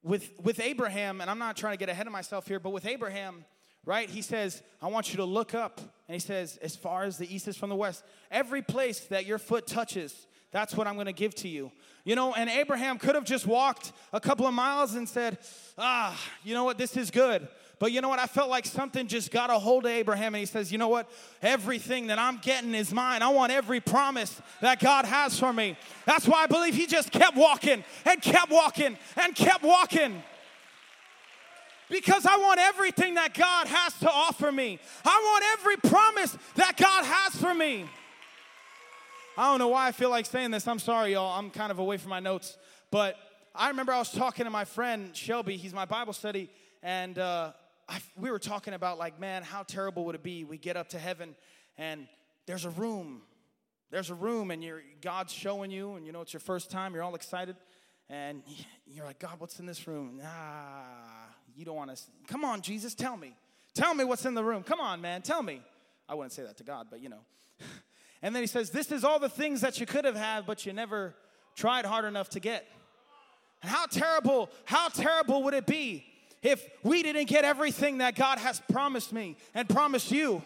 with, 0.03 0.29
with 0.41 0.59
Abraham, 0.59 1.19
and 1.19 1.29
I'm 1.29 1.39
not 1.39 1.57
trying 1.57 1.73
to 1.73 1.79
get 1.79 1.89
ahead 1.89 2.05
of 2.05 2.13
myself 2.13 2.47
here, 2.47 2.59
but 2.59 2.69
with 2.69 2.86
Abraham, 2.86 3.43
right? 3.86 4.09
He 4.09 4.21
says, 4.21 4.61
I 4.81 4.88
want 4.88 5.11
you 5.11 5.17
to 5.17 5.25
look 5.25 5.55
up. 5.55 5.79
And 5.79 6.13
he 6.13 6.19
says, 6.19 6.57
as 6.61 6.75
far 6.75 7.03
as 7.03 7.17
the 7.17 7.34
east 7.34 7.47
is 7.47 7.57
from 7.57 7.69
the 7.69 7.75
west, 7.75 8.03
every 8.29 8.61
place 8.61 8.99
that 9.07 9.25
your 9.25 9.39
foot 9.39 9.65
touches, 9.65 10.27
that's 10.54 10.76
what 10.76 10.88
I'm 10.88 10.93
going 10.93 11.08
to 11.08 11.14
give 11.14 11.36
to 11.36 11.49
you. 11.49 11.72
You 12.06 12.16
know, 12.16 12.34
and 12.34 12.49
Abraham 12.49 12.99
could 12.99 13.16
have 13.16 13.26
just 13.26 13.47
walked 13.47 13.91
a 14.14 14.20
couple 14.20 14.45
of 14.45 14.54
miles 14.54 14.93
and 14.93 15.10
said, 15.10 15.39
Ah, 15.78 16.18
you 16.43 16.54
know 16.54 16.64
what? 16.64 16.78
This 16.78 16.95
is 16.95 17.12
good. 17.12 17.47
But 17.80 17.91
you 17.91 18.01
know 18.01 18.08
what? 18.08 18.20
I 18.20 18.28
felt 18.28 18.49
like 18.49 18.66
something 18.66 19.08
just 19.08 19.32
got 19.32 19.49
a 19.49 19.58
hold 19.58 19.86
of 19.86 19.91
Abraham, 19.91 20.36
and 20.36 20.39
he 20.39 20.45
says, 20.45 20.72
You 20.72 20.78
know 20.78 20.88
what? 20.88 21.10
Everything 21.41 22.08
that 22.08 22.20
I'm 22.20 22.38
getting 22.38 22.76
is 22.76 22.93
mine. 22.93 23.22
I 23.22 23.30
want 23.30 23.51
every 23.51 23.80
promise 23.82 24.41
that 24.62 24.80
God 24.80 25.06
has 25.06 25.38
for 25.38 25.51
me. 25.51 25.76
That's 26.06 26.28
why 26.28 26.43
I 26.43 26.47
believe 26.47 26.76
he 26.76 26.86
just 26.86 27.12
kept 27.12 27.36
walking 27.36 27.84
and 28.06 28.22
kept 28.22 28.51
walking 28.51 28.95
and 29.18 29.36
kept 29.36 29.64
walking. 29.64 30.22
Because 31.89 32.26
I 32.26 32.38
want 32.38 32.60
everything 32.60 33.16
that 33.16 33.34
God 33.34 33.68
has 33.68 33.97
to 33.99 34.10
offer 34.10 34.51
me. 34.51 34.80
I 35.04 35.20
want 35.32 35.60
every 35.60 35.89
promise 35.89 36.38
that 36.56 36.78
God 36.78 37.06
has 37.06 37.41
for 37.41 37.54
me. 37.54 37.86
I 39.36 39.49
don't 39.49 39.57
know 39.57 39.69
why 39.69 39.88
I 39.88 39.91
feel 39.91 40.11
like 40.11 40.27
saying 40.27 40.51
this. 40.51 40.67
I'm 40.67 40.77
sorry, 40.77 41.13
y'all. 41.13 41.39
I'm 41.39 41.49
kind 41.49 41.71
of 41.71 41.79
away 41.79 41.97
from 41.97 42.11
my 42.11 42.19
notes. 42.19 42.55
But 42.91 43.15
I 43.55 43.69
remember 43.69 43.91
I 43.91 43.97
was 43.97 44.11
talking 44.11 44.45
to 44.45 44.51
my 44.51 44.63
friend 44.63 45.15
Shelby. 45.15 45.57
He's 45.57 45.73
my 45.73 45.86
Bible 45.86 46.13
study. 46.13 46.51
And 46.84 47.17
uh, 47.17 47.53
I, 47.89 47.99
we 48.15 48.29
were 48.29 48.38
talking 48.38 48.75
about, 48.75 48.99
like, 48.99 49.19
man, 49.19 49.41
how 49.41 49.63
terrible 49.63 50.05
would 50.05 50.13
it 50.13 50.21
be? 50.21 50.43
We 50.43 50.59
get 50.59 50.77
up 50.77 50.89
to 50.89 50.99
heaven 50.99 51.36
and 51.79 52.07
there's 52.45 52.65
a 52.65 52.69
room. 52.69 53.23
There's 53.89 54.11
a 54.11 54.15
room 54.15 54.51
and 54.51 54.63
you're, 54.63 54.84
God's 55.01 55.34
showing 55.34 55.71
you, 55.71 55.95
and 55.95 56.05
you 56.05 56.11
know 56.11 56.21
it's 56.21 56.34
your 56.34 56.39
first 56.39 56.69
time. 56.69 56.93
You're 56.93 57.03
all 57.03 57.15
excited. 57.15 57.55
And 58.11 58.43
you're 58.86 59.05
like, 59.05 59.17
God, 59.17 59.39
what's 59.39 59.59
in 59.59 59.65
this 59.65 59.88
room? 59.88 60.21
Ah, 60.23 61.27
you 61.55 61.65
don't 61.65 61.75
want 61.75 61.95
to. 61.95 62.01
Come 62.27 62.45
on, 62.45 62.61
Jesus, 62.61 62.93
tell 62.93 63.17
me. 63.17 63.36
Tell 63.73 63.95
me 63.95 64.03
what's 64.03 64.25
in 64.25 64.36
the 64.36 64.43
room. 64.43 64.61
Come 64.61 64.79
on, 64.79 65.01
man, 65.01 65.23
tell 65.23 65.41
me. 65.41 65.61
I 66.07 66.13
wouldn't 66.13 66.34
say 66.34 66.43
that 66.43 66.57
to 66.57 66.63
God, 66.63 66.88
but 66.91 67.01
you 67.01 67.09
know. 67.09 67.21
And 68.24 68.34
then 68.34 68.41
he 68.41 68.47
says, 68.47 68.71
This 68.71 68.91
is 68.91 69.03
all 69.03 69.19
the 69.19 69.30
things 69.30 69.61
that 69.61 69.80
you 69.80 69.86
could 69.86 70.05
have 70.05 70.15
had, 70.15 70.47
but 70.47 70.65
you 70.65 70.74
never 70.74 71.13
tried 71.55 71.86
hard 71.86 72.05
enough 72.05 72.30
to 72.30 72.39
get. 72.39 72.65
And 73.61 73.69
how 73.69 73.86
terrible, 73.86 74.49
how 74.65 74.88
terrible 74.88 75.43
would 75.43 75.53
it 75.53 75.67
be 75.67 76.05
if 76.41 76.65
we 76.84 77.03
didn't 77.03 77.26
get 77.26 77.43
everything 77.43 77.99
that 77.99 78.15
God 78.15 78.39
has 78.39 78.61
promised 78.71 79.11
me 79.11 79.36
and 79.53 79.67
promised 79.67 80.09
you? 80.09 80.41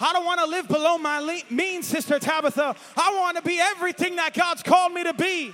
I 0.00 0.12
don't 0.14 0.24
want 0.24 0.40
to 0.40 0.46
live 0.46 0.66
below 0.66 0.96
my 0.96 1.42
means, 1.50 1.86
Sister 1.86 2.18
Tabitha. 2.18 2.74
I 2.96 3.18
want 3.18 3.36
to 3.36 3.42
be 3.42 3.58
everything 3.60 4.16
that 4.16 4.32
God's 4.32 4.62
called 4.62 4.94
me 4.94 5.04
to 5.04 5.12
be. 5.12 5.52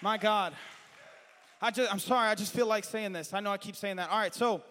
My 0.00 0.16
God. 0.16 0.54
I 1.62 1.70
just, 1.70 1.92
I'm 1.92 1.98
sorry, 1.98 2.28
I 2.28 2.34
just 2.34 2.54
feel 2.54 2.66
like 2.66 2.84
saying 2.84 3.12
this. 3.12 3.34
I 3.34 3.40
know 3.40 3.52
I 3.52 3.58
keep 3.58 3.76
saying 3.76 3.96
that. 3.96 4.08
All 4.10 4.18
right, 4.18 4.34
so 4.34 4.62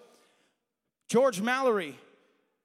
George 1.07 1.39
Mallory, 1.39 1.95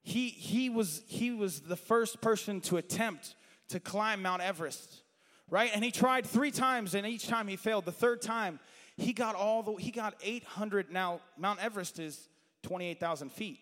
he, 0.04 0.28
he, 0.28 0.68
was, 0.68 1.02
he 1.06 1.32
was 1.32 1.60
the 1.60 1.76
first 1.76 2.20
person 2.20 2.60
to 2.62 2.76
attempt 2.76 3.34
to 3.70 3.80
climb 3.80 4.20
Mount 4.20 4.42
Everest, 4.42 5.02
right? 5.48 5.70
And 5.74 5.82
he 5.82 5.90
tried 5.90 6.26
three 6.26 6.50
times, 6.50 6.94
and 6.94 7.06
each 7.06 7.26
time 7.26 7.48
he 7.48 7.56
failed. 7.56 7.86
The 7.86 7.92
third 7.92 8.20
time, 8.20 8.60
he 8.98 9.14
got 9.14 9.34
all 9.34 9.62
the 9.62 9.74
he 9.74 9.90
got 9.90 10.14
800. 10.22 10.92
Now 10.92 11.20
Mount 11.38 11.58
Everest 11.64 11.98
is 11.98 12.28
28,000 12.64 13.32
feet. 13.32 13.58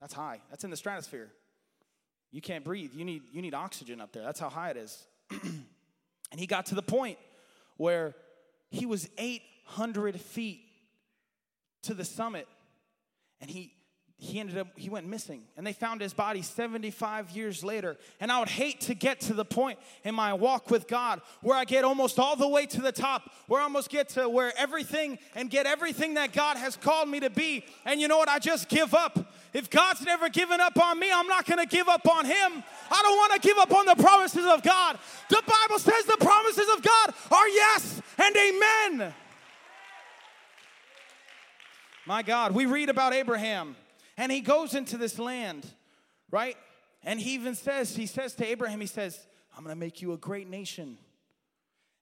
That's 0.00 0.12
high. 0.12 0.40
That's 0.50 0.64
in 0.64 0.70
the 0.70 0.76
stratosphere. 0.76 1.30
You 2.32 2.40
can't 2.40 2.64
breathe. 2.64 2.90
You 2.92 3.04
need 3.04 3.22
you 3.32 3.40
need 3.40 3.54
oxygen 3.54 4.00
up 4.00 4.12
there. 4.12 4.24
That's 4.24 4.40
how 4.40 4.50
high 4.50 4.70
it 4.70 4.76
is. 4.76 5.06
and 5.30 6.40
he 6.40 6.46
got 6.46 6.66
to 6.66 6.74
the 6.74 6.82
point 6.82 7.18
where 7.76 8.14
he 8.70 8.84
was 8.84 9.08
800 9.16 10.20
feet 10.20 10.60
to 11.82 11.94
the 11.94 12.04
summit, 12.04 12.46
and 13.40 13.48
he 13.48 13.72
he 14.22 14.38
ended 14.38 14.58
up 14.58 14.68
he 14.76 14.90
went 14.90 15.06
missing. 15.06 15.44
And 15.56 15.66
they 15.66 15.72
found 15.72 16.02
his 16.02 16.12
body 16.12 16.42
75 16.42 17.30
years 17.30 17.64
later. 17.64 17.96
And 18.20 18.30
i 18.30 18.38
would 18.38 18.50
hate 18.50 18.82
to 18.82 18.94
get 18.94 19.18
to 19.22 19.32
the 19.32 19.46
point 19.46 19.78
in 20.04 20.14
my 20.14 20.34
walk 20.34 20.70
with 20.70 20.86
god 20.86 21.22
where 21.40 21.56
i 21.56 21.64
get 21.64 21.84
almost 21.84 22.18
all 22.18 22.36
the 22.36 22.46
way 22.46 22.66
to 22.66 22.82
the 22.82 22.92
top 22.92 23.30
where 23.46 23.60
i 23.60 23.64
almost 23.64 23.88
get 23.88 24.10
to 24.10 24.28
where 24.28 24.52
everything 24.58 25.18
and 25.34 25.48
get 25.48 25.64
everything 25.64 26.14
that 26.14 26.34
god 26.34 26.58
has 26.58 26.76
called 26.76 27.08
me 27.08 27.20
to 27.20 27.30
be. 27.30 27.64
And 27.86 27.98
you 27.98 28.08
know 28.08 28.18
what? 28.18 28.28
I 28.28 28.38
just 28.38 28.68
give 28.68 28.92
up. 28.92 29.32
If 29.54 29.70
god's 29.70 30.02
never 30.02 30.28
given 30.28 30.60
up 30.60 30.78
on 30.78 30.98
me 30.98 31.10
i'm 31.10 31.26
not 31.26 31.46
going 31.46 31.58
to 31.58 31.66
give 31.66 31.88
up 31.88 32.06
on 32.06 32.26
him. 32.26 32.62
I 32.90 33.02
don't 33.02 33.16
want 33.16 33.40
to 33.40 33.48
give 33.48 33.56
up 33.56 33.72
on 33.72 33.86
the 33.86 33.96
promises 33.96 34.44
of 34.44 34.62
god. 34.62 34.98
The 35.30 35.42
bible 35.46 35.78
says 35.78 36.04
the 36.04 36.18
promises 36.20 36.68
of 36.76 36.82
god 36.82 37.14
are 37.30 37.48
yes 37.48 38.02
and 38.18 38.36
amen. 38.36 39.14
My 42.06 42.22
god 42.22 42.52
we 42.52 42.66
read 42.66 42.90
about 42.90 43.14
abraham 43.14 43.76
and 44.20 44.30
he 44.30 44.42
goes 44.42 44.74
into 44.74 44.98
this 44.98 45.18
land, 45.18 45.66
right? 46.30 46.54
And 47.02 47.18
he 47.18 47.32
even 47.32 47.54
says, 47.54 47.96
he 47.96 48.04
says 48.04 48.34
to 48.34 48.46
Abraham, 48.46 48.78
he 48.78 48.86
says, 48.86 49.18
I'm 49.56 49.64
gonna 49.64 49.74
make 49.74 50.02
you 50.02 50.12
a 50.12 50.18
great 50.18 50.46
nation. 50.46 50.98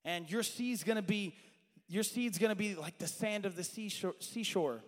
And 0.04 0.28
your 0.28 0.42
seed's 0.42 0.82
gonna 0.82 1.00
be, 1.00 1.36
your 1.86 2.02
seed's 2.02 2.36
gonna 2.36 2.56
be 2.56 2.74
like 2.74 2.98
the 2.98 3.06
sand 3.06 3.46
of 3.46 3.54
the 3.54 3.62
seashore. 3.62 4.16
seashore. 4.18 4.80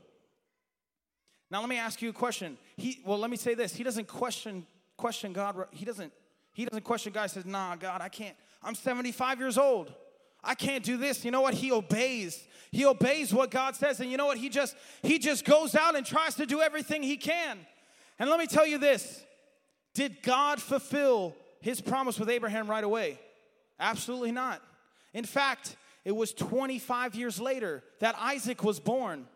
Now 1.52 1.60
let 1.60 1.68
me 1.68 1.78
ask 1.78 2.02
you 2.02 2.10
a 2.10 2.12
question. 2.12 2.58
He 2.76 3.00
well, 3.06 3.18
let 3.18 3.30
me 3.30 3.36
say 3.36 3.54
this. 3.54 3.76
He 3.76 3.84
doesn't 3.84 4.08
question 4.08 4.66
question 4.96 5.32
God. 5.32 5.66
He 5.70 5.84
doesn't 5.84 6.12
he 6.52 6.64
doesn't 6.64 6.82
question 6.82 7.12
God. 7.12 7.22
He 7.22 7.28
says, 7.28 7.46
"Nah, 7.46 7.76
God, 7.76 8.00
I 8.00 8.08
can't. 8.08 8.34
I'm 8.60 8.74
75 8.74 9.38
years 9.38 9.56
old. 9.56 9.94
I 10.42 10.54
can't 10.54 10.84
do 10.84 10.96
this." 10.96 11.24
You 11.24 11.30
know 11.30 11.40
what? 11.40 11.54
He 11.54 11.72
obeys. 11.72 12.46
He 12.70 12.84
obeys 12.86 13.34
what 13.34 13.50
God 13.50 13.74
says, 13.74 14.00
and 14.00 14.10
you 14.10 14.16
know 14.16 14.26
what? 14.26 14.38
He 14.38 14.48
just 14.48 14.76
he 15.02 15.18
just 15.18 15.44
goes 15.44 15.74
out 15.74 15.96
and 15.96 16.06
tries 16.06 16.36
to 16.36 16.46
do 16.46 16.60
everything 16.60 17.02
he 17.02 17.16
can. 17.16 17.58
And 18.18 18.30
let 18.30 18.38
me 18.38 18.46
tell 18.46 18.66
you 18.66 18.78
this: 18.78 19.24
Did 19.94 20.22
God 20.22 20.60
fulfill 20.60 21.34
His 21.60 21.80
promise 21.80 22.18
with 22.18 22.28
Abraham 22.28 22.68
right 22.68 22.84
away? 22.84 23.18
Absolutely 23.78 24.32
not. 24.32 24.62
In 25.14 25.24
fact, 25.24 25.76
it 26.04 26.12
was 26.12 26.32
25 26.32 27.14
years 27.14 27.40
later 27.40 27.82
that 27.98 28.14
Isaac 28.18 28.62
was 28.62 28.78
born. 28.78 29.26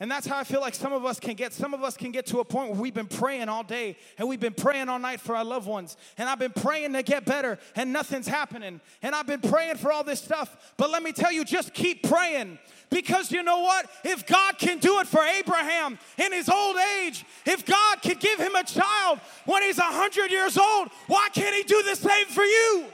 And 0.00 0.08
that's 0.08 0.28
how 0.28 0.38
I 0.38 0.44
feel 0.44 0.60
like 0.60 0.76
some 0.76 0.92
of 0.92 1.04
us 1.04 1.18
can 1.18 1.34
get. 1.34 1.52
Some 1.52 1.74
of 1.74 1.82
us 1.82 1.96
can 1.96 2.12
get 2.12 2.24
to 2.26 2.38
a 2.38 2.44
point 2.44 2.70
where 2.70 2.80
we've 2.80 2.94
been 2.94 3.06
praying 3.06 3.48
all 3.48 3.64
day 3.64 3.96
and 4.16 4.28
we've 4.28 4.38
been 4.38 4.54
praying 4.54 4.88
all 4.88 4.98
night 5.00 5.20
for 5.20 5.34
our 5.34 5.44
loved 5.44 5.66
ones. 5.66 5.96
And 6.16 6.28
I've 6.28 6.38
been 6.38 6.52
praying 6.52 6.92
to 6.92 7.02
get 7.02 7.24
better 7.24 7.58
and 7.74 7.92
nothing's 7.92 8.28
happening. 8.28 8.80
And 9.02 9.14
I've 9.14 9.26
been 9.26 9.40
praying 9.40 9.76
for 9.76 9.90
all 9.90 10.04
this 10.04 10.20
stuff. 10.20 10.72
But 10.76 10.90
let 10.90 11.02
me 11.02 11.10
tell 11.10 11.32
you, 11.32 11.44
just 11.44 11.74
keep 11.74 12.08
praying. 12.08 12.60
Because 12.90 13.32
you 13.32 13.42
know 13.42 13.58
what? 13.58 13.90
If 14.04 14.24
God 14.24 14.56
can 14.58 14.78
do 14.78 15.00
it 15.00 15.08
for 15.08 15.22
Abraham 15.22 15.98
in 16.16 16.32
his 16.32 16.48
old 16.48 16.76
age, 17.02 17.24
if 17.44 17.66
God 17.66 18.00
can 18.00 18.16
give 18.18 18.38
him 18.38 18.54
a 18.54 18.64
child 18.64 19.18
when 19.46 19.62
he's 19.62 19.78
100 19.78 20.30
years 20.30 20.56
old, 20.56 20.88
why 21.08 21.28
can't 21.32 21.54
he 21.54 21.64
do 21.64 21.82
the 21.82 21.96
same 21.96 22.26
for 22.26 22.44
you? 22.44 22.86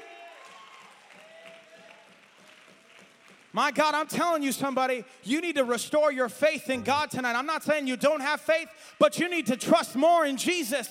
My 3.55 3.71
God, 3.71 3.95
I'm 3.95 4.09
telling 4.09 4.43
you, 4.43 4.51
somebody, 4.51 5.05
you 5.23 5.41
need 5.41 5.55
to 5.55 5.63
restore 5.63 6.11
your 6.11 6.29
faith 6.29 6.69
in 6.69 6.83
God 6.83 7.13
tonight. 7.13 7.37
I'm 7.37 7.47
not 7.47 7.63
saying 7.63 7.87
you 7.87 7.97
don't 7.97 8.21
have 8.21 8.41
faith, 8.41 8.69
but 8.99 9.17
you 9.21 9.31
need 9.31 9.47
to 9.47 9.57
trust 9.57 9.95
more 9.95 10.27
in 10.27 10.37
Jesus. 10.37 10.89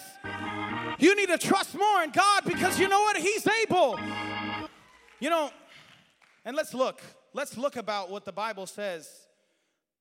You 0.97 1.13
need 1.13 1.27
to 1.27 1.37
trust 1.37 1.75
more 1.75 2.03
in 2.03 2.11
God 2.11 2.43
because 2.45 2.79
you 2.79 2.87
know 2.87 3.01
what? 3.01 3.17
He's 3.17 3.45
able. 3.63 3.99
You 5.19 5.29
know, 5.29 5.51
and 6.45 6.55
let's 6.55 6.73
look. 6.73 7.01
Let's 7.33 7.57
look 7.57 7.75
about 7.75 8.09
what 8.09 8.23
the 8.23 8.31
Bible 8.31 8.65
says. 8.65 9.09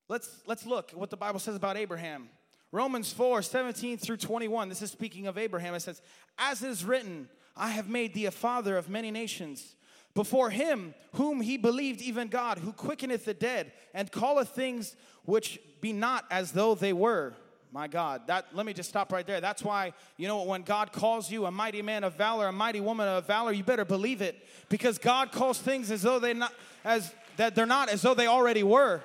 Let's 0.09 0.31
let's 0.47 0.65
look 0.65 0.93
what 0.93 1.11
the 1.11 1.17
Bible 1.17 1.41
says 1.41 1.57
about 1.57 1.77
Abraham. 1.77 2.29
Romans 2.71 3.13
4, 3.13 3.43
17 3.43 3.99
through 3.99 4.19
21. 4.19 4.69
This 4.69 4.83
is 4.83 4.93
speaking 4.93 5.27
of 5.27 5.37
Abraham. 5.37 5.75
It 5.75 5.81
says, 5.81 6.01
As 6.39 6.63
it 6.63 6.71
is 6.71 6.85
written, 6.85 7.29
I 7.57 7.71
have 7.71 7.89
made 7.89 8.15
thee 8.15 8.27
a 8.27 8.31
father 8.31 8.77
of 8.77 8.89
many 8.89 9.11
nations 9.11 9.75
before 10.15 10.51
him 10.51 10.95
whom 11.15 11.41
he 11.41 11.57
believed, 11.57 12.01
even 12.03 12.29
God, 12.29 12.59
who 12.59 12.73
quickeneth 12.73 13.25
the 13.25 13.35
dead 13.35 13.73
and 13.95 14.11
calleth 14.11 14.51
things 14.51 14.97
which 15.25 15.61
be 15.81 15.93
not 15.93 16.25
as 16.31 16.53
though 16.53 16.75
they 16.75 16.93
were. 16.93 17.35
My 17.73 17.89
God, 17.89 18.27
that 18.27 18.49
let 18.53 18.67
me 18.67 18.75
just 18.75 18.91
stop 18.91 19.11
right 19.13 19.27
there. 19.27 19.41
That's 19.41 19.63
why, 19.63 19.95
you 20.19 20.29
know, 20.29 20.43
when 20.43 20.61
God 20.61 20.93
calls 20.93 21.31
you 21.31 21.47
a 21.47 21.51
mighty 21.51 21.81
man 21.81 22.05
of 22.05 22.15
valor, 22.15 22.47
a 22.47 22.53
mighty 22.53 22.83
woman 22.83 23.09
of 23.09 23.27
valor, 23.27 23.51
you 23.51 23.65
better 23.65 23.87
believe 23.87 24.21
it. 24.21 24.47
Because 24.69 24.99
God 24.99 25.33
calls 25.33 25.59
things 25.59 25.91
as 25.91 26.03
though 26.03 26.19
they 26.19 26.35
not 26.35 26.53
as 26.85 27.15
that 27.39 27.55
they're 27.55 27.65
not 27.65 27.89
as 27.89 28.03
though 28.03 28.13
they 28.13 28.27
already 28.27 28.63
were. 28.63 29.01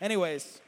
Anyways, 0.00 0.60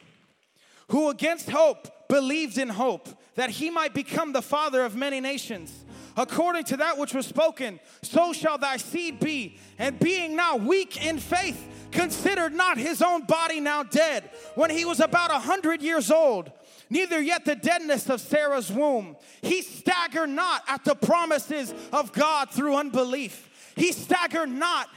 who 0.88 1.10
against 1.10 1.48
hope 1.48 2.08
believed 2.08 2.58
in 2.58 2.70
hope 2.70 3.08
that 3.36 3.50
he 3.50 3.70
might 3.70 3.94
become 3.94 4.32
the 4.32 4.42
father 4.42 4.84
of 4.84 4.96
many 4.96 5.20
nations 5.20 5.72
according 6.20 6.64
to 6.64 6.76
that 6.76 6.98
which 6.98 7.14
was 7.14 7.26
spoken, 7.26 7.80
so 8.02 8.34
shall 8.34 8.58
thy 8.58 8.76
seed 8.76 9.18
be. 9.20 9.58
And 9.78 9.98
being 9.98 10.36
now 10.36 10.56
weak 10.56 11.04
in 11.04 11.18
faith, 11.18 11.66
considered 11.90 12.52
not 12.52 12.76
his 12.76 13.00
own 13.00 13.22
body 13.22 13.58
now 13.58 13.82
dead, 13.82 14.30
when 14.54 14.68
he 14.68 14.84
was 14.84 15.00
about 15.00 15.30
a 15.30 15.38
hundred 15.38 15.80
years 15.80 16.10
old, 16.10 16.52
neither 16.90 17.22
yet 17.22 17.46
the 17.46 17.56
deadness 17.56 18.10
of 18.10 18.20
Sarah's 18.20 18.70
womb. 18.70 19.16
He 19.40 19.62
staggered 19.62 20.28
not 20.28 20.62
at 20.68 20.84
the 20.84 20.94
promises 20.94 21.72
of 21.90 22.12
God 22.12 22.50
through 22.50 22.76
unbelief. 22.76 23.72
He 23.74 23.92
staggered 23.92 24.50
not. 24.50 24.88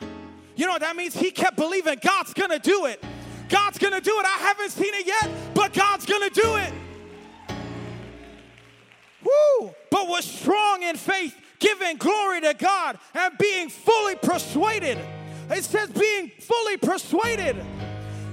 You 0.58 0.66
know 0.66 0.74
what 0.74 0.82
that 0.82 0.98
means? 0.98 1.16
He 1.16 1.32
kept 1.32 1.56
believing 1.56 2.00
God's 2.02 2.34
gonna 2.34 2.60
do 2.60 2.86
it. 2.86 3.02
God's 3.48 3.78
gonna 3.78 4.02
do 4.02 4.20
it. 4.20 4.26
I 4.26 4.38
haven't 4.40 4.72
seen 4.72 4.94
it 4.94 5.08
yet, 5.08 5.30
but 5.54 5.72
God's 5.72 6.06
gonna 6.06 6.30
do 6.30 6.56
it. 6.58 6.74
Woo! 9.34 9.74
But 9.90 10.08
was 10.08 10.26
strong 10.26 10.84
in 10.84 10.96
faith, 10.96 11.36
giving 11.60 11.98
glory 11.98 12.42
to 12.42 12.54
God 12.54 12.98
and 13.14 13.38
being 13.38 13.70
fully 13.70 14.16
persuaded. 14.16 14.98
It 15.50 15.64
says 15.64 15.90
being 15.90 16.32
fully 16.40 16.78
persuaded. 16.78 17.58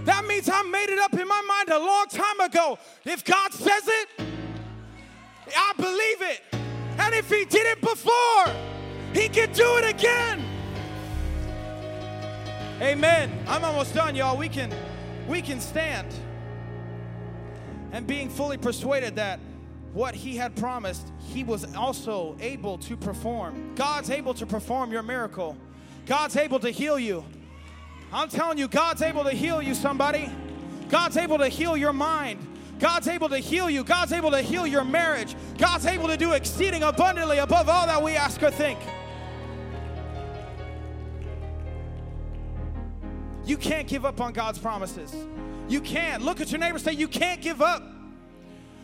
That 0.05 0.25
means 0.27 0.49
I 0.49 0.63
made 0.63 0.89
it 0.89 0.99
up 0.99 1.13
in 1.15 1.29
my 1.29 1.43
mind 1.43 1.69
a 1.69 1.79
long 1.79 2.07
time 2.07 2.41
ago. 2.41 2.79
If 3.05 3.25
God 3.25 3.53
says 3.53 3.83
it, 3.87 4.09
I 5.57 5.73
believe 5.77 6.23
it. 6.23 6.41
And 6.99 7.15
if 7.15 7.29
He 7.29 7.45
did 7.45 7.67
it 7.67 7.81
before, 7.81 8.45
He 9.13 9.29
can 9.29 9.53
do 9.53 9.77
it 9.77 9.95
again. 9.95 10.45
Amen. 12.81 13.31
I'm 13.47 13.63
almost 13.63 13.95
done, 13.95 14.17
y'all. 14.17 14.39
We 14.39 14.49
can 14.49 14.73
we 15.29 15.43
can 15.43 15.61
stand. 15.61 16.09
And 17.93 18.07
being 18.07 18.29
fully 18.29 18.57
persuaded 18.57 19.17
that 19.17 19.41
what 19.93 20.15
he 20.15 20.37
had 20.37 20.55
promised, 20.57 21.13
he 21.19 21.43
was 21.45 21.75
also 21.75 22.37
able 22.41 22.79
to 22.79 22.97
perform. 22.97 23.75
God's 23.75 24.11
able 24.11 24.35
to 24.35 24.47
perform 24.47 24.93
your 24.93 25.03
miracle. 25.03 25.57
God's 26.07 26.37
able 26.37 26.61
to 26.61 26.71
heal 26.71 26.99
you. 26.99 27.25
I'm 28.13 28.29
telling 28.29 28.59
you, 28.59 28.69
God's 28.69 29.03
able 29.03 29.25
to 29.25 29.31
heal 29.31 29.61
you, 29.63 29.75
somebody. 29.75 30.31
God's 30.89 31.17
able 31.17 31.39
to 31.39 31.49
heal 31.49 31.77
your 31.77 31.93
mind. 31.93 32.47
God's 32.79 33.09
able 33.09 33.29
to 33.29 33.39
heal 33.39 33.69
you. 33.69 33.85
God's 33.85 34.13
able 34.13 34.31
to 34.31 34.41
heal 34.41 34.67
your 34.67 34.85
marriage. 34.85 35.37
God's 35.59 35.87
able 35.87 36.09
to 36.09 36.17
do 36.17 36.33
exceeding 36.33 36.83
abundantly 36.83 37.39
above 37.39 37.69
all 37.69 37.87
that 37.87 38.03
we 38.03 38.17
ask 38.17 38.43
or 38.43 38.51
think. 38.51 38.79
You 43.45 43.57
can't 43.57 43.87
give 43.87 44.05
up 44.05 44.21
on 44.21 44.33
God's 44.33 44.59
promises. 44.59 45.15
You 45.69 45.81
can't. 45.81 46.23
Look 46.23 46.41
at 46.41 46.51
your 46.51 46.61
neighbor 46.61 46.79
say, 46.79 46.93
You 46.93 47.09
can't 47.09 47.43
give 47.43 47.61
up. 47.61 48.00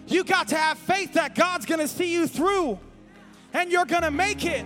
You 0.06 0.22
got 0.22 0.48
to 0.48 0.56
have 0.56 0.78
faith 0.78 1.14
that 1.14 1.34
God's 1.34 1.66
gonna 1.66 1.88
see 1.88 2.12
you 2.12 2.26
through 2.26 2.78
and 3.52 3.70
you're 3.72 3.84
gonna 3.84 4.10
make 4.10 4.44
it. 4.44 4.64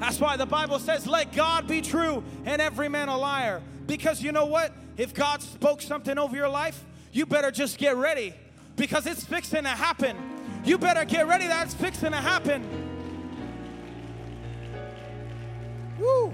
That's 0.00 0.20
why 0.20 0.36
the 0.36 0.46
Bible 0.46 0.78
says, 0.78 1.06
let 1.06 1.32
God 1.32 1.68
be 1.68 1.80
true 1.80 2.24
and 2.44 2.60
every 2.60 2.88
man 2.88 3.08
a 3.08 3.16
liar. 3.16 3.62
Because 3.86 4.22
you 4.22 4.32
know 4.32 4.46
what? 4.46 4.72
If 4.96 5.14
God 5.14 5.42
spoke 5.42 5.80
something 5.80 6.18
over 6.18 6.36
your 6.36 6.48
life, 6.48 6.84
you 7.12 7.26
better 7.26 7.50
just 7.50 7.78
get 7.78 7.96
ready 7.96 8.34
because 8.76 9.06
it's 9.06 9.24
fixing 9.24 9.62
to 9.62 9.68
happen. 9.68 10.16
You 10.64 10.78
better 10.78 11.04
get 11.04 11.28
ready 11.28 11.46
that 11.46 11.66
it's 11.66 11.74
fixing 11.74 12.10
to 12.10 12.16
happen. 12.16 12.64
Woo! 15.98 16.32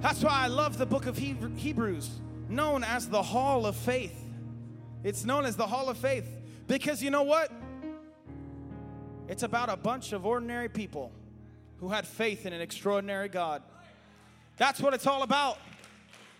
That's 0.00 0.22
why 0.22 0.32
I 0.32 0.46
love 0.48 0.76
the 0.76 0.86
book 0.86 1.06
of 1.06 1.16
Hebrews, 1.16 2.10
known 2.48 2.84
as 2.84 3.08
the 3.08 3.22
Hall 3.22 3.66
of 3.66 3.76
Faith. 3.76 4.14
It's 5.02 5.24
known 5.24 5.44
as 5.44 5.56
the 5.56 5.66
Hall 5.66 5.88
of 5.88 5.96
Faith 5.96 6.28
because 6.68 7.02
you 7.02 7.10
know 7.10 7.24
what? 7.24 7.50
It's 9.26 9.42
about 9.42 9.68
a 9.68 9.76
bunch 9.76 10.12
of 10.12 10.24
ordinary 10.24 10.68
people 10.68 11.12
who 11.78 11.88
had 11.88 12.06
faith 12.06 12.46
in 12.46 12.52
an 12.52 12.60
extraordinary 12.60 13.28
God. 13.28 13.62
That's 14.56 14.80
what 14.80 14.94
it's 14.94 15.06
all 15.06 15.22
about. 15.22 15.58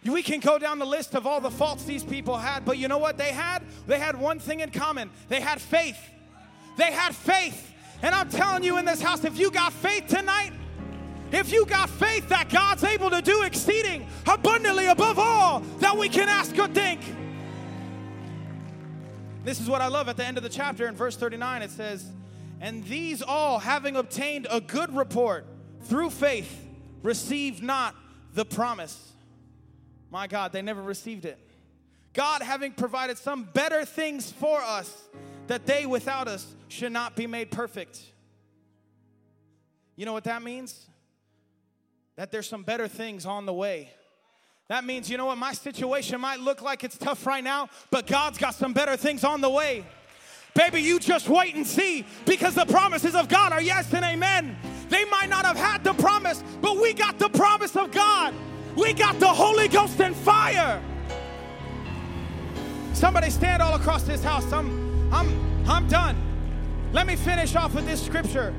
We 0.05 0.22
can 0.22 0.41
go 0.41 0.59
down 0.59 0.79
the 0.79 0.87
list 0.87 1.14
of 1.14 1.26
all 1.26 1.41
the 1.41 1.51
faults 1.51 1.85
these 1.85 2.05
people 2.05 2.37
had, 2.37 2.64
but 2.64 2.79
you 2.79 2.89
know 2.89 2.99
what 2.99 3.18
they 3.18 3.33
had? 3.33 3.62
They 3.87 3.99
had 3.99 4.18
one 4.18 4.39
thing 4.39 4.61
in 4.61 4.70
common 4.70 5.11
they 5.29 5.41
had 5.41 5.61
faith. 5.61 5.99
They 6.76 6.93
had 6.93 7.14
faith. 7.14 7.74
And 8.03 8.14
I'm 8.14 8.29
telling 8.29 8.62
you 8.62 8.79
in 8.79 8.85
this 8.85 9.03
house, 9.03 9.24
if 9.24 9.39
you 9.39 9.51
got 9.51 9.72
faith 9.72 10.07
tonight, 10.07 10.53
if 11.33 11.53
you 11.53 11.66
got 11.66 11.91
faith 11.91 12.29
that 12.29 12.49
God's 12.49 12.85
able 12.85 13.11
to 13.11 13.20
do 13.20 13.43
exceeding 13.43 14.07
abundantly 14.26 14.87
above 14.87 15.18
all 15.18 15.61
that 15.81 15.97
we 15.97 16.09
can 16.09 16.29
ask 16.29 16.57
or 16.59 16.68
think, 16.68 17.01
this 19.49 19.61
is 19.61 19.71
what 19.71 19.81
I 19.81 19.87
love 19.87 20.11
at 20.11 20.19
the 20.19 20.27
end 20.27 20.37
of 20.37 20.43
the 20.43 20.51
chapter 20.51 20.87
in 20.87 20.95
verse 20.95 21.17
39 21.17 21.63
it 21.63 21.71
says, 21.71 22.05
And 22.61 22.85
these 22.85 23.23
all, 23.23 23.59
having 23.59 23.97
obtained 23.97 24.47
a 24.51 24.61
good 24.61 24.95
report 24.95 25.47
through 25.85 26.11
faith, 26.11 26.67
received 27.03 27.63
not 27.63 27.95
the 28.35 28.45
promise. 28.45 29.13
My 30.11 30.27
God, 30.27 30.53
they 30.53 30.61
never 30.61 30.83
received 30.83 31.25
it. 31.25 31.39
God 32.13 32.43
having 32.43 32.73
provided 32.73 33.17
some 33.17 33.45
better 33.45 33.87
things 33.87 34.31
for 34.31 34.61
us, 34.61 35.09
that 35.47 35.65
they 35.65 35.87
without 35.87 36.29
us 36.29 36.55
should 36.69 36.93
not 36.93 37.17
be 37.17 37.27
made 37.27 37.51
perfect. 37.51 38.03
You 39.97 40.05
know 40.05 40.13
what 40.13 40.25
that 40.25 40.43
means? 40.43 40.91
That 42.17 42.31
there's 42.31 42.47
some 42.47 42.65
better 42.65 42.87
things 42.87 43.25
on 43.25 43.47
the 43.47 43.55
way. 43.55 43.95
That 44.69 44.85
means, 44.85 45.09
you 45.09 45.16
know 45.16 45.27
what, 45.27 45.39
my 45.39 45.55
situation 45.55 46.21
might 46.21 46.41
look 46.41 46.61
like 46.61 46.85
it's 46.85 46.99
tough 46.99 47.27
right 47.27 47.43
now, 47.43 47.71
but 47.91 48.07
God's 48.07 48.37
got 48.37 48.55
some 48.55 48.75
better 48.75 48.99
things 48.99 49.25
on 49.25 49.41
the 49.41 49.49
way. 49.49 49.85
Baby, 50.55 50.83
you 50.83 50.99
just 50.99 51.29
wait 51.29 51.55
and 51.55 51.66
see 51.66 52.05
because 52.27 52.55
the 52.55 52.66
promises 52.66 53.14
of 53.14 53.29
God 53.29 53.53
are 53.53 53.62
yes 53.62 53.93
and 53.95 54.05
amen. 54.05 54.57
They 54.91 55.05
might 55.07 55.31
not 55.31 55.47
have 55.47 55.57
had 55.57 55.85
the 55.85 55.95
promise, 55.95 56.43
but 56.61 56.77
we 56.77 56.93
got 56.93 57.19
the 57.19 57.31
promise 57.31 57.77
of 57.77 57.93
God. 57.93 58.35
We 58.77 58.93
got 58.93 59.19
the 59.19 59.29
Holy 59.29 59.69
Ghost 59.69 60.01
and 60.01 60.14
fire. 60.14 60.83
Somebody 62.93 63.31
stand 63.31 63.62
all 63.62 63.75
across 63.75 64.03
this 64.03 64.23
house. 64.23 64.53
I'm, 64.53 65.12
I'm, 65.12 65.69
I'm 65.69 65.89
done. 65.89 66.16
Let 66.93 67.07
me 67.07 67.16
finish 67.16 67.55
off 67.55 67.75
with 67.75 67.87
this 67.87 68.05
scripture. 68.05 68.55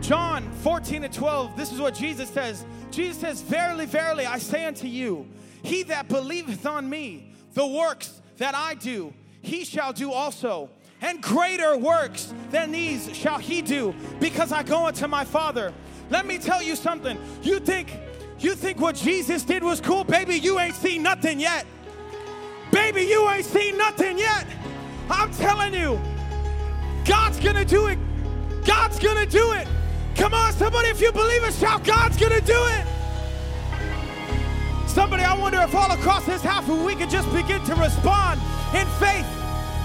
John 0.00 0.50
14 0.62 1.04
and 1.04 1.14
12. 1.14 1.56
This 1.56 1.72
is 1.72 1.80
what 1.80 1.94
Jesus 1.94 2.28
says. 2.28 2.64
Jesus 2.90 3.18
says, 3.18 3.42
Verily, 3.42 3.86
verily, 3.86 4.26
I 4.26 4.38
say 4.38 4.64
unto 4.64 4.86
you, 4.86 5.26
he 5.66 5.82
that 5.84 6.08
believeth 6.08 6.64
on 6.64 6.88
me, 6.88 7.32
the 7.54 7.66
works 7.66 8.22
that 8.38 8.54
I 8.54 8.74
do, 8.74 9.12
he 9.42 9.64
shall 9.64 9.92
do 9.92 10.12
also. 10.12 10.70
And 11.00 11.20
greater 11.20 11.76
works 11.76 12.32
than 12.50 12.70
these 12.70 13.14
shall 13.14 13.38
he 13.38 13.60
do, 13.60 13.94
because 14.18 14.52
I 14.52 14.62
go 14.62 14.86
unto 14.86 15.06
my 15.06 15.24
Father. 15.24 15.72
Let 16.08 16.24
me 16.24 16.38
tell 16.38 16.62
you 16.62 16.76
something. 16.76 17.18
You 17.42 17.58
think 17.58 17.92
you 18.38 18.54
think 18.54 18.80
what 18.80 18.96
Jesus 18.96 19.42
did 19.42 19.64
was 19.64 19.80
cool, 19.80 20.04
baby? 20.04 20.36
You 20.38 20.58
ain't 20.58 20.74
seen 20.74 21.02
nothing 21.02 21.40
yet. 21.40 21.66
Baby, 22.70 23.02
you 23.02 23.28
ain't 23.28 23.46
seen 23.46 23.76
nothing 23.78 24.18
yet. 24.18 24.46
I'm 25.08 25.32
telling 25.32 25.74
you, 25.74 25.98
God's 27.04 27.40
gonna 27.40 27.64
do 27.64 27.86
it. 27.86 27.98
God's 28.64 28.98
gonna 28.98 29.26
do 29.26 29.52
it. 29.52 29.66
Come 30.16 30.34
on, 30.34 30.52
somebody, 30.52 30.88
if 30.88 31.00
you 31.00 31.12
believe 31.12 31.44
it, 31.44 31.54
shout, 31.54 31.84
God's 31.84 32.16
gonna 32.16 32.40
do 32.40 32.58
it. 32.66 32.95
Somebody, 34.96 35.24
I 35.24 35.36
wonder 35.36 35.60
if 35.60 35.74
all 35.74 35.92
across 35.92 36.24
this 36.24 36.40
house 36.40 36.66
we 36.66 36.94
could 36.94 37.10
just 37.10 37.30
begin 37.30 37.62
to 37.68 37.74
respond 37.74 38.40
in 38.72 38.88
faith. 38.96 39.28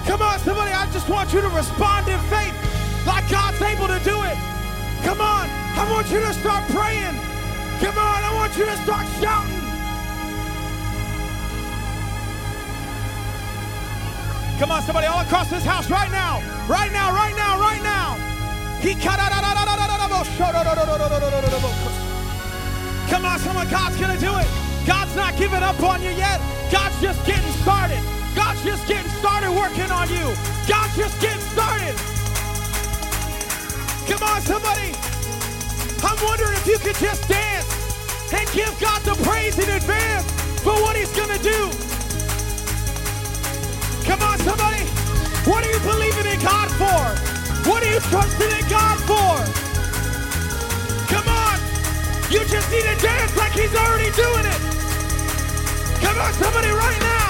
Come 0.08 0.22
on, 0.22 0.38
somebody, 0.38 0.72
I 0.72 0.88
just 0.88 1.06
want 1.06 1.34
you 1.34 1.42
to 1.42 1.50
respond 1.50 2.08
in 2.08 2.18
faith 2.32 2.56
like 3.04 3.28
God's 3.28 3.60
able 3.60 3.92
to 3.92 4.00
do 4.08 4.16
it. 4.24 4.38
Come 5.04 5.20
on, 5.20 5.52
I 5.76 5.84
want 5.92 6.08
you 6.08 6.16
to 6.16 6.32
start 6.32 6.64
praying. 6.72 7.12
Come 7.84 7.92
on, 8.00 8.24
I 8.24 8.32
want 8.32 8.56
you 8.56 8.64
to 8.64 8.72
start 8.88 9.04
shouting. 9.20 9.52
Come 14.56 14.72
on, 14.72 14.80
somebody, 14.80 15.08
all 15.08 15.20
across 15.20 15.50
this 15.50 15.62
house 15.62 15.90
right 15.90 16.10
now, 16.10 16.40
right 16.64 16.90
now, 16.90 17.12
right 17.12 17.36
now, 17.36 17.60
right 17.60 17.84
now. 17.84 18.16
Come 23.12 23.26
on, 23.26 23.38
someone, 23.40 23.68
God's 23.68 24.00
gonna 24.00 24.16
do 24.16 24.38
it. 24.38 24.71
God's 24.86 25.14
not 25.14 25.36
giving 25.36 25.62
up 25.62 25.80
on 25.82 26.02
you 26.02 26.10
yet. 26.10 26.40
God's 26.70 27.00
just 27.00 27.24
getting 27.26 27.52
started. 27.62 28.02
God's 28.34 28.62
just 28.64 28.86
getting 28.88 29.10
started 29.20 29.50
working 29.50 29.90
on 29.90 30.08
you. 30.08 30.26
God's 30.66 30.96
just 30.96 31.20
getting 31.20 31.40
started. 31.54 31.94
Come 34.08 34.22
on, 34.26 34.40
somebody. 34.42 34.90
I'm 36.02 36.18
wondering 36.24 36.54
if 36.58 36.66
you 36.66 36.78
could 36.78 36.96
just 36.96 37.28
dance 37.28 37.68
and 38.32 38.48
give 38.52 38.74
God 38.80 39.02
the 39.02 39.14
praise 39.22 39.58
in 39.58 39.70
advance 39.70 40.26
for 40.62 40.72
what 40.82 40.96
He's 40.96 41.12
gonna 41.12 41.38
do. 41.38 41.70
Come 44.04 44.22
on, 44.22 44.38
somebody. 44.40 44.82
What 45.46 45.64
are 45.64 45.70
you 45.70 45.80
believing 45.80 46.26
in 46.26 46.40
God 46.40 46.70
for? 46.74 47.70
What 47.70 47.82
are 47.84 47.92
you 47.92 48.00
trusting 48.00 48.50
in 48.50 48.68
God 48.68 48.98
for? 49.06 49.71
You 52.32 52.40
just 52.46 52.70
need 52.72 52.82
to 52.82 52.96
dance 52.96 53.36
like 53.36 53.52
He's 53.52 53.74
already 53.76 54.10
doing 54.16 54.46
it. 54.48 54.60
Come 56.00 56.18
on, 56.18 56.32
somebody, 56.32 56.68
right 56.68 57.00
now. 57.00 57.22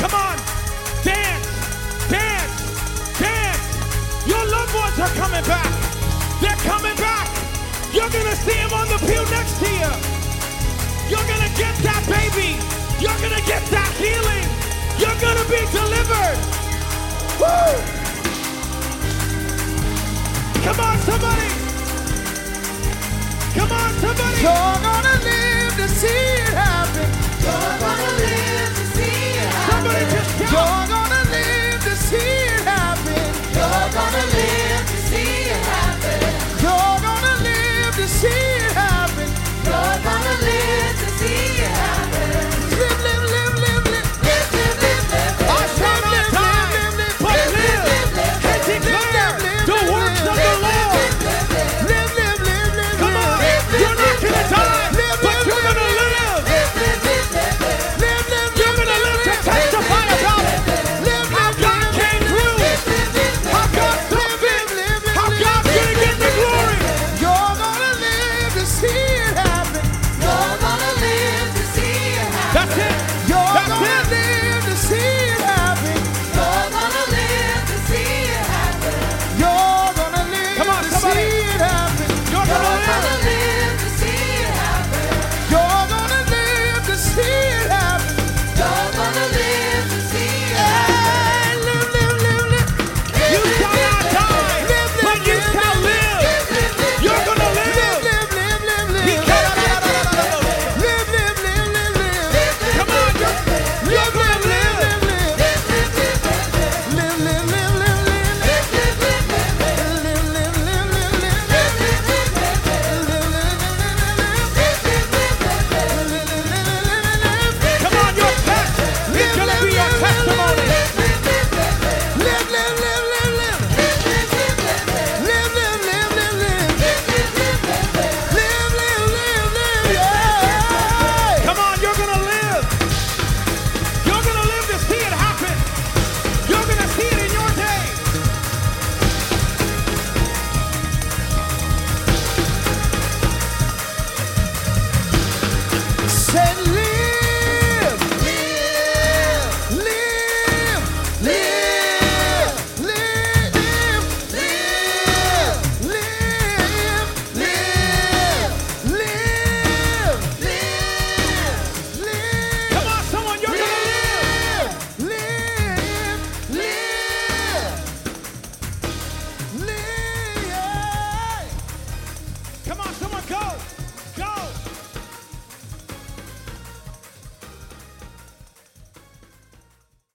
Come 0.00 0.14
on. 0.14 0.36
Dance. 1.04 1.46
Dance. 2.08 3.18
Dance. 3.20 4.26
Your 4.26 4.44
loved 4.46 4.74
ones 4.74 4.98
are 4.98 5.14
coming 5.20 5.44
back. 5.44 5.72
They're 6.40 6.56
coming 6.64 6.96
back. 6.96 7.28
You're 7.92 8.08
to 8.08 8.36
see 8.36 8.56
them 8.56 8.72
on 8.72 8.88
the 8.88 8.98
pew 9.04 9.22
next 9.30 9.60
to 9.60 9.68
you. 9.68 9.92
You're 11.12 11.28
to 11.44 11.52
get 11.60 11.76
that 11.84 12.02
baby. 12.08 12.56
You're 12.98 13.12
to 13.36 13.42
get 13.46 13.62
that 13.68 13.92
healing. 14.00 14.48
You're 14.98 15.20
to 15.36 15.44
be 15.52 15.60
delivered. 15.70 16.38
Woo! 17.38 17.91
Come 20.72 20.86
on, 20.86 20.98
somebody. 21.00 21.48
Come 23.52 23.72
on, 23.72 23.92
somebody. 24.00 24.40
You're 24.40 24.78
gonna 24.80 25.16
live 25.22 25.76
to 25.76 25.86
see 25.86 26.06
it 26.08 26.54
happen. 26.56 27.08
You're 27.44 27.76
gonna 27.84 28.10
live 28.16 28.72
to 28.78 28.84
see 28.96 29.36
it 29.36 29.52
happen. 29.52 29.70
Somebody 29.70 30.04
just 30.14 30.30
shout. 30.38 30.52
You're 30.52 30.86
gonna 30.96 31.30
live 31.30 31.82
to 31.84 31.94
see 31.94 32.16
it 32.16 32.64
happen. 32.64 33.52
You're 33.52 33.92
gonna 33.92 34.32
live. 34.32 34.41